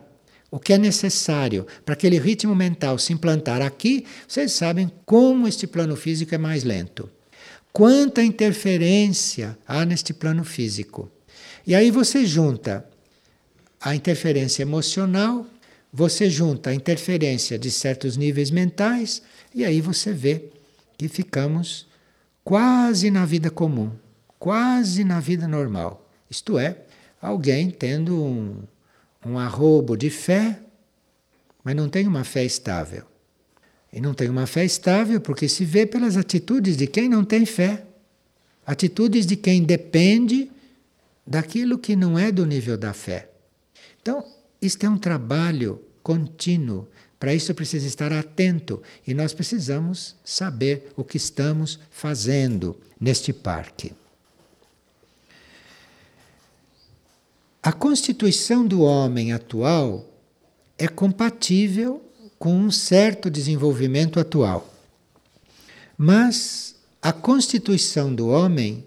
o 0.49 0.59
que 0.59 0.73
é 0.73 0.77
necessário 0.77 1.65
para 1.85 1.93
aquele 1.93 2.19
ritmo 2.19 2.53
mental 2.53 2.97
se 2.99 3.13
implantar 3.13 3.61
aqui, 3.61 4.05
vocês 4.27 4.51
sabem 4.51 4.91
como 5.05 5.47
este 5.47 5.65
plano 5.65 5.95
físico 5.95 6.35
é 6.35 6.37
mais 6.37 6.63
lento. 6.63 7.09
Quanta 7.71 8.21
interferência 8.21 9.57
há 9.65 9.85
neste 9.85 10.13
plano 10.13 10.43
físico. 10.43 11.09
E 11.65 11.73
aí 11.73 11.89
você 11.89 12.25
junta 12.25 12.85
a 13.79 13.95
interferência 13.95 14.61
emocional, 14.61 15.45
você 15.91 16.29
junta 16.29 16.69
a 16.69 16.73
interferência 16.73 17.59
de 17.59 17.69
certos 17.69 18.15
níveis 18.15 18.49
mentais, 18.49 19.21
e 19.53 19.65
aí 19.65 19.81
você 19.81 20.13
vê 20.13 20.49
que 20.97 21.07
ficamos 21.07 21.87
quase 22.43 23.11
na 23.11 23.25
vida 23.25 23.49
comum, 23.49 23.91
quase 24.39 25.03
na 25.03 25.19
vida 25.19 25.47
normal. 25.47 26.09
Isto 26.29 26.57
é, 26.57 26.77
alguém 27.21 27.69
tendo 27.69 28.23
um, 28.23 28.63
um 29.25 29.37
arrobo 29.37 29.97
de 29.97 30.09
fé, 30.09 30.59
mas 31.63 31.75
não 31.75 31.89
tem 31.89 32.07
uma 32.07 32.23
fé 32.23 32.45
estável. 32.45 33.05
E 33.93 33.99
não 33.99 34.13
tem 34.13 34.29
uma 34.29 34.47
fé 34.47 34.63
estável 34.63 35.19
porque 35.19 35.49
se 35.49 35.65
vê 35.65 35.85
pelas 35.85 36.15
atitudes 36.15 36.77
de 36.77 36.87
quem 36.87 37.09
não 37.09 37.25
tem 37.25 37.45
fé. 37.45 37.83
Atitudes 38.65 39.25
de 39.25 39.35
quem 39.35 39.63
depende 39.63 40.49
daquilo 41.27 41.77
que 41.77 41.95
não 41.95 42.17
é 42.17 42.31
do 42.31 42.45
nível 42.45 42.77
da 42.77 42.93
fé. 42.93 43.29
Então, 44.01 44.25
isto 44.61 44.85
é 44.85 44.89
um 44.89 44.97
trabalho 44.97 45.81
contínuo. 46.03 46.87
Para 47.19 47.33
isso 47.33 47.53
precisa 47.53 47.87
estar 47.87 48.11
atento 48.11 48.81
e 49.05 49.13
nós 49.13 49.33
precisamos 49.33 50.15
saber 50.23 50.91
o 50.95 51.03
que 51.03 51.17
estamos 51.17 51.79
fazendo 51.89 52.79
neste 52.99 53.31
parque. 53.31 53.93
A 57.63 57.71
constituição 57.71 58.65
do 58.65 58.81
homem 58.81 59.33
atual 59.33 60.05
é 60.77 60.87
compatível 60.87 62.03
com 62.39 62.55
um 62.55 62.71
certo 62.71 63.29
desenvolvimento 63.29 64.19
atual. 64.19 64.73
Mas 65.95 66.75
a 66.99 67.13
constituição 67.13 68.13
do 68.13 68.29
homem 68.29 68.83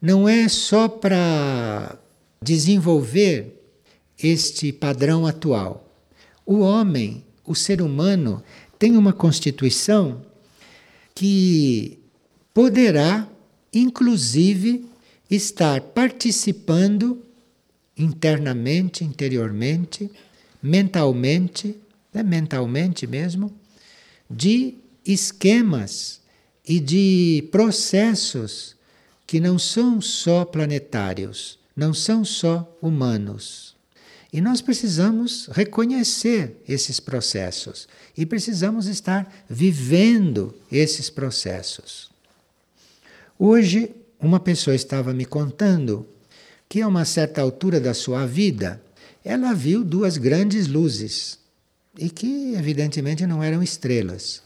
não 0.00 0.28
é 0.28 0.46
só 0.46 0.88
para 0.88 1.98
desenvolver 2.42 3.59
este 4.22 4.72
padrão 4.72 5.26
atual. 5.26 5.88
O 6.44 6.60
homem, 6.60 7.24
o 7.44 7.54
ser 7.54 7.80
humano, 7.80 8.42
tem 8.78 8.96
uma 8.96 9.12
constituição 9.12 10.22
que 11.14 11.98
poderá, 12.54 13.28
inclusive, 13.72 14.86
estar 15.30 15.80
participando 15.80 17.22
internamente, 17.96 19.04
interiormente, 19.04 20.10
mentalmente, 20.62 21.76
né, 22.12 22.22
mentalmente 22.22 23.06
mesmo, 23.06 23.52
de 24.28 24.74
esquemas 25.04 26.20
e 26.66 26.80
de 26.80 27.48
processos 27.50 28.76
que 29.26 29.40
não 29.40 29.58
são 29.58 30.00
só 30.00 30.44
planetários, 30.44 31.58
não 31.76 31.94
são 31.94 32.24
só 32.24 32.76
humanos. 32.82 33.69
E 34.32 34.40
nós 34.40 34.60
precisamos 34.60 35.48
reconhecer 35.52 36.62
esses 36.68 37.00
processos 37.00 37.88
e 38.16 38.24
precisamos 38.24 38.86
estar 38.86 39.44
vivendo 39.48 40.54
esses 40.70 41.10
processos. 41.10 42.10
Hoje, 43.38 43.90
uma 44.20 44.38
pessoa 44.38 44.74
estava 44.74 45.12
me 45.12 45.24
contando 45.24 46.06
que 46.68 46.80
a 46.80 46.86
uma 46.86 47.04
certa 47.04 47.40
altura 47.40 47.80
da 47.80 47.92
sua 47.92 48.24
vida 48.26 48.80
ela 49.24 49.52
viu 49.52 49.82
duas 49.82 50.16
grandes 50.16 50.68
luzes 50.68 51.38
e 51.98 52.08
que 52.08 52.54
evidentemente 52.54 53.26
não 53.26 53.42
eram 53.42 53.62
estrelas. 53.62 54.42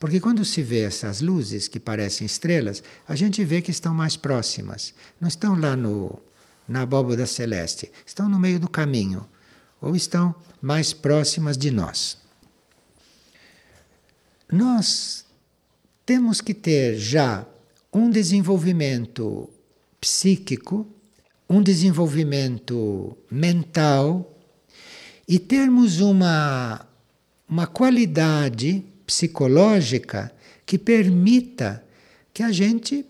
Porque 0.00 0.20
quando 0.20 0.44
se 0.44 0.62
vê 0.62 0.80
essas 0.80 1.20
luzes 1.20 1.68
que 1.68 1.80
parecem 1.80 2.26
estrelas, 2.26 2.82
a 3.06 3.14
gente 3.14 3.44
vê 3.44 3.62
que 3.62 3.70
estão 3.70 3.94
mais 3.94 4.16
próximas. 4.16 4.94
Não 5.20 5.28
estão 5.28 5.58
lá 5.58 5.76
no, 5.76 6.18
na 6.68 6.82
abóboda 6.82 7.26
celeste, 7.26 7.90
estão 8.04 8.28
no 8.28 8.38
meio 8.38 8.58
do 8.58 8.68
caminho, 8.68 9.26
ou 9.80 9.94
estão 9.94 10.34
mais 10.60 10.92
próximas 10.92 11.56
de 11.56 11.70
nós. 11.70 12.18
Nós 14.50 15.24
temos 16.04 16.40
que 16.40 16.54
ter 16.54 16.96
já 16.96 17.46
um 17.92 18.10
desenvolvimento 18.10 19.48
psíquico 20.00 20.86
um 21.48 21.62
desenvolvimento 21.62 23.16
mental 23.30 24.34
e 25.28 25.38
termos 25.38 26.00
uma, 26.00 26.86
uma 27.48 27.66
qualidade 27.66 28.84
psicológica 29.06 30.32
que 30.64 30.76
permita 30.76 31.84
que 32.34 32.42
a 32.42 32.50
gente 32.50 33.04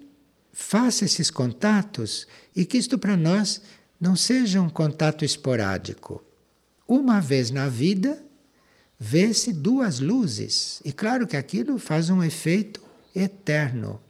faça 0.58 1.04
esses 1.04 1.30
contatos 1.30 2.26
e 2.54 2.64
que 2.64 2.78
isto 2.78 2.98
para 2.98 3.14
nós 3.14 3.60
não 4.00 4.16
seja 4.16 4.58
um 4.58 4.70
contato 4.70 5.22
esporádico. 5.22 6.24
Uma 6.88 7.20
vez 7.20 7.50
na 7.50 7.68
vida, 7.68 8.24
vê-se 8.98 9.52
duas 9.52 10.00
luzes. 10.00 10.80
E 10.82 10.92
claro 10.92 11.26
que 11.26 11.36
aquilo 11.36 11.78
faz 11.78 12.08
um 12.08 12.22
efeito 12.22 12.82
eterno. 13.14 14.00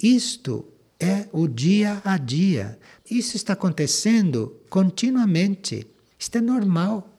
Isto 0.00 0.64
é 0.98 1.26
o 1.32 1.48
dia 1.48 2.00
a 2.04 2.16
dia. 2.16 2.78
Isso 3.10 3.36
está 3.36 3.54
acontecendo 3.54 4.56
continuamente. 4.70 5.88
Isto 6.16 6.38
é 6.38 6.40
normal. 6.40 7.12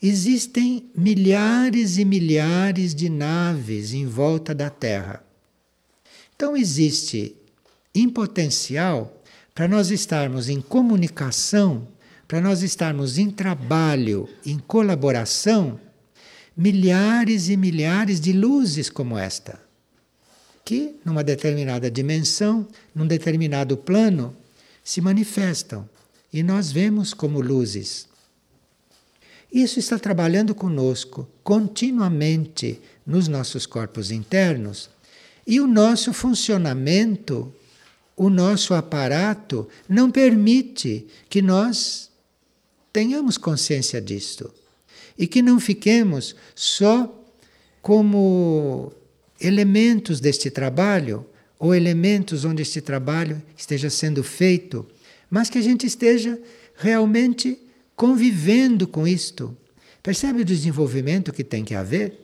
Existem 0.00 0.90
milhares 0.96 1.98
e 1.98 2.06
milhares 2.06 2.94
de 2.94 3.10
naves 3.10 3.92
em 3.92 4.06
volta 4.06 4.54
da 4.54 4.70
Terra. 4.70 5.27
Então 6.38 6.56
existe 6.56 7.34
em 7.92 8.08
potencial 8.08 9.20
para 9.52 9.66
nós 9.66 9.90
estarmos 9.90 10.48
em 10.48 10.60
comunicação, 10.60 11.88
para 12.28 12.40
nós 12.40 12.62
estarmos 12.62 13.18
em 13.18 13.28
trabalho, 13.28 14.28
em 14.46 14.56
colaboração, 14.56 15.80
milhares 16.56 17.48
e 17.48 17.56
milhares 17.56 18.20
de 18.20 18.32
luzes 18.32 18.88
como 18.88 19.18
esta 19.18 19.58
que, 20.64 20.94
numa 21.04 21.24
determinada 21.24 21.90
dimensão, 21.90 22.68
num 22.94 23.06
determinado 23.06 23.76
plano, 23.76 24.36
se 24.84 25.00
manifestam 25.00 25.88
e 26.32 26.40
nós 26.40 26.70
vemos 26.70 27.12
como 27.12 27.40
luzes. 27.40 28.06
Isso 29.50 29.80
está 29.80 29.98
trabalhando 29.98 30.54
conosco 30.54 31.28
continuamente 31.42 32.80
nos 33.04 33.26
nossos 33.26 33.66
corpos 33.66 34.12
internos 34.12 34.88
e 35.48 35.58
o 35.60 35.66
nosso 35.66 36.12
funcionamento, 36.12 37.50
o 38.14 38.28
nosso 38.28 38.74
aparato, 38.74 39.66
não 39.88 40.10
permite 40.10 41.06
que 41.30 41.40
nós 41.40 42.10
tenhamos 42.92 43.38
consciência 43.38 43.98
disto 43.98 44.52
e 45.16 45.26
que 45.26 45.40
não 45.40 45.58
fiquemos 45.58 46.36
só 46.54 47.24
como 47.80 48.92
elementos 49.40 50.20
deste 50.20 50.50
trabalho 50.50 51.24
ou 51.58 51.74
elementos 51.74 52.44
onde 52.44 52.60
este 52.60 52.82
trabalho 52.82 53.42
esteja 53.56 53.88
sendo 53.88 54.22
feito, 54.22 54.86
mas 55.30 55.48
que 55.48 55.56
a 55.56 55.62
gente 55.62 55.86
esteja 55.86 56.38
realmente 56.76 57.58
convivendo 57.96 58.86
com 58.86 59.08
isto. 59.08 59.56
Percebe 60.02 60.42
o 60.42 60.44
desenvolvimento 60.44 61.32
que 61.32 61.42
tem 61.42 61.64
que 61.64 61.74
haver? 61.74 62.20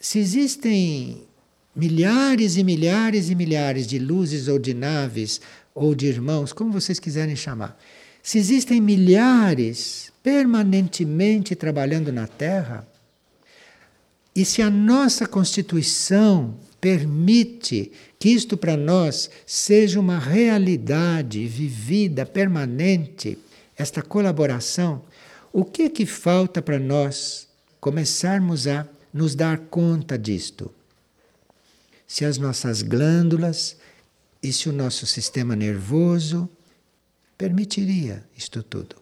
Se 0.00 0.18
existem 0.18 1.27
milhares 1.78 2.56
e 2.56 2.64
milhares 2.64 3.30
e 3.30 3.36
milhares 3.36 3.86
de 3.86 4.00
luzes 4.00 4.48
ou 4.48 4.58
de 4.58 4.74
naves 4.74 5.40
ou 5.72 5.94
de 5.94 6.06
irmãos, 6.06 6.52
como 6.52 6.72
vocês 6.72 6.98
quiserem 6.98 7.36
chamar, 7.36 7.78
se 8.20 8.36
existem 8.36 8.80
milhares 8.80 10.12
permanentemente 10.20 11.54
trabalhando 11.54 12.12
na 12.12 12.26
Terra, 12.26 12.84
e 14.34 14.44
se 14.44 14.60
a 14.60 14.68
nossa 14.68 15.24
constituição 15.24 16.56
permite 16.80 17.92
que 18.18 18.28
isto 18.28 18.56
para 18.56 18.76
nós 18.76 19.30
seja 19.46 20.00
uma 20.00 20.18
realidade 20.18 21.46
vivida, 21.46 22.26
permanente, 22.26 23.38
esta 23.76 24.02
colaboração, 24.02 25.02
o 25.52 25.64
que 25.64 25.82
é 25.82 25.88
que 25.88 26.04
falta 26.04 26.60
para 26.60 26.78
nós 26.78 27.46
começarmos 27.80 28.66
a 28.66 28.84
nos 29.14 29.36
dar 29.36 29.58
conta 29.58 30.18
disto? 30.18 30.72
Se 32.08 32.24
as 32.24 32.38
nossas 32.38 32.82
glândulas 32.82 33.76
e 34.42 34.52
se 34.52 34.68
o 34.68 34.72
nosso 34.72 35.06
sistema 35.06 35.54
nervoso 35.54 36.48
permitiria 37.36 38.24
isto 38.36 38.64
tudo. 38.64 38.96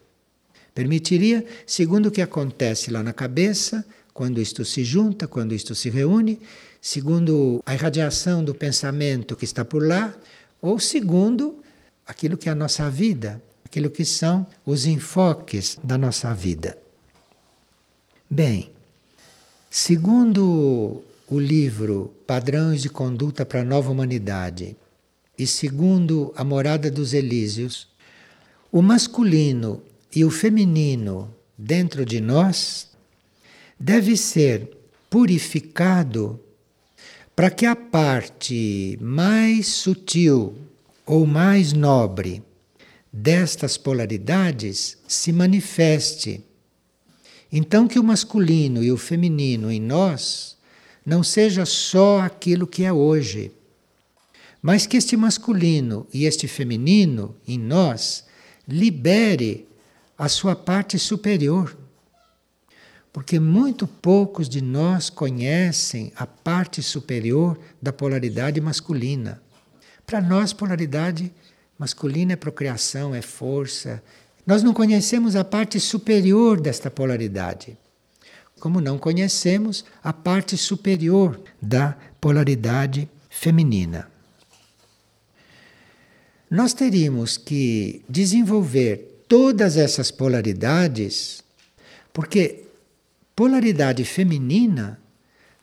Permitiria, 0.74 1.42
segundo 1.66 2.07
o 2.07 2.11
que 2.11 2.20
acontece 2.20 2.90
lá 2.90 3.02
na 3.02 3.14
cabeça, 3.14 3.82
quando 4.12 4.40
isto 4.40 4.64
se 4.64 4.84
junta, 4.84 5.26
quando 5.26 5.54
isto 5.54 5.74
se 5.74 5.88
reúne, 5.88 6.38
segundo 6.82 7.62
a 7.64 7.74
irradiação 7.74 8.44
do 8.44 8.54
pensamento 8.54 9.36
que 9.36 9.44
está 9.44 9.64
por 9.64 9.86
lá, 9.86 10.14
ou 10.61 10.78
segundo 10.78 11.62
aquilo 12.07 12.36
que 12.36 12.48
é 12.48 12.52
a 12.52 12.54
nossa 12.54 12.90
vida, 12.90 13.42
aquilo 13.64 13.88
que 13.88 14.04
são 14.04 14.46
os 14.64 14.84
enfoques 14.84 15.78
da 15.82 15.96
nossa 15.96 16.34
vida. 16.34 16.76
Bem, 18.28 18.70
segundo 19.70 21.02
o 21.28 21.40
livro 21.40 22.14
Padrões 22.24 22.82
de 22.82 22.88
Conduta 22.88 23.44
para 23.44 23.62
a 23.62 23.64
Nova 23.64 23.90
Humanidade 23.90 24.76
e 25.36 25.44
segundo 25.46 26.32
a 26.36 26.44
Morada 26.44 26.88
dos 26.88 27.12
Elíseos, 27.12 27.88
o 28.70 28.80
masculino 28.80 29.82
e 30.14 30.24
o 30.24 30.30
feminino 30.30 31.34
dentro 31.58 32.04
de 32.06 32.20
nós 32.20 32.88
deve 33.78 34.16
ser 34.16 34.70
purificado 35.10 36.38
para 37.34 37.50
que 37.50 37.66
a 37.66 37.74
parte 37.74 38.96
mais 39.00 39.66
sutil 39.66 40.56
ou 41.04 41.26
mais 41.26 41.72
nobre 41.72 42.42
destas 43.12 43.76
polaridades 43.76 44.96
se 45.08 45.32
manifeste. 45.32 46.44
Então, 47.50 47.88
que 47.88 47.98
o 47.98 48.04
masculino 48.04 48.82
e 48.82 48.92
o 48.92 48.96
feminino 48.96 49.70
em 49.70 49.80
nós 49.80 50.55
não 51.07 51.22
seja 51.22 51.64
só 51.64 52.20
aquilo 52.20 52.66
que 52.66 52.84
é 52.84 52.92
hoje, 52.92 53.52
mas 54.61 54.84
que 54.84 54.96
este 54.96 55.16
masculino 55.16 56.07
e 56.12 56.26
este 56.26 56.48
feminino 56.48 57.34
em 57.48 57.57
nós 57.59 58.24
libere 58.68 59.66
a 60.18 60.28
sua 60.28 60.54
parte 60.54 60.98
superior 60.98 61.76
porque 63.16 63.40
muito 63.40 63.86
poucos 63.86 64.46
de 64.46 64.61
nós 64.61 65.09
conhecem 65.09 66.12
a 66.16 66.26
parte 66.26 66.82
superior 66.82 67.59
da 67.80 67.90
polaridade 67.90 68.61
masculina. 68.61 69.40
Para 70.04 70.20
nós, 70.20 70.52
polaridade 70.52 71.32
masculina 71.78 72.34
é 72.34 72.36
procriação, 72.36 73.14
é 73.14 73.22
força. 73.22 74.02
Nós 74.46 74.62
não 74.62 74.74
conhecemos 74.74 75.34
a 75.34 75.42
parte 75.42 75.80
superior 75.80 76.61
desta 76.61 76.90
polaridade, 76.90 77.78
como 78.66 78.80
não 78.80 78.98
conhecemos 78.98 79.84
a 80.02 80.12
parte 80.12 80.56
superior 80.56 81.40
da 81.62 81.96
polaridade 82.20 83.08
feminina. 83.30 84.10
Nós 86.50 86.74
teríamos 86.74 87.36
que 87.36 88.02
desenvolver 88.08 89.22
todas 89.28 89.76
essas 89.76 90.10
polaridades, 90.10 91.44
porque 92.12 92.64
Polaridade 93.36 94.04
feminina, 94.04 94.98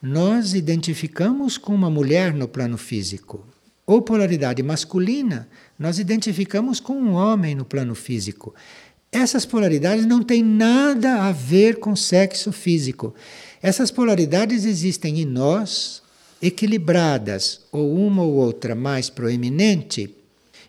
nós 0.02 0.54
identificamos 0.54 1.58
com 1.58 1.76
uma 1.76 1.90
mulher 1.90 2.34
no 2.34 2.48
plano 2.48 2.78
físico. 2.78 3.46
Ou 3.86 4.02
polaridade 4.02 4.64
masculina, 4.64 5.50
nós 5.78 6.00
identificamos 6.00 6.80
com 6.80 6.94
um 6.94 7.14
homem 7.14 7.54
no 7.54 7.66
plano 7.66 7.96
físico. 7.96 8.56
Essas 9.14 9.46
polaridades 9.46 10.08
não 10.08 10.24
têm 10.24 10.44
nada 10.44 11.22
a 11.22 11.32
ver 11.32 11.78
com 11.78 11.96
sexo 11.96 12.52
físico. 12.52 13.14
Essas 13.62 13.92
polaridades 13.92 14.66
existem 14.66 15.22
em 15.22 15.26
nós, 15.26 16.02
equilibradas, 16.42 17.62
ou 17.72 17.96
uma 17.96 18.24
ou 18.24 18.34
outra 18.34 18.74
mais 18.74 19.12
proeminente, 19.12 20.10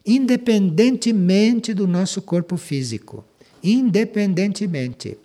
independentemente 0.04 1.72
do 1.72 1.86
nosso 1.86 2.20
corpo 2.20 2.58
físico. 2.58 3.24
Independentemente. 3.62 5.16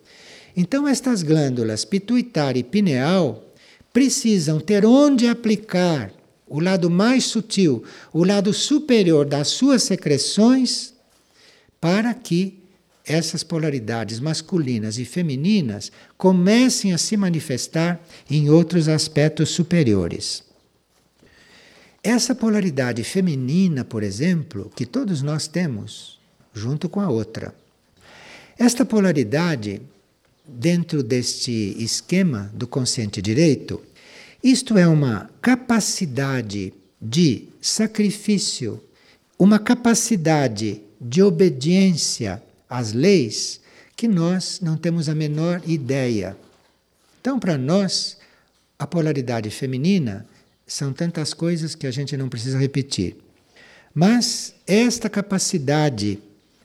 Então, 0.55 0.88
estas 0.88 1.22
glândulas 1.22 1.84
pituitária 1.84 2.61
e 2.61 2.63
pineal 2.63 3.43
precisam 3.91 4.61
ter 4.61 4.86
onde 4.86 5.28
aplicar 5.28 6.13
o 6.47 6.61
lado 6.61 6.89
mais 6.89 7.26
sutil, 7.26 7.84
o 8.13 8.24
lado 8.24 8.53
superior 8.53 9.26
das 9.26 9.49
suas 9.49 9.84
secreções, 9.84 10.93
para 11.82 12.13
que 12.13 12.59
essas 13.10 13.43
polaridades 13.43 14.20
masculinas 14.20 14.99
e 14.99 15.03
femininas 15.03 15.91
comecem 16.16 16.93
a 16.93 16.97
se 16.97 17.18
manifestar 17.18 17.99
em 18.30 18.51
outros 18.51 18.88
aspectos 18.88 19.49
superiores. 19.49 20.43
Essa 22.03 22.36
polaridade 22.36 23.03
feminina, 23.03 23.84
por 23.84 24.03
exemplo, 24.03 24.72
que 24.76 24.86
todos 24.86 25.24
nós 25.24 25.47
temos, 25.47 26.20
junto 26.53 26.88
com 26.88 27.01
a 27.01 27.10
outra. 27.10 27.53
Esta 28.57 28.86
polaridade 28.86 29.82
dentro 30.47 31.01
deste 31.01 31.76
esquema 31.84 32.51
do 32.53 32.68
consciente 32.68 33.22
direito, 33.22 33.82
isto 34.43 34.78
é 34.78 34.88
uma 34.88 35.32
capacidade 35.41 36.74
de 37.01 37.47
sacrifício, 37.60 38.82
uma 39.38 39.57
capacidade 39.57 40.82
de 41.01 41.24
obediência 41.24 42.41
às 42.70 42.93
leis 42.93 43.59
que 43.95 44.07
nós 44.07 44.59
não 44.61 44.78
temos 44.78 45.09
a 45.09 45.15
menor 45.15 45.61
ideia. 45.65 46.38
Então, 47.20 47.39
para 47.39 47.57
nós, 47.57 48.17
a 48.78 48.88
polaridade 48.88 49.49
feminina 49.49 50.26
são 50.65 50.93
tantas 50.93 51.34
coisas 51.34 51.76
que 51.76 51.88
a 51.88 51.91
gente 51.91 52.15
não 52.15 52.30
precisa 52.30 52.57
repetir. 52.57 53.17
Mas 53.93 54.53
esta 54.65 55.09
capacidade 55.09 56.20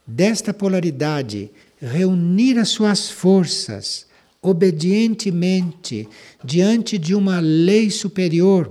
desta 0.06 0.52
polaridade 0.52 1.50
reunir 1.80 2.58
as 2.58 2.68
suas 2.68 3.10
forças 3.10 4.06
obedientemente 4.40 6.06
diante 6.44 6.98
de 6.98 7.14
uma 7.14 7.40
lei 7.40 7.90
superior 7.90 8.70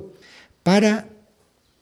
para 0.63 1.05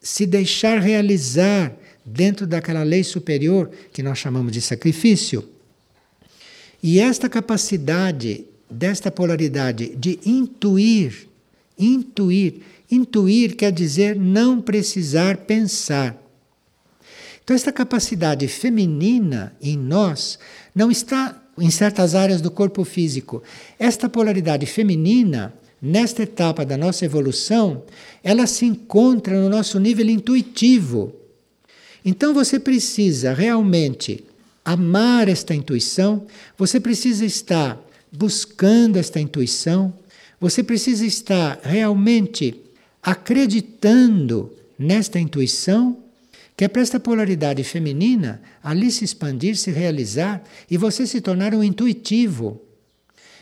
se 0.02 0.26
deixar 0.26 0.80
realizar 0.80 1.74
dentro 2.06 2.48
daquela 2.48 2.84
lei 2.84 3.04
superior 3.04 3.70
que 3.92 4.04
nós 4.04 4.18
chamamos 4.18 4.52
de 4.52 4.62
sacrifício. 4.62 5.48
E 6.82 7.00
esta 7.00 7.30
capacidade 7.30 8.46
desta 8.70 9.12
polaridade 9.12 9.96
de 9.96 10.20
intuir, 10.26 11.28
intuir, 11.78 12.62
intuir 12.90 13.56
quer 13.56 13.72
dizer 13.72 14.16
não 14.16 14.62
precisar 14.62 15.38
pensar. 15.38 16.18
Então, 17.44 17.56
esta 17.56 17.72
capacidade 17.72 18.48
feminina 18.48 19.54
em 19.62 19.78
nós 19.78 20.40
não 20.74 20.90
está 20.90 21.42
em 21.58 21.70
certas 21.70 22.16
áreas 22.16 22.40
do 22.40 22.50
corpo 22.50 22.84
físico. 22.84 23.44
Esta 23.78 24.08
polaridade 24.08 24.66
feminina, 24.66 25.54
nesta 25.82 26.24
etapa 26.24 26.66
da 26.66 26.78
nossa 26.78 27.04
evolução, 27.04 27.84
ela 28.24 28.48
se 28.48 28.66
encontra 28.66 29.40
no 29.40 29.50
nosso 29.50 29.80
nível 29.80 30.10
intuitivo. 30.10 31.14
Então 32.04 32.34
você 32.34 32.60
precisa 32.60 33.34
realmente 33.34 34.24
amar 34.64 35.28
esta 35.28 35.54
intuição, 35.54 36.26
você 36.58 36.80
precisa 36.80 37.26
estar 37.26 37.80
buscando 38.12 38.98
esta 38.98 39.20
intuição, 39.20 39.94
você 40.40 40.64
precisa 40.64 41.06
estar 41.06 41.60
realmente 41.64 42.60
acreditando 43.02 44.52
nesta 44.78 45.20
intuição 45.20 45.98
que 46.62 46.66
é 46.66 46.68
para 46.68 46.84
esta 46.84 47.00
polaridade 47.00 47.64
feminina 47.64 48.40
ali 48.64 48.92
se 48.92 49.04
expandir, 49.04 49.56
se 49.56 49.72
realizar 49.72 50.44
e 50.70 50.78
você 50.78 51.08
se 51.08 51.20
tornar 51.20 51.56
um 51.56 51.64
intuitivo. 51.64 52.62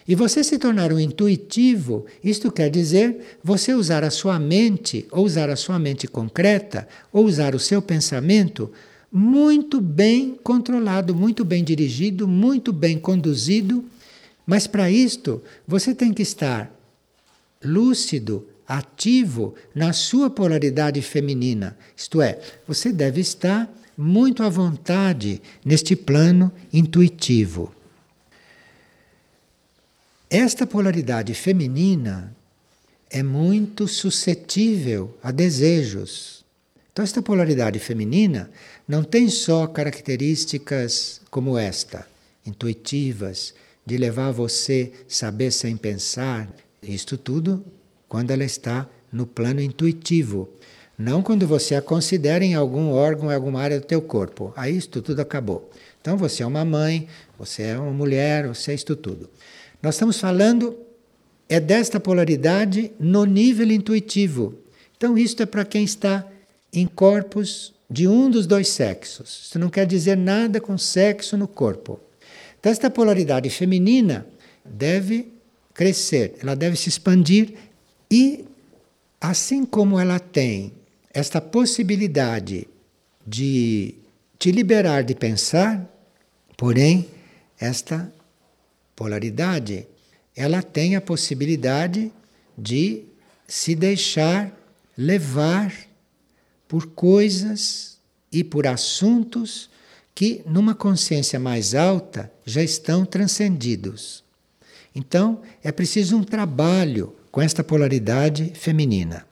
E 0.09 0.15
você 0.15 0.43
se 0.43 0.57
tornar 0.57 0.91
um 0.91 0.99
intuitivo, 0.99 2.07
isto 2.23 2.51
quer 2.51 2.71
dizer 2.71 3.37
você 3.43 3.75
usar 3.75 4.03
a 4.03 4.09
sua 4.09 4.39
mente, 4.39 5.05
ou 5.11 5.23
usar 5.23 5.51
a 5.51 5.55
sua 5.55 5.77
mente 5.77 6.07
concreta, 6.07 6.87
ou 7.13 7.25
usar 7.25 7.53
o 7.53 7.59
seu 7.59 7.79
pensamento 7.79 8.71
muito 9.11 9.79
bem 9.79 10.35
controlado, 10.43 11.13
muito 11.13 11.45
bem 11.45 11.63
dirigido, 11.63 12.27
muito 12.27 12.73
bem 12.73 12.97
conduzido. 12.97 13.85
Mas 14.47 14.65
para 14.65 14.89
isto, 14.89 15.43
você 15.67 15.93
tem 15.93 16.11
que 16.11 16.23
estar 16.23 16.75
lúcido, 17.63 18.47
ativo 18.67 19.53
na 19.75 19.93
sua 19.93 20.27
polaridade 20.27 21.03
feminina. 21.03 21.77
Isto 21.95 22.19
é, 22.19 22.39
você 22.67 22.91
deve 22.91 23.21
estar 23.21 23.71
muito 23.95 24.41
à 24.41 24.49
vontade 24.49 25.39
neste 25.63 25.95
plano 25.95 26.51
intuitivo. 26.73 27.71
Esta 30.31 30.67
polaridade 30.67 31.33
feminina, 31.33 32.35
é 33.09 33.23
muito 33.23 33.87
suscetível 33.87 35.17
a 35.23 35.31
desejos. 35.31 36.45
Então, 36.93 37.03
esta 37.03 37.19
polaridade 37.19 37.79
feminina 37.79 38.51
não 38.87 39.03
tem 39.03 39.27
só 39.27 39.65
características 39.65 41.19
como 41.31 41.57
esta, 41.57 42.07
intuitivas, 42.45 43.55
de 43.83 43.97
levar 43.97 44.29
você 44.29 44.91
saber 45.07 45.49
sem 45.49 45.75
pensar, 45.75 46.47
isto 46.83 47.17
tudo 47.17 47.65
quando 48.07 48.29
ela 48.29 48.43
está 48.43 48.87
no 49.11 49.25
plano 49.25 49.59
intuitivo, 49.59 50.47
não 50.95 51.23
quando 51.23 51.47
você 51.47 51.73
a 51.73 51.81
considera 51.81 52.45
em 52.45 52.53
algum 52.53 52.91
órgão, 52.91 53.31
em 53.31 53.33
alguma 53.33 53.61
área 53.61 53.79
do 53.79 53.85
teu 53.87 54.01
corpo. 54.01 54.53
Aí 54.55 54.77
isto 54.77 55.01
tudo 55.01 55.21
acabou. 55.21 55.71
Então 55.99 56.17
você 56.17 56.43
é 56.43 56.45
uma 56.45 56.63
mãe, 56.63 57.07
você 57.37 57.63
é 57.63 57.79
uma 57.79 57.91
mulher, 57.91 58.47
você 58.47 58.71
é 58.71 58.75
isto 58.75 58.95
tudo. 58.95 59.27
Nós 59.81 59.95
estamos 59.95 60.19
falando 60.19 60.77
é 61.47 61.59
desta 61.59 61.99
polaridade 61.99 62.91
no 62.99 63.25
nível 63.25 63.71
intuitivo. 63.71 64.59
Então 64.95 65.17
isto 65.17 65.41
é 65.41 65.45
para 65.45 65.65
quem 65.65 65.83
está 65.83 66.27
em 66.71 66.85
corpos 66.85 67.73
de 67.89 68.07
um 68.07 68.29
dos 68.29 68.45
dois 68.45 68.69
sexos. 68.69 69.47
Isso 69.47 69.59
não 69.59 69.69
quer 69.69 69.87
dizer 69.87 70.15
nada 70.15 70.61
com 70.61 70.77
sexo 70.77 71.35
no 71.35 71.47
corpo. 71.47 71.99
Então 72.59 72.71
esta 72.71 72.89
polaridade 72.89 73.49
feminina 73.49 74.27
deve 74.63 75.31
crescer, 75.73 76.35
ela 76.41 76.55
deve 76.55 76.75
se 76.75 76.89
expandir 76.89 77.53
e 78.11 78.45
assim 79.19 79.65
como 79.65 79.99
ela 79.99 80.19
tem 80.19 80.73
esta 81.13 81.41
possibilidade 81.41 82.67
de 83.25 83.95
te 84.37 84.51
liberar 84.51 85.03
de 85.03 85.15
pensar, 85.15 85.87
porém, 86.57 87.07
esta 87.59 88.11
polaridade, 88.99 89.87
ela 90.35 90.61
tem 90.61 90.97
a 90.97 90.99
possibilidade 90.99 92.11
de 92.57 93.05
se 93.47 93.73
deixar 93.73 94.53
levar 94.97 95.73
por 96.67 96.87
coisas 96.87 97.97
e 98.29 98.43
por 98.43 98.67
assuntos 98.67 99.69
que, 100.13 100.41
numa 100.45 100.75
consciência 100.75 101.39
mais 101.39 101.73
alta, 101.73 102.29
já 102.45 102.61
estão 102.61 103.05
transcendidos. 103.05 104.21
Então, 104.93 105.41
é 105.63 105.71
preciso 105.71 106.17
um 106.17 106.23
trabalho 106.23 107.15
com 107.31 107.41
esta 107.41 107.63
polaridade 107.63 108.51
feminina. 108.53 109.25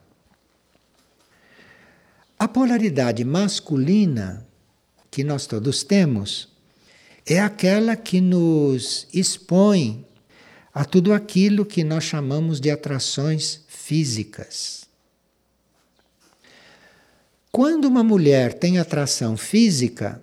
A 2.38 2.48
polaridade 2.48 3.22
masculina 3.22 4.46
que 5.10 5.22
nós 5.22 5.46
todos 5.46 5.82
temos 5.82 6.48
é 7.28 7.40
aquela 7.40 7.96
que 7.96 8.20
nos 8.20 9.06
expõe 9.12 10.04
a 10.72 10.84
tudo 10.84 11.12
aquilo 11.12 11.66
que 11.66 11.84
nós 11.84 12.04
chamamos 12.04 12.60
de 12.60 12.70
atrações 12.70 13.60
físicas. 13.68 14.86
Quando 17.50 17.86
uma 17.86 18.04
mulher 18.04 18.54
tem 18.54 18.78
atração 18.78 19.36
física, 19.36 20.22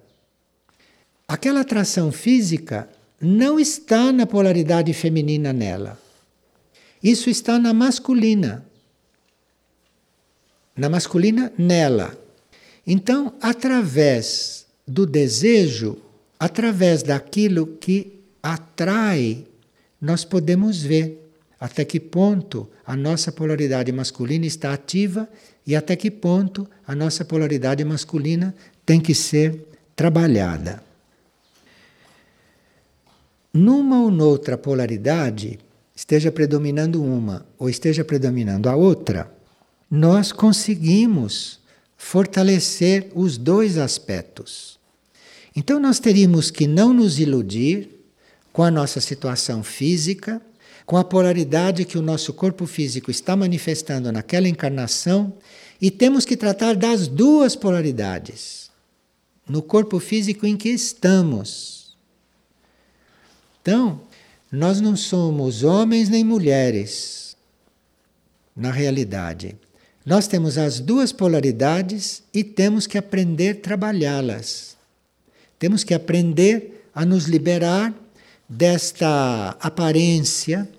aquela 1.27 1.61
atração 1.61 2.11
física 2.11 2.89
não 3.19 3.59
está 3.59 4.11
na 4.11 4.25
polaridade 4.25 4.93
feminina 4.93 5.51
nela. 5.51 5.99
Isso 7.03 7.29
está 7.29 7.59
na 7.59 7.73
masculina 7.73 8.65
na 10.75 10.89
masculina 10.89 11.53
nela. 11.57 12.19
Então, 12.85 13.33
através 13.41 14.65
do 14.85 15.05
desejo, 15.05 15.97
através 16.39 17.03
daquilo 17.03 17.67
que 17.79 18.19
atrai, 18.41 19.45
nós 19.99 20.23
podemos 20.23 20.81
ver 20.81 21.21
até 21.59 21.83
que 21.85 21.99
ponto 21.99 22.69
a 22.85 22.95
nossa 22.95 23.31
polaridade 23.31 23.91
masculina 23.91 24.45
está 24.45 24.73
ativa 24.73 25.27
e 25.65 25.75
até 25.75 25.95
que 25.95 26.11
ponto 26.11 26.69
a 26.85 26.93
nossa 26.93 27.25
polaridade 27.25 27.83
masculina 27.83 28.53
tem 28.85 28.99
que 28.99 29.15
ser 29.15 29.65
trabalhada. 29.95 30.83
Numa 33.51 34.01
ou 34.01 34.11
noutra 34.11 34.57
polaridade, 34.57 35.59
esteja 35.95 36.31
predominando 36.31 37.01
uma 37.01 37.45
ou 37.57 37.69
esteja 37.69 38.03
predominando 38.03 38.69
a 38.69 38.75
outra, 38.75 39.31
nós 39.89 40.31
conseguimos 40.31 41.59
fortalecer 41.97 43.09
os 43.15 43.37
dois 43.37 43.77
aspectos. 43.77 44.74
Então, 45.55 45.79
nós 45.79 45.99
teríamos 45.99 46.51
que 46.51 46.67
não 46.67 46.93
nos 46.93 47.19
iludir 47.19 47.89
com 48.51 48.63
a 48.63 48.71
nossa 48.71 48.99
situação 48.99 49.63
física, 49.63 50.41
com 50.85 50.97
a 50.97 51.03
polaridade 51.03 51.85
que 51.85 51.97
o 51.97 52.01
nosso 52.01 52.33
corpo 52.33 52.65
físico 52.65 53.09
está 53.09 53.35
manifestando 53.35 54.11
naquela 54.11 54.47
encarnação, 54.49 55.33
e 55.81 55.89
temos 55.89 56.25
que 56.25 56.37
tratar 56.37 56.75
das 56.75 57.07
duas 57.07 57.55
polaridades 57.55 58.69
no 59.47 59.61
corpo 59.61 59.99
físico 59.99 60.45
em 60.45 60.57
que 60.57 60.69
estamos. 60.69 61.95
Então, 63.61 64.01
nós 64.51 64.79
não 64.79 64.95
somos 64.95 65.63
homens 65.63 66.07
nem 66.09 66.23
mulheres 66.23 67.35
na 68.55 68.71
realidade. 68.71 69.55
Nós 70.05 70.27
temos 70.27 70.57
as 70.57 70.79
duas 70.79 71.11
polaridades 71.11 72.23
e 72.33 72.43
temos 72.43 72.85
que 72.87 72.97
aprender 72.97 73.57
a 73.57 73.61
trabalhá-las. 73.61 74.77
Temos 75.65 75.83
que 75.83 75.95
aprender 75.95 76.87
a 76.93 77.03
nos 77.03 77.25
liberar 77.25 77.91
desta 78.47 79.57
aparência 79.59 80.69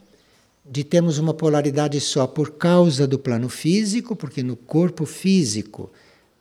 de 0.64 0.84
termos 0.84 1.18
uma 1.18 1.34
polaridade 1.34 2.00
só 2.00 2.24
por 2.24 2.52
causa 2.52 3.04
do 3.04 3.18
plano 3.18 3.48
físico, 3.48 4.14
porque 4.14 4.44
no 4.44 4.54
corpo 4.54 5.04
físico 5.04 5.90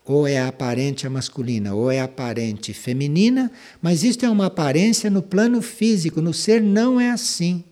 ou 0.05 0.27
é 0.27 0.39
aparente 0.39 1.07
a 1.07 1.09
masculina 1.09 1.73
ou 1.73 1.89
é 1.89 1.99
aparente 1.99 2.71
feminina, 2.71 3.51
mas 3.81 4.03
isto 4.03 4.23
é 4.23 4.29
uma 4.29 4.45
aparência 4.45 5.09
no 5.09 5.23
plano 5.23 5.59
físico, 5.59 6.21
no 6.21 6.31
ser 6.31 6.61
não 6.61 7.01
é 7.01 7.09
assim. 7.09 7.63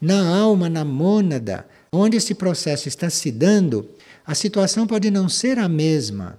Na 0.00 0.28
alma, 0.28 0.68
na 0.68 0.84
mônada, 0.84 1.66
onde 1.90 2.16
esse 2.16 2.36
processo 2.36 2.86
está 2.86 3.10
se 3.10 3.32
dando, 3.32 3.90
a 4.24 4.32
situação 4.32 4.86
pode 4.86 5.10
não 5.10 5.28
ser 5.28 5.58
a 5.58 5.68
mesma. 5.68 6.38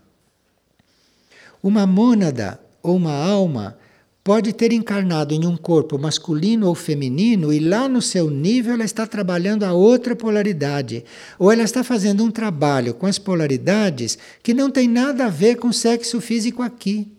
Uma 1.61 1.85
mônada 1.85 2.63
ou 2.85 2.95
uma 2.95 3.13
alma 3.13 3.77
pode 4.23 4.53
ter 4.53 4.71
encarnado 4.71 5.33
em 5.33 5.45
um 5.45 5.57
corpo 5.57 5.97
masculino 5.97 6.67
ou 6.67 6.75
feminino 6.75 7.51
e 7.51 7.59
lá 7.59 7.87
no 7.87 8.01
seu 8.01 8.29
nível 8.29 8.73
ela 8.73 8.83
está 8.83 9.05
trabalhando 9.05 9.63
a 9.63 9.73
outra 9.73 10.15
polaridade. 10.15 11.03
Ou 11.37 11.51
ela 11.51 11.63
está 11.63 11.83
fazendo 11.83 12.23
um 12.23 12.31
trabalho 12.31 12.93
com 12.93 13.05
as 13.05 13.19
polaridades 13.19 14.17
que 14.41 14.53
não 14.53 14.69
tem 14.71 14.87
nada 14.87 15.25
a 15.25 15.29
ver 15.29 15.57
com 15.57 15.71
sexo 15.71 16.19
físico 16.21 16.63
aqui. 16.63 17.11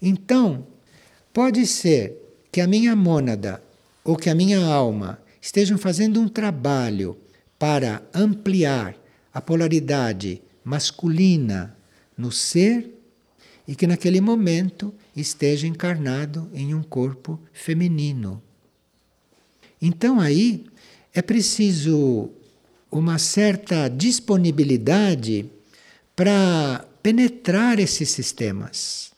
Então, 0.00 0.66
pode 1.32 1.66
ser 1.66 2.16
que 2.50 2.60
a 2.60 2.66
minha 2.66 2.94
mônada 2.94 3.62
ou 4.04 4.16
que 4.16 4.28
a 4.28 4.34
minha 4.34 4.64
alma 4.64 5.18
estejam 5.40 5.78
fazendo 5.78 6.20
um 6.20 6.28
trabalho 6.28 7.16
para 7.58 8.02
ampliar 8.12 8.96
a 9.32 9.40
polaridade 9.40 10.42
masculina 10.64 11.76
no 12.16 12.30
ser 12.30 13.01
e 13.66 13.74
que 13.74 13.86
naquele 13.86 14.20
momento 14.20 14.92
esteja 15.16 15.66
encarnado 15.66 16.50
em 16.52 16.74
um 16.74 16.82
corpo 16.82 17.40
feminino. 17.52 18.42
Então 19.80 20.20
aí 20.20 20.64
é 21.14 21.22
preciso 21.22 22.30
uma 22.90 23.18
certa 23.18 23.88
disponibilidade 23.88 25.46
para 26.14 26.86
penetrar 27.02 27.78
esses 27.78 28.10
sistemas, 28.10 29.12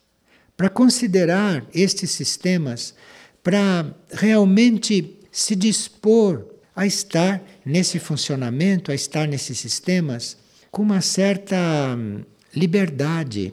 para 0.57 0.68
considerar 0.68 1.66
estes 1.74 2.11
sistemas, 2.11 2.95
para 3.42 3.95
realmente 4.11 5.18
se 5.30 5.57
dispor 5.57 6.47
a 6.74 6.86
estar 6.86 7.42
nesse 7.64 7.99
funcionamento, 7.99 8.90
a 8.90 8.95
estar 8.95 9.28
nesses 9.28 9.59
sistemas 9.59 10.36
com 10.70 10.82
uma 10.82 11.01
certa 11.01 11.57
hum, 11.97 12.22
liberdade. 12.55 13.53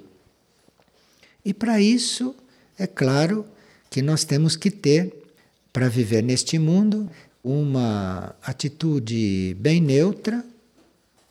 E 1.44 1.54
para 1.54 1.82
isso, 1.82 2.36
é 2.78 2.86
claro 2.86 3.46
que 3.90 4.02
nós 4.02 4.24
temos 4.24 4.56
que 4.56 4.72
ter, 4.72 5.14
para 5.74 5.90
viver 5.90 6.22
neste 6.22 6.60
mundo, 6.60 7.10
uma 7.44 8.36
atitude 8.44 9.56
bem 9.60 9.82
neutra 9.82 10.46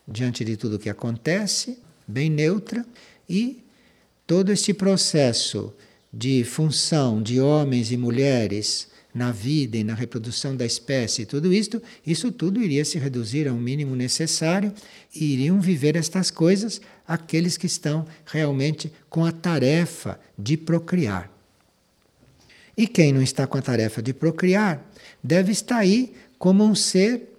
diante 0.07 0.43
de 0.43 0.57
tudo 0.57 0.75
o 0.75 0.79
que 0.79 0.89
acontece, 0.89 1.77
bem 2.07 2.29
neutra, 2.29 2.85
e 3.29 3.63
todo 4.27 4.51
este 4.51 4.73
processo 4.73 5.73
de 6.11 6.43
função 6.43 7.21
de 7.21 7.39
homens 7.39 7.91
e 7.91 7.97
mulheres 7.97 8.90
na 9.13 9.31
vida 9.31 9.77
e 9.77 9.83
na 9.83 9.93
reprodução 9.93 10.55
da 10.55 10.65
espécie, 10.65 11.25
tudo 11.25 11.53
isto, 11.53 11.81
isso 12.05 12.31
tudo 12.31 12.61
iria 12.61 12.85
se 12.85 12.97
reduzir 12.97 13.47
ao 13.47 13.55
mínimo 13.55 13.95
necessário 13.95 14.73
e 15.13 15.33
iriam 15.33 15.59
viver 15.59 15.95
estas 15.95 16.31
coisas 16.31 16.81
aqueles 17.07 17.57
que 17.57 17.65
estão 17.65 18.05
realmente 18.25 18.91
com 19.09 19.25
a 19.25 19.31
tarefa 19.31 20.19
de 20.37 20.55
procriar. 20.55 21.29
E 22.77 22.87
quem 22.87 23.11
não 23.11 23.21
está 23.21 23.45
com 23.45 23.57
a 23.57 23.61
tarefa 23.61 24.01
de 24.01 24.13
procriar 24.13 24.83
deve 25.21 25.51
estar 25.51 25.77
aí 25.77 26.13
como 26.39 26.63
um 26.63 26.73
ser 26.73 27.29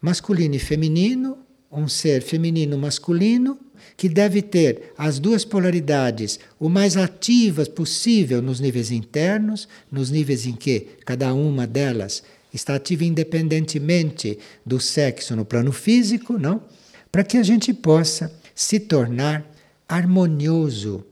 masculino 0.00 0.56
e 0.56 0.58
feminino, 0.58 1.38
um 1.70 1.86
ser 1.86 2.22
feminino 2.22 2.76
masculino 2.76 3.58
que 3.96 4.08
deve 4.08 4.42
ter 4.42 4.92
as 4.96 5.18
duas 5.18 5.44
polaridades 5.44 6.38
o 6.58 6.68
mais 6.68 6.96
ativas 6.96 7.68
possível 7.68 8.40
nos 8.42 8.60
níveis 8.60 8.90
internos, 8.90 9.68
nos 9.90 10.10
níveis 10.10 10.46
em 10.46 10.52
que 10.52 10.88
cada 11.04 11.32
uma 11.34 11.66
delas 11.66 12.22
está 12.52 12.74
ativa 12.74 13.04
independentemente 13.04 14.38
do 14.64 14.80
sexo 14.80 15.36
no 15.36 15.44
plano 15.44 15.72
físico, 15.72 16.38
não? 16.38 16.62
Para 17.10 17.24
que 17.24 17.36
a 17.36 17.42
gente 17.42 17.72
possa 17.72 18.32
se 18.54 18.80
tornar 18.80 19.44
harmonioso. 19.88 21.04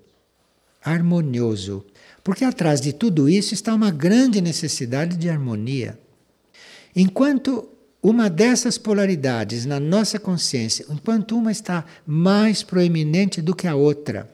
Harmonioso. 0.83 1.85
Porque 2.23 2.45
atrás 2.45 2.81
de 2.81 2.93
tudo 2.93 3.29
isso 3.29 3.55
está 3.55 3.75
uma 3.75 3.91
grande 3.91 4.41
necessidade 4.41 5.17
de 5.17 5.29
harmonia. 5.29 5.99
Enquanto 6.95 7.69
uma 8.09 8.31
dessas 8.31 8.79
polaridades 8.79 9.67
na 9.67 9.81
nossa 9.81 10.17
consciência, 10.17 10.87
enquanto 10.89 11.37
uma 11.37 11.51
está 11.51 11.85
mais 12.07 12.63
proeminente 12.63 13.43
do 13.43 13.53
que 13.53 13.67
a 13.67 13.75
outra, 13.75 14.31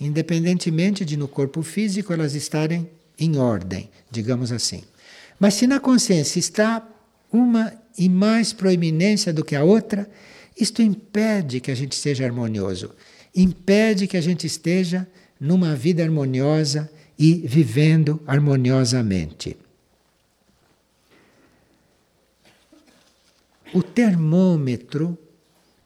independentemente 0.00 1.04
de 1.04 1.18
no 1.18 1.28
corpo 1.28 1.60
físico 1.60 2.14
elas 2.14 2.34
estarem 2.34 2.88
em 3.18 3.36
ordem, 3.36 3.90
digamos 4.10 4.50
assim. 4.50 4.82
Mas 5.38 5.52
se 5.52 5.66
na 5.66 5.78
consciência 5.78 6.38
está 6.38 6.82
uma 7.30 7.70
em 7.98 8.08
mais 8.08 8.54
proeminência 8.54 9.34
do 9.34 9.44
que 9.44 9.54
a 9.54 9.62
outra, 9.62 10.08
isto 10.58 10.80
impede 10.80 11.60
que 11.60 11.70
a 11.70 11.74
gente 11.74 11.96
seja 11.96 12.24
harmonioso, 12.24 12.90
impede 13.36 14.06
que 14.06 14.16
a 14.16 14.22
gente 14.22 14.46
esteja 14.46 15.06
numa 15.38 15.76
vida 15.76 16.02
harmoniosa 16.02 16.90
e 17.18 17.34
vivendo 17.46 18.18
harmoniosamente. 18.26 19.58
O 23.72 23.82
termômetro 23.82 25.16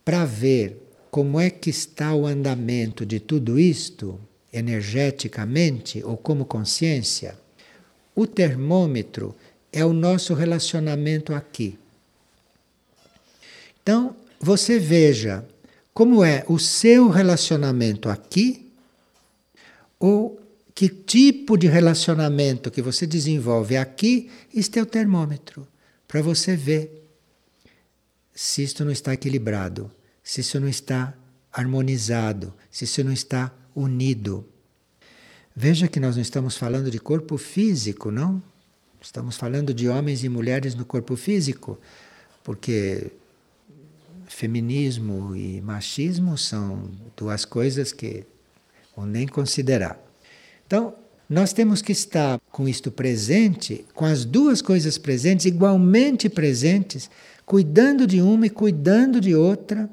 para 0.05 0.25
ver 0.25 0.81
como 1.11 1.39
é 1.39 1.49
que 1.51 1.71
está 1.71 2.15
o 2.15 2.27
andamento 2.27 3.07
de 3.07 3.21
tudo 3.21 3.59
isto 3.59 4.19
energeticamente 4.53 6.03
ou 6.05 6.17
como 6.17 6.45
consciência, 6.45 7.37
o 8.15 8.27
termômetro 8.27 9.35
é 9.73 9.85
o 9.85 9.93
nosso 9.93 10.35
relacionamento 10.35 11.35
aqui. 11.35 11.79
Então, 13.83 14.17
você 14.41 14.79
veja 14.79 15.45
como 15.93 16.25
é 16.25 16.45
o 16.49 16.59
seu 16.59 17.09
relacionamento 17.09 18.09
aqui 18.09 18.71
ou 19.99 20.41
que 20.75 20.89
tipo 20.89 21.57
de 21.57 21.67
relacionamento 21.67 22.71
que 22.71 22.83
você 22.83 23.07
desenvolve 23.07 23.77
aqui, 23.77 24.31
este 24.53 24.79
é 24.79 24.83
o 24.83 24.87
termômetro 24.87 25.67
para 26.09 26.21
você 26.23 26.57
ver 26.57 27.04
se 28.35 28.63
isto 28.63 28.85
não 28.85 28.91
está 28.91 29.15
equilibrado, 29.15 29.91
se 30.23 30.41
isso 30.41 30.59
não 30.59 30.69
está 30.69 31.15
harmonizado, 31.53 32.53
se 32.71 32.85
isso 32.85 33.05
não 33.05 33.13
está 33.13 33.53
unido. 33.75 34.47
Veja 35.55 35.87
que 35.87 36.01
nós 36.01 36.17
não 36.17 36.23
estamos 36.23 36.57
falando 36.57 36.91
de 36.91 36.99
corpo 36.99 37.39
físico, 37.39 38.11
não? 38.11 38.43
Estamos 39.01 39.37
falando 39.37 39.73
de 39.73 39.89
homens 39.89 40.25
e 40.25 40.29
mulheres 40.29 40.75
no 40.75 40.85
corpo 40.85 41.15
físico, 41.15 41.79
porque 42.43 43.13
feminismo 44.27 45.37
e 45.37 45.61
machismo 45.61 46.37
são 46.37 46.91
duas 47.17 47.45
coisas 47.45 47.93
que 47.93 48.25
vão 48.97 49.07
nem 49.07 49.29
considerar. 49.29 50.01
Então, 50.67 50.95
nós 51.29 51.53
temos 51.53 51.81
que 51.81 51.93
estar 51.93 52.41
com 52.51 52.69
isto 52.69 52.91
presente, 52.91 53.85
com 53.95 54.05
as 54.05 54.25
duas 54.25 54.61
coisas 54.61 54.99
presentes, 54.99 55.47
igualmente 55.47 56.29
presentes, 56.29 57.09
cuidando 57.47 58.07
de 58.07 58.21
uma 58.21 58.47
e 58.47 58.51
cuidando 58.51 59.21
de 59.21 59.35
outra, 59.35 59.89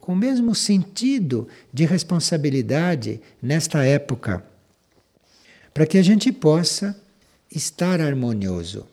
com 0.00 0.12
o 0.12 0.16
mesmo 0.16 0.54
sentido 0.54 1.48
de 1.72 1.84
responsabilidade 1.84 3.20
nesta 3.40 3.84
época, 3.84 4.44
para 5.72 5.86
que 5.86 5.98
a 5.98 6.02
gente 6.02 6.30
possa 6.30 6.98
estar 7.50 8.00
harmonioso, 8.00 8.86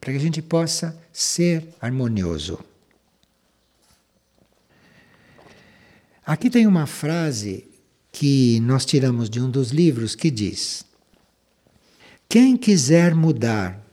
para 0.00 0.12
que 0.12 0.18
a 0.18 0.22
gente 0.22 0.40
possa 0.40 0.98
ser 1.12 1.68
harmonioso. 1.80 2.58
Aqui 6.26 6.48
tem 6.48 6.66
uma 6.66 6.86
frase 6.86 7.66
que 8.10 8.58
nós 8.60 8.86
tiramos 8.86 9.28
de 9.28 9.40
um 9.40 9.50
dos 9.50 9.70
livros 9.70 10.14
que 10.14 10.30
diz: 10.30 10.84
Quem 12.28 12.56
quiser 12.56 13.14
mudar 13.14 13.84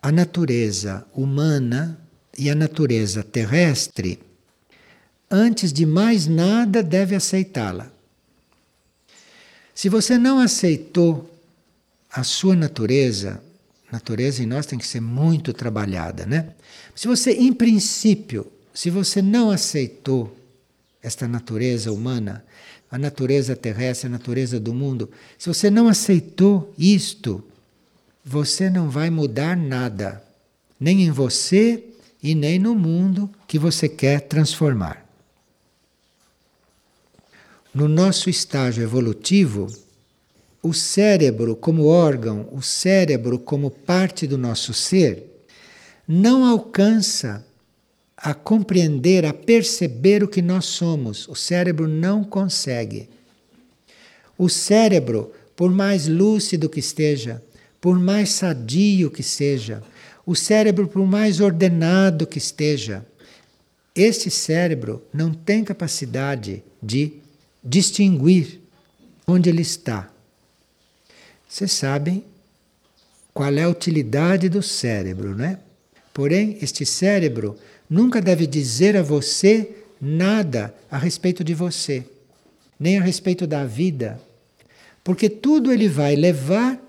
a 0.00 0.10
natureza 0.10 1.06
humana 1.12 2.00
e 2.38 2.50
a 2.50 2.54
natureza 2.54 3.22
terrestre, 3.22 4.18
antes 5.30 5.72
de 5.72 5.86
mais 5.86 6.26
nada 6.26 6.82
deve 6.82 7.14
aceitá-la. 7.14 7.90
Se 9.74 9.88
você 9.88 10.16
não 10.16 10.38
aceitou 10.38 11.30
a 12.10 12.22
sua 12.22 12.54
natureza, 12.54 13.42
natureza 13.90 14.42
em 14.42 14.46
nós 14.46 14.66
tem 14.66 14.78
que 14.78 14.86
ser 14.86 15.00
muito 15.00 15.52
trabalhada, 15.52 16.24
né? 16.24 16.50
Se 16.94 17.08
você, 17.08 17.32
em 17.32 17.52
princípio, 17.52 18.50
se 18.72 18.90
você 18.90 19.20
não 19.20 19.50
aceitou 19.50 20.36
esta 21.02 21.26
natureza 21.26 21.92
humana, 21.92 22.44
a 22.90 22.96
natureza 22.96 23.56
terrestre, 23.56 24.06
a 24.06 24.10
natureza 24.10 24.60
do 24.60 24.72
mundo, 24.72 25.10
se 25.36 25.48
você 25.48 25.68
não 25.70 25.88
aceitou 25.88 26.72
isto, 26.78 27.42
você 28.24 28.70
não 28.70 28.88
vai 28.88 29.10
mudar 29.10 29.56
nada, 29.56 30.22
nem 30.78 31.02
em 31.02 31.10
você, 31.10 31.82
e 32.24 32.34
nem 32.34 32.58
no 32.58 32.74
mundo 32.74 33.28
que 33.46 33.58
você 33.58 33.86
quer 33.86 34.22
transformar. 34.22 35.06
No 37.74 37.86
nosso 37.86 38.30
estágio 38.30 38.82
evolutivo, 38.82 39.66
o 40.62 40.72
cérebro 40.72 41.54
como 41.54 41.84
órgão, 41.84 42.48
o 42.50 42.62
cérebro 42.62 43.38
como 43.38 43.70
parte 43.70 44.26
do 44.26 44.38
nosso 44.38 44.72
ser, 44.72 45.22
não 46.08 46.46
alcança 46.46 47.46
a 48.16 48.32
compreender, 48.32 49.26
a 49.26 49.34
perceber 49.34 50.24
o 50.24 50.28
que 50.28 50.40
nós 50.40 50.64
somos. 50.64 51.28
O 51.28 51.34
cérebro 51.34 51.86
não 51.86 52.24
consegue. 52.24 53.06
O 54.38 54.48
cérebro, 54.48 55.30
por 55.54 55.70
mais 55.70 56.08
lúcido 56.08 56.70
que 56.70 56.80
esteja, 56.80 57.42
por 57.82 57.98
mais 57.98 58.30
sadio 58.30 59.10
que 59.10 59.22
seja, 59.22 59.82
o 60.26 60.34
cérebro, 60.34 60.88
por 60.88 61.06
mais 61.06 61.40
ordenado 61.40 62.26
que 62.26 62.38
esteja, 62.38 63.04
esse 63.94 64.30
cérebro 64.30 65.02
não 65.12 65.32
tem 65.32 65.62
capacidade 65.62 66.62
de 66.82 67.12
distinguir 67.62 68.60
onde 69.26 69.48
ele 69.48 69.62
está. 69.62 70.10
Vocês 71.48 71.72
sabem 71.72 72.24
qual 73.32 73.52
é 73.52 73.62
a 73.62 73.68
utilidade 73.68 74.48
do 74.48 74.62
cérebro, 74.62 75.34
né? 75.34 75.58
Porém, 76.12 76.58
este 76.60 76.86
cérebro 76.86 77.56
nunca 77.88 78.20
deve 78.20 78.46
dizer 78.46 78.96
a 78.96 79.02
você 79.02 79.70
nada 80.00 80.74
a 80.90 80.98
respeito 80.98 81.42
de 81.42 81.54
você, 81.54 82.04
nem 82.78 82.98
a 82.98 83.02
respeito 83.02 83.46
da 83.46 83.64
vida, 83.64 84.20
porque 85.02 85.28
tudo 85.28 85.72
ele 85.72 85.88
vai 85.88 86.16
levar 86.16 86.80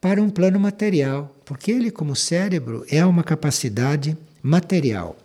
para 0.00 0.22
um 0.22 0.30
plano 0.30 0.58
material, 0.58 1.34
porque 1.48 1.70
ele, 1.70 1.90
como 1.90 2.14
cérebro, 2.14 2.84
é 2.90 3.02
uma 3.06 3.24
capacidade 3.24 4.14
material. 4.42 5.16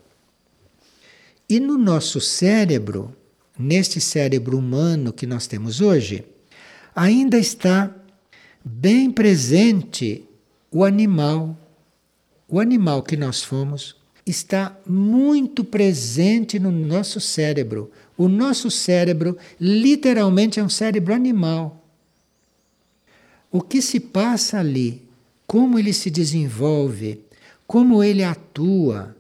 E 1.50 1.60
no 1.60 1.78
nosso 1.78 2.22
cérebro, 2.22 3.14
neste 3.60 4.00
cérebro 4.00 4.58
humano 4.58 5.12
que 5.12 5.28
nós 5.28 5.48
temos 5.48 5.82
hoje, 5.82 6.24
ainda 6.96 7.38
está 7.38 7.94
bem 8.64 9.12
presente 9.12 10.24
o 10.72 10.86
animal. 10.86 11.58
O 12.48 12.58
animal 12.58 13.04
que 13.04 13.18
nós 13.18 13.44
fomos 13.44 13.94
está 14.26 14.80
muito 14.88 15.62
presente 15.62 16.58
no 16.58 16.72
nosso 16.72 17.20
cérebro. 17.20 17.92
O 18.18 18.30
nosso 18.30 18.72
cérebro, 18.72 19.38
literalmente, 19.60 20.58
é 20.58 20.64
um 20.64 20.70
cérebro 20.70 21.14
animal 21.14 21.84
o 23.54 23.62
que 23.62 23.84
se 23.84 24.00
passa 24.00 24.58
ali, 24.58 25.00
como 25.54 25.78
ele 25.78 25.94
se 25.94 26.10
desenvolve, 26.10 27.22
como 27.68 28.04
ele 28.04 28.24
atua, 28.24 29.16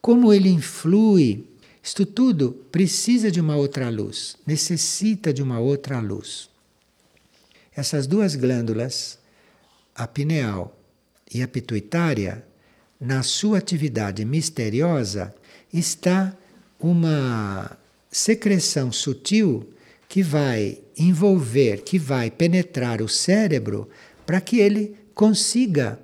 como 0.00 0.32
ele 0.32 0.48
influi, 0.48 1.44
isto 1.82 2.06
tudo 2.06 2.52
precisa 2.72 3.30
de 3.30 3.38
uma 3.38 3.54
outra 3.54 3.90
luz, 3.90 4.34
necessita 4.46 5.30
de 5.30 5.42
uma 5.42 5.58
outra 5.60 6.00
luz. 6.00 6.48
Essas 7.76 8.06
duas 8.06 8.34
glândulas, 8.34 9.18
a 9.94 10.06
pineal 10.06 10.74
e 11.30 11.42
a 11.42 11.48
pituitária, 11.48 12.42
na 12.98 13.22
sua 13.22 13.58
atividade 13.58 14.24
misteriosa, 14.24 15.34
está 15.70 16.34
uma 16.80 17.76
secreção 18.10 18.90
sutil 18.90 19.68
que 20.08 20.22
vai 20.22 20.78
envolver, 20.96 21.82
que 21.82 21.98
vai 21.98 22.30
penetrar 22.30 23.02
o 23.02 23.08
cérebro 23.08 23.86
para 24.24 24.40
que 24.40 24.60
ele 24.60 25.03
consiga, 25.14 25.98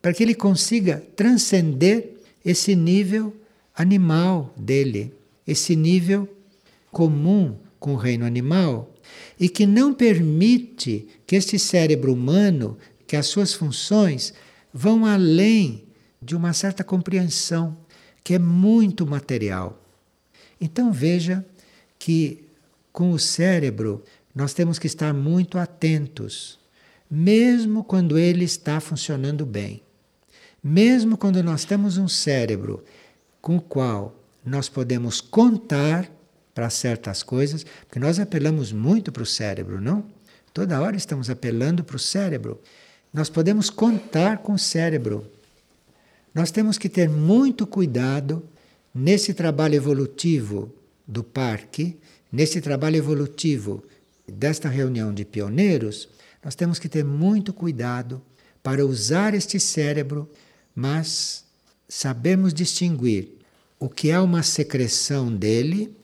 para 0.00 0.12
que 0.12 0.22
ele 0.22 0.34
consiga 0.34 1.02
transcender 1.14 2.14
esse 2.44 2.74
nível 2.74 3.34
animal 3.74 4.52
dele, 4.56 5.14
esse 5.46 5.76
nível 5.76 6.28
comum 6.90 7.56
com 7.78 7.94
o 7.94 7.96
reino 7.96 8.24
animal 8.24 8.92
e 9.38 9.48
que 9.48 9.66
não 9.66 9.94
permite 9.94 11.06
que 11.26 11.36
este 11.36 11.58
cérebro 11.58 12.12
humano, 12.12 12.76
que 13.06 13.16
as 13.16 13.26
suas 13.26 13.54
funções 13.54 14.34
vão 14.72 15.06
além 15.06 15.84
de 16.20 16.34
uma 16.34 16.52
certa 16.52 16.82
compreensão 16.82 17.76
que 18.24 18.34
é 18.34 18.38
muito 18.38 19.06
material. 19.06 19.80
Então 20.60 20.92
veja 20.92 21.44
que 21.98 22.44
com 22.92 23.12
o 23.12 23.18
cérebro 23.18 24.02
nós 24.34 24.52
temos 24.52 24.78
que 24.78 24.86
estar 24.86 25.14
muito 25.14 25.58
atentos, 25.58 26.57
mesmo 27.10 27.82
quando 27.82 28.18
ele 28.18 28.44
está 28.44 28.80
funcionando 28.80 29.46
bem. 29.46 29.82
Mesmo 30.62 31.16
quando 31.16 31.42
nós 31.42 31.64
temos 31.64 31.96
um 31.96 32.08
cérebro 32.08 32.84
com 33.40 33.56
o 33.56 33.60
qual 33.60 34.14
nós 34.44 34.68
podemos 34.68 35.20
contar 35.20 36.10
para 36.54 36.68
certas 36.70 37.22
coisas, 37.22 37.64
porque 37.86 37.98
nós 38.00 38.18
apelamos 38.18 38.72
muito 38.72 39.12
para 39.12 39.22
o 39.22 39.26
cérebro, 39.26 39.80
não? 39.80 40.04
Toda 40.52 40.80
hora 40.80 40.96
estamos 40.96 41.30
apelando 41.30 41.84
para 41.84 41.96
o 41.96 42.00
cérebro. 42.00 42.60
Nós 43.12 43.30
podemos 43.30 43.70
contar 43.70 44.38
com 44.38 44.54
o 44.54 44.58
cérebro. 44.58 45.30
Nós 46.34 46.50
temos 46.50 46.76
que 46.76 46.88
ter 46.88 47.08
muito 47.08 47.66
cuidado 47.66 48.42
nesse 48.94 49.32
trabalho 49.32 49.76
evolutivo 49.76 50.74
do 51.06 51.22
parque, 51.22 51.96
nesse 52.30 52.60
trabalho 52.60 52.96
evolutivo 52.96 53.84
desta 54.26 54.68
reunião 54.68 55.14
de 55.14 55.24
pioneiros, 55.24 56.08
nós 56.42 56.54
temos 56.54 56.78
que 56.78 56.88
ter 56.88 57.04
muito 57.04 57.52
cuidado 57.52 58.22
para 58.62 58.84
usar 58.84 59.34
este 59.34 59.58
cérebro, 59.58 60.30
mas 60.74 61.44
sabemos 61.88 62.52
distinguir 62.54 63.38
o 63.78 63.88
que 63.88 64.10
é 64.10 64.18
uma 64.18 64.42
secreção 64.42 65.34
dele 65.34 65.96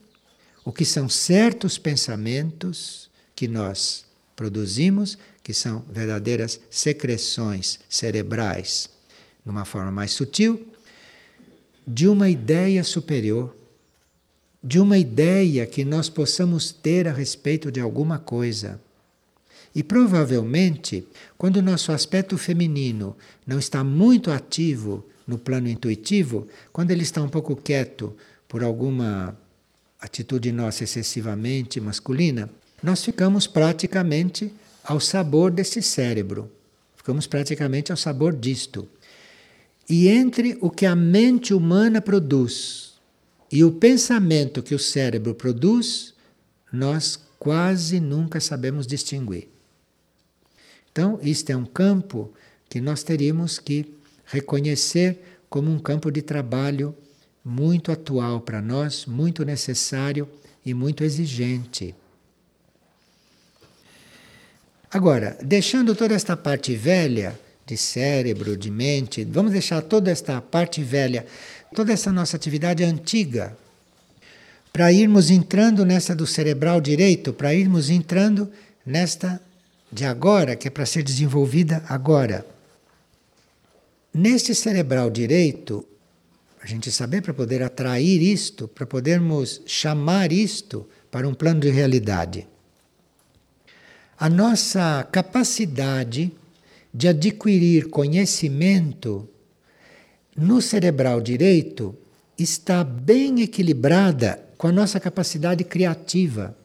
o 0.64 0.72
que 0.72 0.85
são 0.85 1.09
certos 1.09 1.76
pensamentos 1.76 3.11
que 3.37 3.47
nós 3.47 4.05
produzimos, 4.35 5.18
que 5.43 5.53
são 5.53 5.85
verdadeiras 5.91 6.59
secreções 6.70 7.78
cerebrais, 7.89 8.89
numa 9.45 9.64
forma 9.64 9.93
mais 9.93 10.12
sutil, 10.12 10.66
de 11.87 12.09
uma 12.09 12.30
ideia 12.30 12.82
superior, 12.82 13.55
de 14.62 14.80
uma 14.80 14.97
ideia 14.97 15.66
que 15.66 15.85
nós 15.85 16.09
possamos 16.09 16.72
ter 16.72 17.07
a 17.07 17.12
respeito 17.12 17.70
de 17.70 17.78
alguma 17.78 18.18
coisa. 18.18 18.80
E 19.75 19.83
provavelmente, 19.83 21.07
quando 21.37 21.57
o 21.57 21.62
nosso 21.62 21.91
aspecto 21.91 22.39
feminino 22.39 23.16
não 23.47 23.59
está 23.59 23.83
muito 23.83 24.31
ativo 24.31 25.05
no 25.27 25.37
plano 25.37 25.68
intuitivo, 25.68 26.47
quando 26.72 26.93
ele 26.93 27.03
está 27.03 27.20
um 27.20 27.29
pouco 27.29 27.57
quieto 27.57 28.14
por 28.47 28.62
alguma 28.62 29.37
atitude 30.01 30.53
nossa 30.53 30.85
excessivamente 30.85 31.81
masculina, 31.81 32.49
nós 32.83 33.05
ficamos 33.05 33.47
praticamente 33.47 34.53
ao 34.85 35.01
sabor 35.01 35.51
desse 35.51 35.83
cérebro. 35.83 36.51
Ficamos 36.95 37.27
praticamente 37.27 37.91
ao 37.91 37.97
sabor 37.97 38.35
disto. 38.35 38.89
E 39.89 40.09
entre 40.09 40.57
o 40.61 40.70
que 40.70 40.87
a 40.87 40.95
mente 40.95 41.53
humana 41.53 42.01
produz 42.01 42.95
e 43.51 43.64
o 43.64 43.72
pensamento 43.72 44.62
que 44.62 44.75
o 44.75 44.79
cérebro 44.79 45.35
produz, 45.35 46.14
nós 46.72 47.18
quase 47.39 48.01
nunca 48.01 48.41
sabemos 48.41 48.87
distinguir. 48.87 49.54
Então, 50.95 51.19
isto 51.21 51.51
é 51.51 51.57
um 51.57 51.65
campo 51.67 52.33
que 52.69 52.81
nós 52.81 53.03
teríamos 53.03 53.59
que 53.59 53.97
reconhecer 54.27 55.41
como 55.51 55.69
um 55.69 55.81
campo 55.81 56.09
de 56.09 56.23
trabalho 56.23 56.95
muito 57.45 57.91
atual 57.91 58.41
para 58.41 58.63
nós, 58.63 59.05
muito 59.05 59.45
necessário 59.45 60.29
e 60.65 60.73
muito 60.73 61.03
exigente. 61.03 61.97
Agora, 64.89 65.37
deixando 65.43 65.97
toda 65.97 66.15
esta 66.15 66.37
parte 66.37 66.77
velha 66.77 67.37
de 67.67 67.77
cérebro, 67.77 68.57
de 68.57 68.71
mente, 68.71 69.25
vamos 69.25 69.51
deixar 69.51 69.83
toda 69.83 70.13
esta 70.13 70.41
parte 70.41 70.81
velha, 70.81 71.27
toda 71.75 71.93
essa 71.93 72.13
nossa 72.13 72.37
atividade 72.37 72.85
antiga, 72.85 73.57
para 74.73 74.93
irmos 74.93 75.29
entrando 75.29 75.85
nessa 75.85 76.15
do 76.15 76.25
cerebral 76.25 76.81
direito, 76.81 77.33
para 77.33 77.53
irmos 77.53 77.91
entrando 77.91 78.49
nesta 78.87 79.41
de 79.95 80.05
agora, 80.05 80.57
que 80.57 80.67
é 80.67 80.71
para 80.73 80.85
ser 80.85 81.05
desenvolvida 81.05 81.85
agora. 81.89 82.45
Neste 84.13 84.53
cerebral 84.53 85.09
direito, 85.09 85.87
a 86.61 86.67
gente 86.67 86.91
saber 86.91 87.23
para 87.23 87.33
poder 87.33 87.63
atrair 87.63 88.21
isto, 88.21 88.67
para 88.67 88.85
podermos 88.87 89.63
chamar 89.67 90.33
isto 90.33 90.89
para 91.13 91.29
um 91.29 91.35
plano 91.35 91.61
de 91.61 91.71
realidade. 91.71 92.49
A 94.19 94.29
nossa 94.29 95.07
capacidade 95.13 96.33
de 96.93 97.07
adquirir 97.07 97.89
conhecimento 97.89 99.29
no 100.37 100.61
cerebral 100.61 101.21
direito 101.21 101.97
está 102.37 102.83
bem 102.83 103.43
equilibrada 103.43 104.45
com 104.59 104.67
a 104.67 104.73
nossa 104.73 104.99
capacidade 104.99 105.63
criativa. 105.63 106.57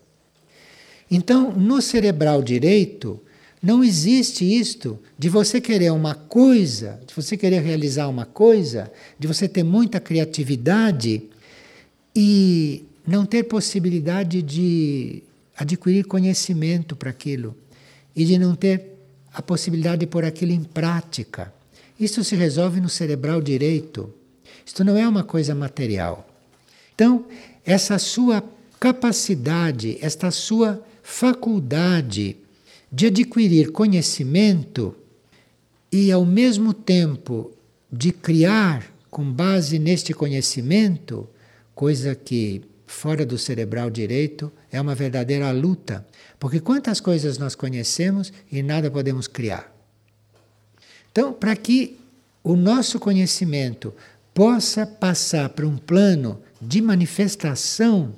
Então, 1.09 1.51
no 1.51 1.81
cerebral 1.81 2.43
direito, 2.43 3.19
não 3.61 3.83
existe 3.83 4.45
isto 4.45 4.99
de 5.17 5.27
você 5.27 5.59
querer 5.59 5.91
uma 5.91 6.15
coisa, 6.15 6.99
de 7.05 7.13
você 7.13 7.35
querer 7.35 7.61
realizar 7.61 8.07
uma 8.07 8.25
coisa, 8.25 8.91
de 9.17 9.27
você 9.27 9.47
ter 9.47 9.63
muita 9.63 9.99
criatividade 9.99 11.23
e 12.15 12.83
não 13.05 13.25
ter 13.25 13.43
possibilidade 13.43 14.41
de 14.41 15.23
adquirir 15.57 16.05
conhecimento 16.05 16.95
para 16.95 17.09
aquilo 17.09 17.55
e 18.15 18.23
de 18.23 18.37
não 18.37 18.55
ter 18.55 18.81
a 19.33 19.41
possibilidade 19.41 20.01
de 20.01 20.07
pôr 20.07 20.23
aquilo 20.23 20.51
em 20.51 20.63
prática. 20.63 21.53
Isso 21.99 22.23
se 22.23 22.35
resolve 22.35 22.79
no 22.79 22.87
cerebral 22.87 23.41
direito. 23.41 24.13
Isto 24.65 24.83
não 24.83 24.95
é 24.95 25.07
uma 25.07 25.23
coisa 25.23 25.53
material. 25.53 26.27
Então, 26.95 27.25
essa 27.65 27.97
sua 27.99 28.43
capacidade, 28.79 29.97
esta 30.01 30.31
sua 30.31 30.81
faculdade 31.09 32.37
de 32.91 33.07
adquirir 33.07 33.71
conhecimento 33.71 34.95
e, 35.91 36.11
ao 36.11 36.23
mesmo 36.23 36.71
tempo, 36.71 37.51
de 37.91 38.11
criar 38.11 38.93
com 39.09 39.29
base 39.29 39.79
neste 39.79 40.13
conhecimento, 40.13 41.27
coisa 41.73 42.13
que 42.13 42.61
fora 42.85 43.25
do 43.25 43.39
cerebral 43.39 43.89
direito 43.89 44.51
é 44.71 44.79
uma 44.79 44.93
verdadeira 44.93 45.49
luta, 45.51 46.05
porque 46.39 46.59
quantas 46.59 46.99
coisas 46.99 47.39
nós 47.39 47.55
conhecemos 47.55 48.31
e 48.51 48.61
nada 48.61 48.91
podemos 48.91 49.27
criar. 49.27 49.75
Então, 51.11 51.33
para 51.33 51.55
que 51.55 51.97
o 52.43 52.55
nosso 52.55 52.99
conhecimento 52.99 53.93
possa 54.31 54.85
passar 54.85 55.49
para 55.49 55.65
um 55.65 55.75
plano 55.75 56.39
de 56.61 56.81
manifestação 56.83 58.13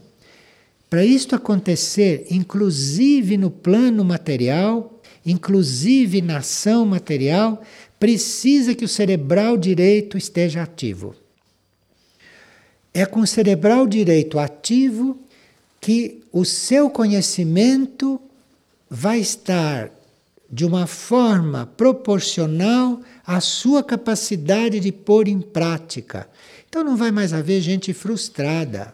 para 0.91 1.05
isto 1.05 1.37
acontecer, 1.37 2.27
inclusive 2.29 3.37
no 3.37 3.49
plano 3.49 4.03
material, 4.03 4.99
inclusive 5.25 6.21
na 6.21 6.39
ação 6.39 6.85
material, 6.85 7.61
precisa 7.97 8.75
que 8.75 8.83
o 8.83 8.89
cerebral 8.89 9.55
direito 9.55 10.17
esteja 10.17 10.63
ativo. 10.63 11.15
É 12.93 13.05
com 13.05 13.21
o 13.21 13.27
cerebral 13.27 13.87
direito 13.87 14.37
ativo 14.37 15.17
que 15.79 16.25
o 16.29 16.43
seu 16.43 16.89
conhecimento 16.89 18.19
vai 18.89 19.21
estar 19.21 19.89
de 20.51 20.65
uma 20.65 20.87
forma 20.87 21.67
proporcional 21.77 22.99
à 23.25 23.39
sua 23.39 23.81
capacidade 23.81 24.81
de 24.81 24.91
pôr 24.91 25.29
em 25.29 25.39
prática. 25.39 26.27
Então 26.67 26.83
não 26.83 26.97
vai 26.97 27.11
mais 27.11 27.31
haver 27.31 27.61
gente 27.61 27.93
frustrada. 27.93 28.93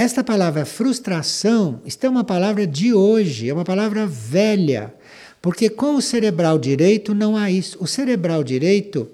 Esta 0.00 0.24
palavra 0.24 0.64
frustração, 0.64 1.82
é 1.84 2.08
uma 2.08 2.24
palavra 2.24 2.66
de 2.66 2.94
hoje, 2.94 3.50
é 3.50 3.52
uma 3.52 3.66
palavra 3.66 4.06
velha, 4.06 4.94
porque 5.42 5.68
com 5.68 5.94
o 5.94 6.00
cerebral 6.00 6.58
direito 6.58 7.14
não 7.14 7.36
há 7.36 7.50
isso. 7.50 7.76
O 7.78 7.86
cerebral 7.86 8.42
direito 8.42 9.06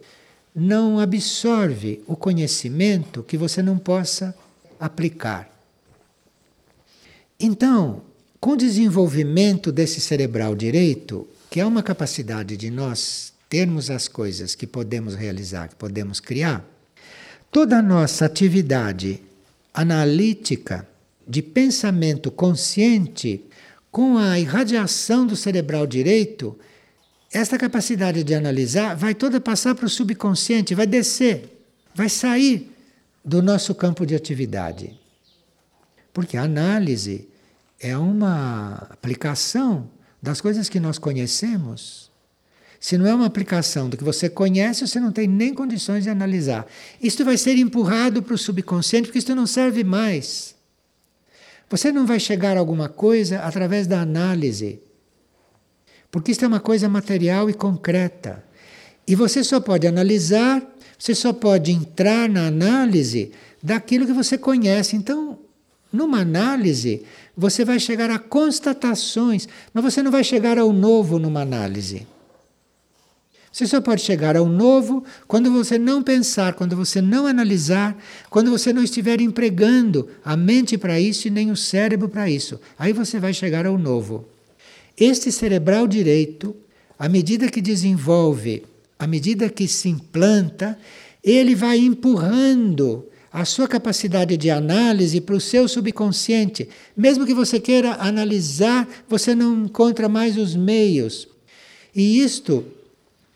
não 0.55 1.01
absorve 1.01 2.05
o 2.07 2.15
conhecimento 2.15 3.25
que 3.25 3.37
você 3.37 3.65
não 3.65 3.79
possa 3.79 4.33
aplicar. 4.79 5.51
Então, 7.41 8.03
com 8.39 8.51
o 8.51 8.57
desenvolvimento 8.57 9.73
desse 9.73 10.01
cerebral 10.01 10.55
direito, 10.55 11.27
que 11.51 11.59
é 11.59 11.67
uma 11.67 11.83
capacidade 11.83 12.57
de 12.57 12.71
nós 12.71 13.33
termos 13.49 13.91
as 13.91 14.07
coisas 14.07 14.55
que 14.55 14.69
podemos 14.69 15.17
realizar, 15.17 15.67
que 15.67 15.75
podemos 15.75 16.21
criar, 16.21 16.65
toda 17.51 17.77
a 17.77 17.83
nossa 17.83 18.25
atividade 18.25 19.26
analítica 19.77 20.89
de 21.29 21.43
pensamento 21.43 22.31
consciente 22.31 23.45
com 23.91 24.17
a 24.17 24.41
irradiação 24.41 25.27
do 25.27 25.37
cerebral 25.37 25.87
direito, 25.87 26.59
esta 27.31 27.59
capacidade 27.59 28.25
de 28.25 28.35
analisar 28.35 28.97
vai 28.97 29.15
toda 29.15 29.39
passar 29.39 29.75
para 29.75 29.85
o 29.85 29.91
subconsciente, 29.91 30.75
vai 30.75 30.87
descer, 30.87 31.63
vai 31.95 32.09
sair 32.09 32.73
do 33.23 33.43
nosso 33.43 33.75
campo 33.75 34.07
de 34.07 34.15
atividade. 34.15 34.99
Porque 36.11 36.39
a 36.39 36.45
análise 36.45 37.29
é 37.79 37.99
uma 37.99 38.87
aplicação 38.91 39.91
das 40.23 40.41
coisas 40.41 40.71
que 40.71 40.81
nós 40.81 40.97
conhecemos. 40.97 42.06
Se 42.79 42.99
não 42.99 43.07
é 43.07 43.15
uma 43.15 43.27
aplicação 43.27 43.89
do 43.89 43.97
que 43.97 44.05
você 44.05 44.29
conhece, 44.29 44.87
você 44.87 45.01
não 45.01 45.11
tem 45.11 45.27
nem 45.27 45.55
condições 45.55 46.05
de 46.05 46.11
analisar. 46.11 46.67
Isto 47.03 47.25
vai 47.25 47.37
ser 47.37 47.57
empurrado 47.57 48.23
para 48.23 48.35
o 48.35 48.39
subconsciente, 48.39 49.07
porque 49.07 49.19
isto 49.19 49.35
não 49.35 49.47
serve 49.47 49.83
mais. 49.83 50.55
Você 51.69 51.91
não 51.91 52.07
vai 52.07 52.21
chegar 52.21 52.57
a 52.57 52.61
alguma 52.61 52.89
coisa 52.89 53.41
através 53.41 53.87
da 53.87 54.01
análise. 54.01 54.81
Porque 56.11 56.31
isto 56.31 56.45
é 56.45 56.49
uma 56.49 56.61
coisa 56.61 56.89
material 56.89 57.51
e 57.51 57.55
concreta. 57.55 58.45
E 59.07 59.15
você 59.15 59.43
só 59.43 59.61
pode 59.61 59.87
analisar, 59.87 60.63
você 60.99 61.15
só 61.15 61.33
pode 61.33 61.73
entrar 61.73 62.29
na 62.29 62.47
análise 62.47 63.33
daquilo 63.63 64.07
que 64.07 64.13
você 64.13 64.39
conhece. 64.39 64.97
Então, 64.97 65.39
numa 65.93 66.21
análise, 66.21 67.03
você 67.37 67.65
vai 67.65 67.81
chegar 67.81 68.11
a 68.11 68.19
constatações, 68.19 69.49
mas 69.73 69.85
você 69.85 70.03
não 70.03 70.11
vai 70.11 70.23
chegar 70.23 70.59
ao 70.59 70.73
novo 70.73 71.19
numa 71.19 71.41
análise. 71.41 72.07
Você 73.57 73.67
só 73.67 73.81
pode 73.81 74.03
chegar 74.03 74.37
ao 74.37 74.45
novo 74.45 75.03
quando 75.27 75.51
você 75.51 75.79
não 75.79 76.03
pensar, 76.03 76.53
quando 76.53 76.77
você 76.77 77.01
não 77.01 77.27
analisar, 77.27 77.97
quando 78.29 78.51
você 78.51 78.71
não 78.71 78.83
estiver 78.83 79.19
empregando 79.19 80.11
a 80.23 80.37
mente 80.37 80.77
para 80.77 81.01
isso 81.01 81.27
e 81.27 81.31
nem 81.31 81.51
o 81.51 81.57
cérebro 81.57 82.07
para 82.07 82.29
isso. 82.29 82.61
Aí 82.79 82.93
você 82.93 83.19
vai 83.19 83.33
chegar 83.33 83.65
ao 83.65 83.79
novo. 83.79 84.29
Este 84.95 85.33
cerebral 85.33 85.87
direito, 85.87 86.55
à 86.99 87.09
medida 87.09 87.49
que 87.49 87.63
desenvolve, 87.63 88.63
à 88.99 89.07
medida 89.07 89.49
que 89.49 89.67
se 89.67 89.89
implanta, 89.89 90.79
ele 91.25 91.55
vai 91.55 91.79
empurrando 91.79 93.07
a 93.33 93.47
sua 93.47 93.67
capacidade 93.67 94.37
de 94.37 94.51
análise 94.51 95.19
para 95.19 95.35
o 95.35 95.41
seu 95.41 95.67
subconsciente. 95.67 96.69
Mesmo 96.95 97.25
que 97.25 97.33
você 97.33 97.59
queira 97.59 97.95
analisar, 98.01 98.87
você 99.09 99.35
não 99.35 99.65
encontra 99.65 100.11
mais 100.11 100.37
os 100.37 100.55
meios. 100.55 101.27
E 101.95 102.21
isto 102.21 102.76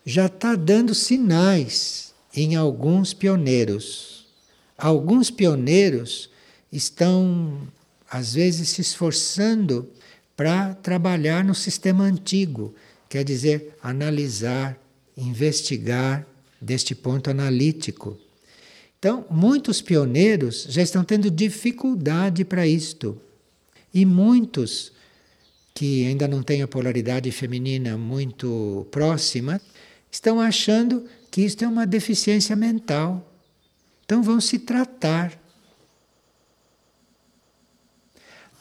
já 0.05 0.25
está 0.25 0.55
dando 0.55 0.93
sinais 0.95 2.13
em 2.33 2.55
alguns 2.55 3.13
pioneiros. 3.13 4.25
Alguns 4.77 5.29
pioneiros 5.29 6.29
estão, 6.71 7.67
às 8.09 8.33
vezes, 8.33 8.69
se 8.69 8.81
esforçando 8.81 9.89
para 10.35 10.73
trabalhar 10.73 11.43
no 11.43 11.53
sistema 11.53 12.03
antigo, 12.03 12.73
quer 13.07 13.23
dizer, 13.23 13.75
analisar, 13.83 14.77
investigar 15.15 16.25
deste 16.59 16.95
ponto 16.95 17.29
analítico. 17.29 18.17
Então, 18.97 19.25
muitos 19.29 19.81
pioneiros 19.81 20.65
já 20.69 20.81
estão 20.81 21.03
tendo 21.03 21.29
dificuldade 21.29 22.45
para 22.45 22.65
isto. 22.65 23.19
E 23.93 24.05
muitos 24.05 24.91
que 25.73 26.05
ainda 26.05 26.27
não 26.27 26.43
têm 26.43 26.61
a 26.61 26.67
polaridade 26.67 27.31
feminina 27.31 27.97
muito 27.97 28.87
próxima 28.91 29.59
estão 30.11 30.41
achando 30.41 31.05
que 31.31 31.41
isto 31.41 31.63
é 31.63 31.67
uma 31.67 31.87
deficiência 31.87 32.55
mental. 32.55 33.25
Então 34.03 34.21
vão 34.21 34.41
se 34.41 34.59
tratar. 34.59 35.39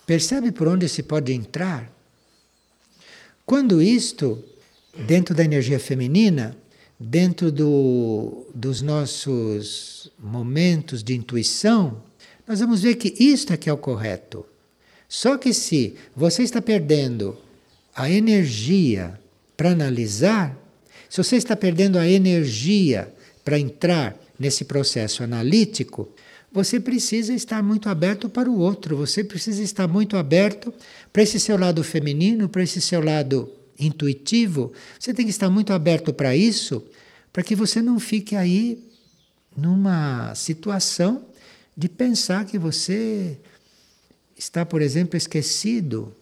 Percebe 0.07 0.53
por 0.53 0.69
onde 0.69 0.89
se 0.89 1.03
pode 1.03 1.33
entrar? 1.33 1.91
Quando 3.45 3.83
isto, 3.83 4.43
dentro 5.07 5.35
da 5.35 5.45
energia 5.45 5.81
feminina, 5.81 6.57
dentro 6.99 7.51
do, 7.51 8.47
dos 8.55 8.81
nossos 8.81 10.13
momentos 10.19 11.03
de 11.03 11.17
intuição, 11.17 12.03
nós 12.47 12.61
vamos 12.61 12.83
ver 12.83 12.95
que 12.95 13.15
isto 13.23 13.53
é 13.53 13.57
que 13.57 13.69
é 13.69 13.73
o 13.73 13.79
correto. 13.79 14.47
Só 15.09 15.37
que 15.37 15.53
se 15.53 15.97
você 16.15 16.45
está 16.45 16.63
perdendo 16.63 17.37
a 17.95 18.09
energia 18.09 19.19
para 19.57 19.71
analisar, 19.71 20.57
se 21.11 21.17
você 21.19 21.35
está 21.35 21.57
perdendo 21.57 21.99
a 21.99 22.09
energia 22.09 23.13
para 23.45 23.59
entrar 23.59 24.17
nesse 24.39 24.65
processo 24.65 25.25
analítico, 25.25 26.09
você 26.53 26.79
precisa 26.79 27.35
estar 27.35 27.63
muito 27.65 27.89
aberto 27.89 28.29
para 28.29 28.49
o 28.49 28.57
outro, 28.57 28.97
você 28.97 29.25
precisa 29.25 29.61
estar 29.61 29.89
muito 29.89 30.17
aberto 30.17 30.73
para 31.13 31.23
esse 31.23 31.41
seu 31.41 31.59
lado 31.59 31.83
feminino, 31.83 32.49
para 32.49 32.63
esse 32.63 32.81
seu 32.81 33.03
lado 33.03 33.53
intuitivo. 33.77 34.73
Você 35.01 35.13
tem 35.13 35.25
que 35.25 35.33
estar 35.33 35.51
muito 35.51 35.73
aberto 35.73 36.13
para 36.13 36.37
isso, 36.37 36.85
para 37.33 37.43
que 37.43 37.57
você 37.57 37.83
não 37.83 37.99
fique 37.99 38.37
aí 38.37 38.79
numa 39.57 40.33
situação 40.37 41.27
de 41.77 41.89
pensar 41.89 42.45
que 42.45 42.57
você 42.57 43.37
está, 44.37 44.65
por 44.65 44.81
exemplo, 44.81 45.17
esquecido 45.17 46.15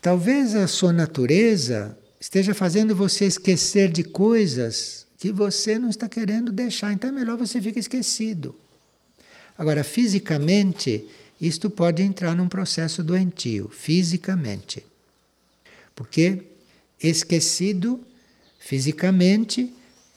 Talvez 0.00 0.54
a 0.54 0.66
sua 0.66 0.92
natureza 0.92 1.96
esteja 2.18 2.54
fazendo 2.54 2.94
você 2.96 3.26
esquecer 3.26 3.90
de 3.90 4.02
coisas 4.02 5.06
que 5.18 5.30
você 5.30 5.78
não 5.78 5.90
está 5.90 6.08
querendo 6.08 6.50
deixar, 6.50 6.92
então 6.92 7.10
é 7.10 7.12
melhor 7.12 7.36
você 7.36 7.60
ficar 7.60 7.80
esquecido. 7.80 8.54
Agora, 9.58 9.84
fisicamente, 9.84 11.06
isto 11.38 11.68
pode 11.68 12.02
entrar 12.02 12.34
num 12.34 12.48
processo 12.48 13.02
doentio, 13.02 13.68
fisicamente. 13.68 14.82
Porque 15.94 16.44
esquecido 17.02 18.00
fisicamente 18.58 19.70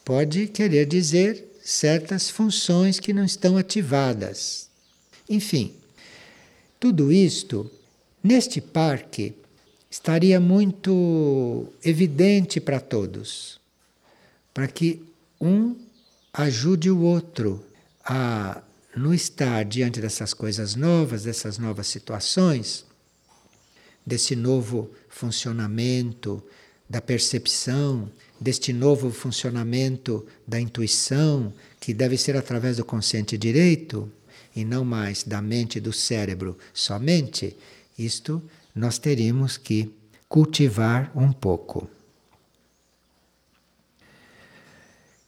pode 0.05 0.47
querer 0.47 0.85
dizer 0.85 1.45
certas 1.61 2.29
funções 2.29 3.01
que 3.01 3.11
não 3.11 3.25
estão 3.25 3.57
ativadas. 3.57 4.69
Enfim, 5.29 5.73
tudo 6.79 7.11
isto, 7.11 7.69
neste 8.23 8.61
parque, 8.61 9.33
estaria 9.93 10.39
muito 10.39 11.71
evidente 11.85 12.59
para 12.59 12.79
todos, 12.79 13.59
para 14.51 14.67
que 14.67 15.03
um 15.39 15.75
ajude 16.33 16.89
o 16.89 16.99
outro 17.01 17.63
a 18.03 18.63
não 18.97 19.13
estar 19.13 19.63
diante 19.63 20.01
dessas 20.01 20.33
coisas 20.33 20.73
novas, 20.73 21.25
dessas 21.25 21.59
novas 21.59 21.85
situações, 21.85 22.83
desse 24.03 24.35
novo 24.35 24.89
funcionamento 25.09 26.43
da 26.89 26.99
percepção, 26.99 28.09
deste 28.41 28.73
novo 28.73 29.11
funcionamento 29.11 30.25
da 30.47 30.59
intuição, 30.59 31.53
que 31.79 31.93
deve 31.93 32.17
ser 32.17 32.35
através 32.35 32.77
do 32.77 32.83
consciente 32.83 33.37
direito 33.37 34.11
e 34.55 34.65
não 34.65 34.83
mais 34.83 35.21
da 35.21 35.39
mente 35.39 35.77
e 35.77 35.81
do 35.81 35.93
cérebro 35.93 36.57
somente, 36.73 37.55
isto 37.95 38.41
nós 38.73 38.97
teríamos 38.97 39.57
que 39.57 39.93
cultivar 40.27 41.11
um 41.15 41.31
pouco. 41.31 41.89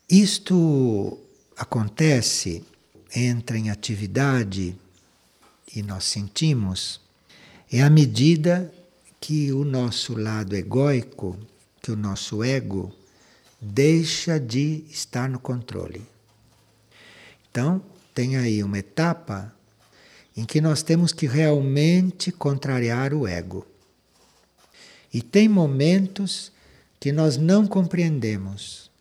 Isto 0.09 1.19
acontece, 1.57 2.63
entra 3.15 3.57
em 3.57 3.69
atividade 3.69 4.75
e 5.75 5.81
nós 5.81 6.05
sentimos, 6.05 7.01
é 7.71 7.81
à 7.81 7.89
medida 7.89 8.73
que 9.19 9.51
o 9.51 9.65
nosso 9.65 10.17
lado 10.17 10.55
egóico, 10.55 11.37
que 11.81 11.91
o 11.91 11.95
nosso 11.95 12.43
ego, 12.43 12.93
deixa 13.59 14.39
de 14.39 14.83
estar 14.89 15.29
no 15.29 15.39
controle. 15.39 16.05
Então, 17.49 17.81
tem 18.13 18.37
aí 18.37 18.61
uma 18.63 18.77
etapa 18.77 19.54
em 20.35 20.43
que 20.45 20.59
nós 20.59 20.83
temos 20.83 21.13
que 21.13 21.25
realmente 21.25 22.31
contrariar 22.31 23.13
o 23.13 23.27
ego. 23.27 23.65
E 25.13 25.21
tem 25.21 25.47
momentos 25.47 26.51
que 26.99 27.11
nós 27.11 27.37
não 27.37 27.65
compreendemos 27.65 28.91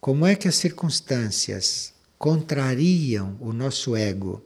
como 0.00 0.24
é 0.24 0.34
que 0.34 0.48
as 0.48 0.54
circunstâncias 0.54 1.92
contrariam 2.18 3.36
o 3.40 3.52
nosso 3.52 3.94
ego. 3.94 4.42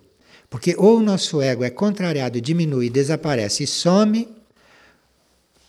Porque 0.50 0.74
ou 0.76 0.98
o 0.98 1.02
nosso 1.02 1.40
ego 1.40 1.64
é 1.64 1.70
contrariado, 1.70 2.40
diminui, 2.40 2.90
desaparece 2.90 3.62
e 3.62 3.66
some, 3.66 4.28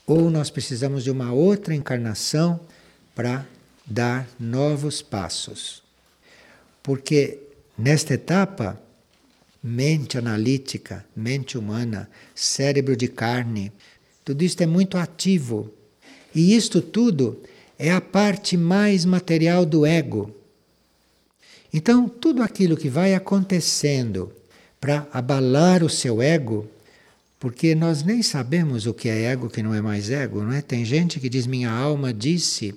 ou 0.06 0.28
nós 0.30 0.50
precisamos 0.50 1.04
de 1.04 1.10
uma 1.10 1.32
outra 1.32 1.74
encarnação 1.74 2.60
para 3.14 3.46
dar 3.86 4.28
novos 4.38 5.00
passos. 5.00 5.82
Porque 6.82 7.38
nesta 7.78 8.14
etapa 8.14 8.78
mente 9.66 10.18
analítica, 10.18 11.06
mente 11.16 11.56
humana, 11.56 12.10
cérebro 12.34 12.94
de 12.94 13.08
carne. 13.08 13.72
Tudo 14.22 14.42
isto 14.42 14.60
é 14.60 14.66
muito 14.66 14.98
ativo. 14.98 15.72
E 16.34 16.54
isto 16.54 16.82
tudo 16.82 17.40
é 17.78 17.90
a 17.90 18.00
parte 18.00 18.58
mais 18.58 19.06
material 19.06 19.64
do 19.64 19.86
ego. 19.86 20.36
Então, 21.72 22.06
tudo 22.06 22.42
aquilo 22.42 22.76
que 22.76 22.90
vai 22.90 23.14
acontecendo 23.14 24.30
para 24.78 25.08
abalar 25.10 25.82
o 25.82 25.88
seu 25.88 26.20
ego, 26.20 26.68
porque 27.40 27.74
nós 27.74 28.02
nem 28.02 28.22
sabemos 28.22 28.86
o 28.86 28.92
que 28.92 29.08
é 29.08 29.32
ego, 29.32 29.48
que 29.48 29.62
não 29.62 29.74
é 29.74 29.80
mais 29.80 30.10
ego, 30.10 30.42
não 30.42 30.52
é? 30.52 30.60
Tem 30.60 30.84
gente 30.84 31.18
que 31.18 31.28
diz 31.30 31.46
minha 31.46 31.70
alma 31.70 32.12
disse. 32.12 32.74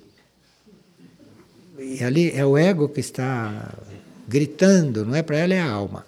E 1.77 2.01
ali 2.01 2.31
é 2.31 2.45
o 2.45 2.57
ego 2.57 2.87
que 2.87 3.01
está 3.01 3.73
gritando, 4.25 5.05
não 5.05 5.13
é? 5.13 5.21
Para 5.21 5.37
ela 5.37 5.53
é 5.53 5.59
a 5.59 5.69
alma. 5.69 6.06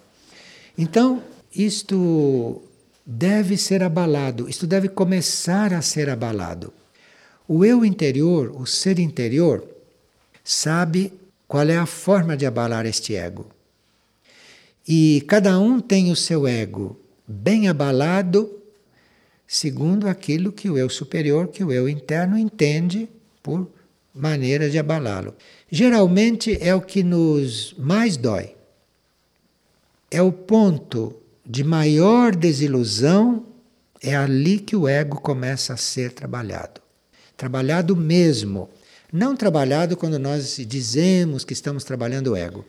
Então, 0.82 1.22
isto 1.54 2.62
deve 3.04 3.58
ser 3.58 3.82
abalado, 3.82 4.48
isto 4.48 4.66
deve 4.66 4.88
começar 4.88 5.74
a 5.74 5.82
ser 5.82 6.08
abalado. 6.08 6.72
O 7.46 7.66
eu 7.66 7.84
interior, 7.84 8.50
o 8.58 8.64
ser 8.64 8.98
interior, 8.98 9.62
sabe 10.42 11.12
qual 11.46 11.68
é 11.68 11.76
a 11.76 11.84
forma 11.84 12.34
de 12.34 12.46
abalar 12.46 12.86
este 12.86 13.14
ego. 13.14 13.46
E 14.88 15.22
cada 15.28 15.58
um 15.58 15.80
tem 15.80 16.10
o 16.10 16.16
seu 16.16 16.48
ego 16.48 16.98
bem 17.28 17.68
abalado, 17.68 18.50
segundo 19.46 20.08
aquilo 20.08 20.50
que 20.50 20.70
o 20.70 20.78
eu 20.78 20.88
superior, 20.88 21.48
que 21.48 21.62
o 21.62 21.70
eu 21.70 21.90
interno 21.90 22.38
entende 22.38 23.06
por 23.42 23.68
maneira 24.14 24.70
de 24.70 24.78
abalá-lo. 24.78 25.34
Geralmente 25.70 26.56
é 26.58 26.74
o 26.74 26.80
que 26.80 27.02
nos 27.02 27.74
mais 27.76 28.16
dói. 28.16 28.54
É 30.10 30.20
o 30.20 30.32
ponto 30.32 31.14
de 31.46 31.62
maior 31.62 32.34
desilusão, 32.34 33.46
é 34.02 34.16
ali 34.16 34.58
que 34.58 34.74
o 34.74 34.88
ego 34.88 35.20
começa 35.20 35.74
a 35.74 35.76
ser 35.76 36.12
trabalhado. 36.12 36.80
Trabalhado 37.36 37.94
mesmo. 37.94 38.68
Não 39.12 39.36
trabalhado 39.36 39.96
quando 39.96 40.18
nós 40.18 40.56
dizemos 40.66 41.44
que 41.44 41.52
estamos 41.52 41.84
trabalhando 41.84 42.32
o 42.32 42.36
ego. 42.36 42.64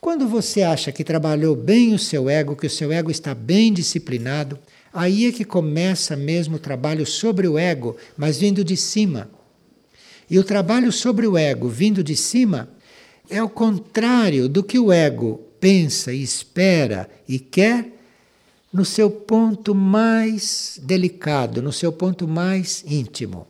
Quando 0.00 0.26
você 0.26 0.62
acha 0.62 0.90
que 0.90 1.04
trabalhou 1.04 1.54
bem 1.54 1.94
o 1.94 1.98
seu 1.98 2.28
ego, 2.28 2.56
que 2.56 2.66
o 2.66 2.70
seu 2.70 2.92
ego 2.92 3.10
está 3.10 3.34
bem 3.34 3.72
disciplinado, 3.72 4.58
aí 4.92 5.26
é 5.26 5.32
que 5.32 5.44
começa 5.44 6.16
mesmo 6.16 6.56
o 6.56 6.58
trabalho 6.58 7.06
sobre 7.06 7.46
o 7.46 7.56
ego, 7.56 7.96
mas 8.16 8.38
vindo 8.38 8.64
de 8.64 8.76
cima. 8.76 9.30
E 10.28 10.38
o 10.40 10.44
trabalho 10.44 10.90
sobre 10.90 11.26
o 11.26 11.38
ego 11.38 11.68
vindo 11.68 12.02
de 12.02 12.16
cima 12.16 12.68
é 13.30 13.42
o 13.42 13.48
contrário 13.48 14.48
do 14.48 14.62
que 14.62 14.78
o 14.78 14.92
ego 14.92 15.40
pensa 15.64 16.12
e 16.12 16.22
espera 16.22 17.08
e 17.26 17.38
quer 17.38 17.88
no 18.70 18.84
seu 18.84 19.10
ponto 19.10 19.74
mais 19.74 20.78
delicado, 20.82 21.62
no 21.62 21.72
seu 21.72 21.90
ponto 21.90 22.28
mais 22.28 22.84
íntimo. 22.86 23.46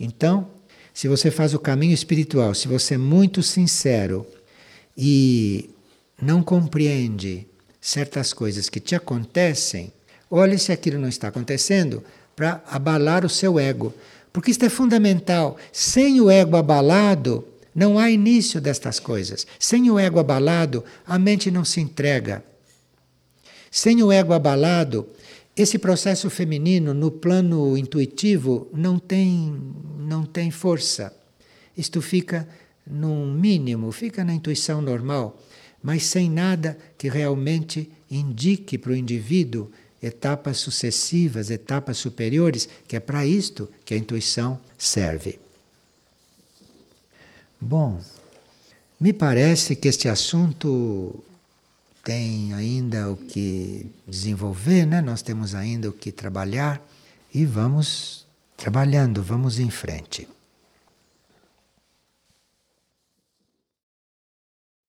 Então, 0.00 0.48
se 0.92 1.06
você 1.06 1.30
faz 1.30 1.54
o 1.54 1.60
caminho 1.60 1.94
espiritual, 1.94 2.52
se 2.56 2.66
você 2.66 2.94
é 2.94 2.98
muito 2.98 3.40
sincero 3.40 4.26
e 4.98 5.70
não 6.20 6.42
compreende 6.42 7.46
certas 7.80 8.32
coisas 8.32 8.68
que 8.68 8.80
te 8.80 8.96
acontecem, 8.96 9.92
olhe 10.28 10.58
se 10.58 10.72
aquilo 10.72 10.98
não 10.98 11.08
está 11.08 11.28
acontecendo 11.28 12.02
para 12.34 12.64
abalar 12.66 13.24
o 13.24 13.28
seu 13.28 13.60
ego. 13.60 13.94
Porque 14.32 14.50
isto 14.50 14.64
é 14.64 14.68
fundamental. 14.68 15.56
Sem 15.70 16.20
o 16.20 16.28
ego 16.28 16.56
abalado, 16.56 17.46
não 17.74 17.98
há 17.98 18.10
início 18.10 18.60
destas 18.60 19.00
coisas. 19.00 19.46
Sem 19.58 19.90
o 19.90 19.98
ego 19.98 20.18
abalado, 20.18 20.84
a 21.06 21.18
mente 21.18 21.50
não 21.50 21.64
se 21.64 21.80
entrega. 21.80 22.44
Sem 23.70 24.02
o 24.02 24.12
ego 24.12 24.32
abalado, 24.32 25.08
esse 25.56 25.78
processo 25.78 26.30
feminino 26.30 26.94
no 26.94 27.10
plano 27.10 27.76
intuitivo 27.76 28.68
não 28.72 28.98
tem, 28.98 29.60
não 29.98 30.24
tem 30.24 30.50
força. 30.50 31.12
Isto 31.76 32.00
fica 32.00 32.48
num 32.86 33.32
mínimo, 33.32 33.90
fica 33.90 34.22
na 34.22 34.34
intuição 34.34 34.80
normal, 34.80 35.40
mas 35.82 36.04
sem 36.04 36.30
nada 36.30 36.78
que 36.96 37.08
realmente 37.08 37.90
indique 38.10 38.78
para 38.78 38.92
o 38.92 38.96
indivíduo 38.96 39.70
etapas 40.02 40.58
sucessivas, 40.58 41.50
etapas 41.50 41.96
superiores, 41.96 42.68
que 42.86 42.94
é 42.94 43.00
para 43.00 43.26
isto 43.26 43.68
que 43.84 43.94
a 43.94 43.96
intuição 43.96 44.60
serve. 44.76 45.43
Bom, 47.66 47.98
me 49.00 49.14
parece 49.14 49.74
que 49.74 49.88
este 49.88 50.06
assunto 50.06 51.24
tem 52.04 52.52
ainda 52.52 53.10
o 53.10 53.16
que 53.16 53.90
desenvolver, 54.06 54.84
né? 54.84 55.00
nós 55.00 55.22
temos 55.22 55.54
ainda 55.54 55.88
o 55.88 55.92
que 55.92 56.12
trabalhar 56.12 56.86
e 57.32 57.46
vamos 57.46 58.26
trabalhando, 58.54 59.22
vamos 59.22 59.58
em 59.58 59.70
frente. 59.70 60.28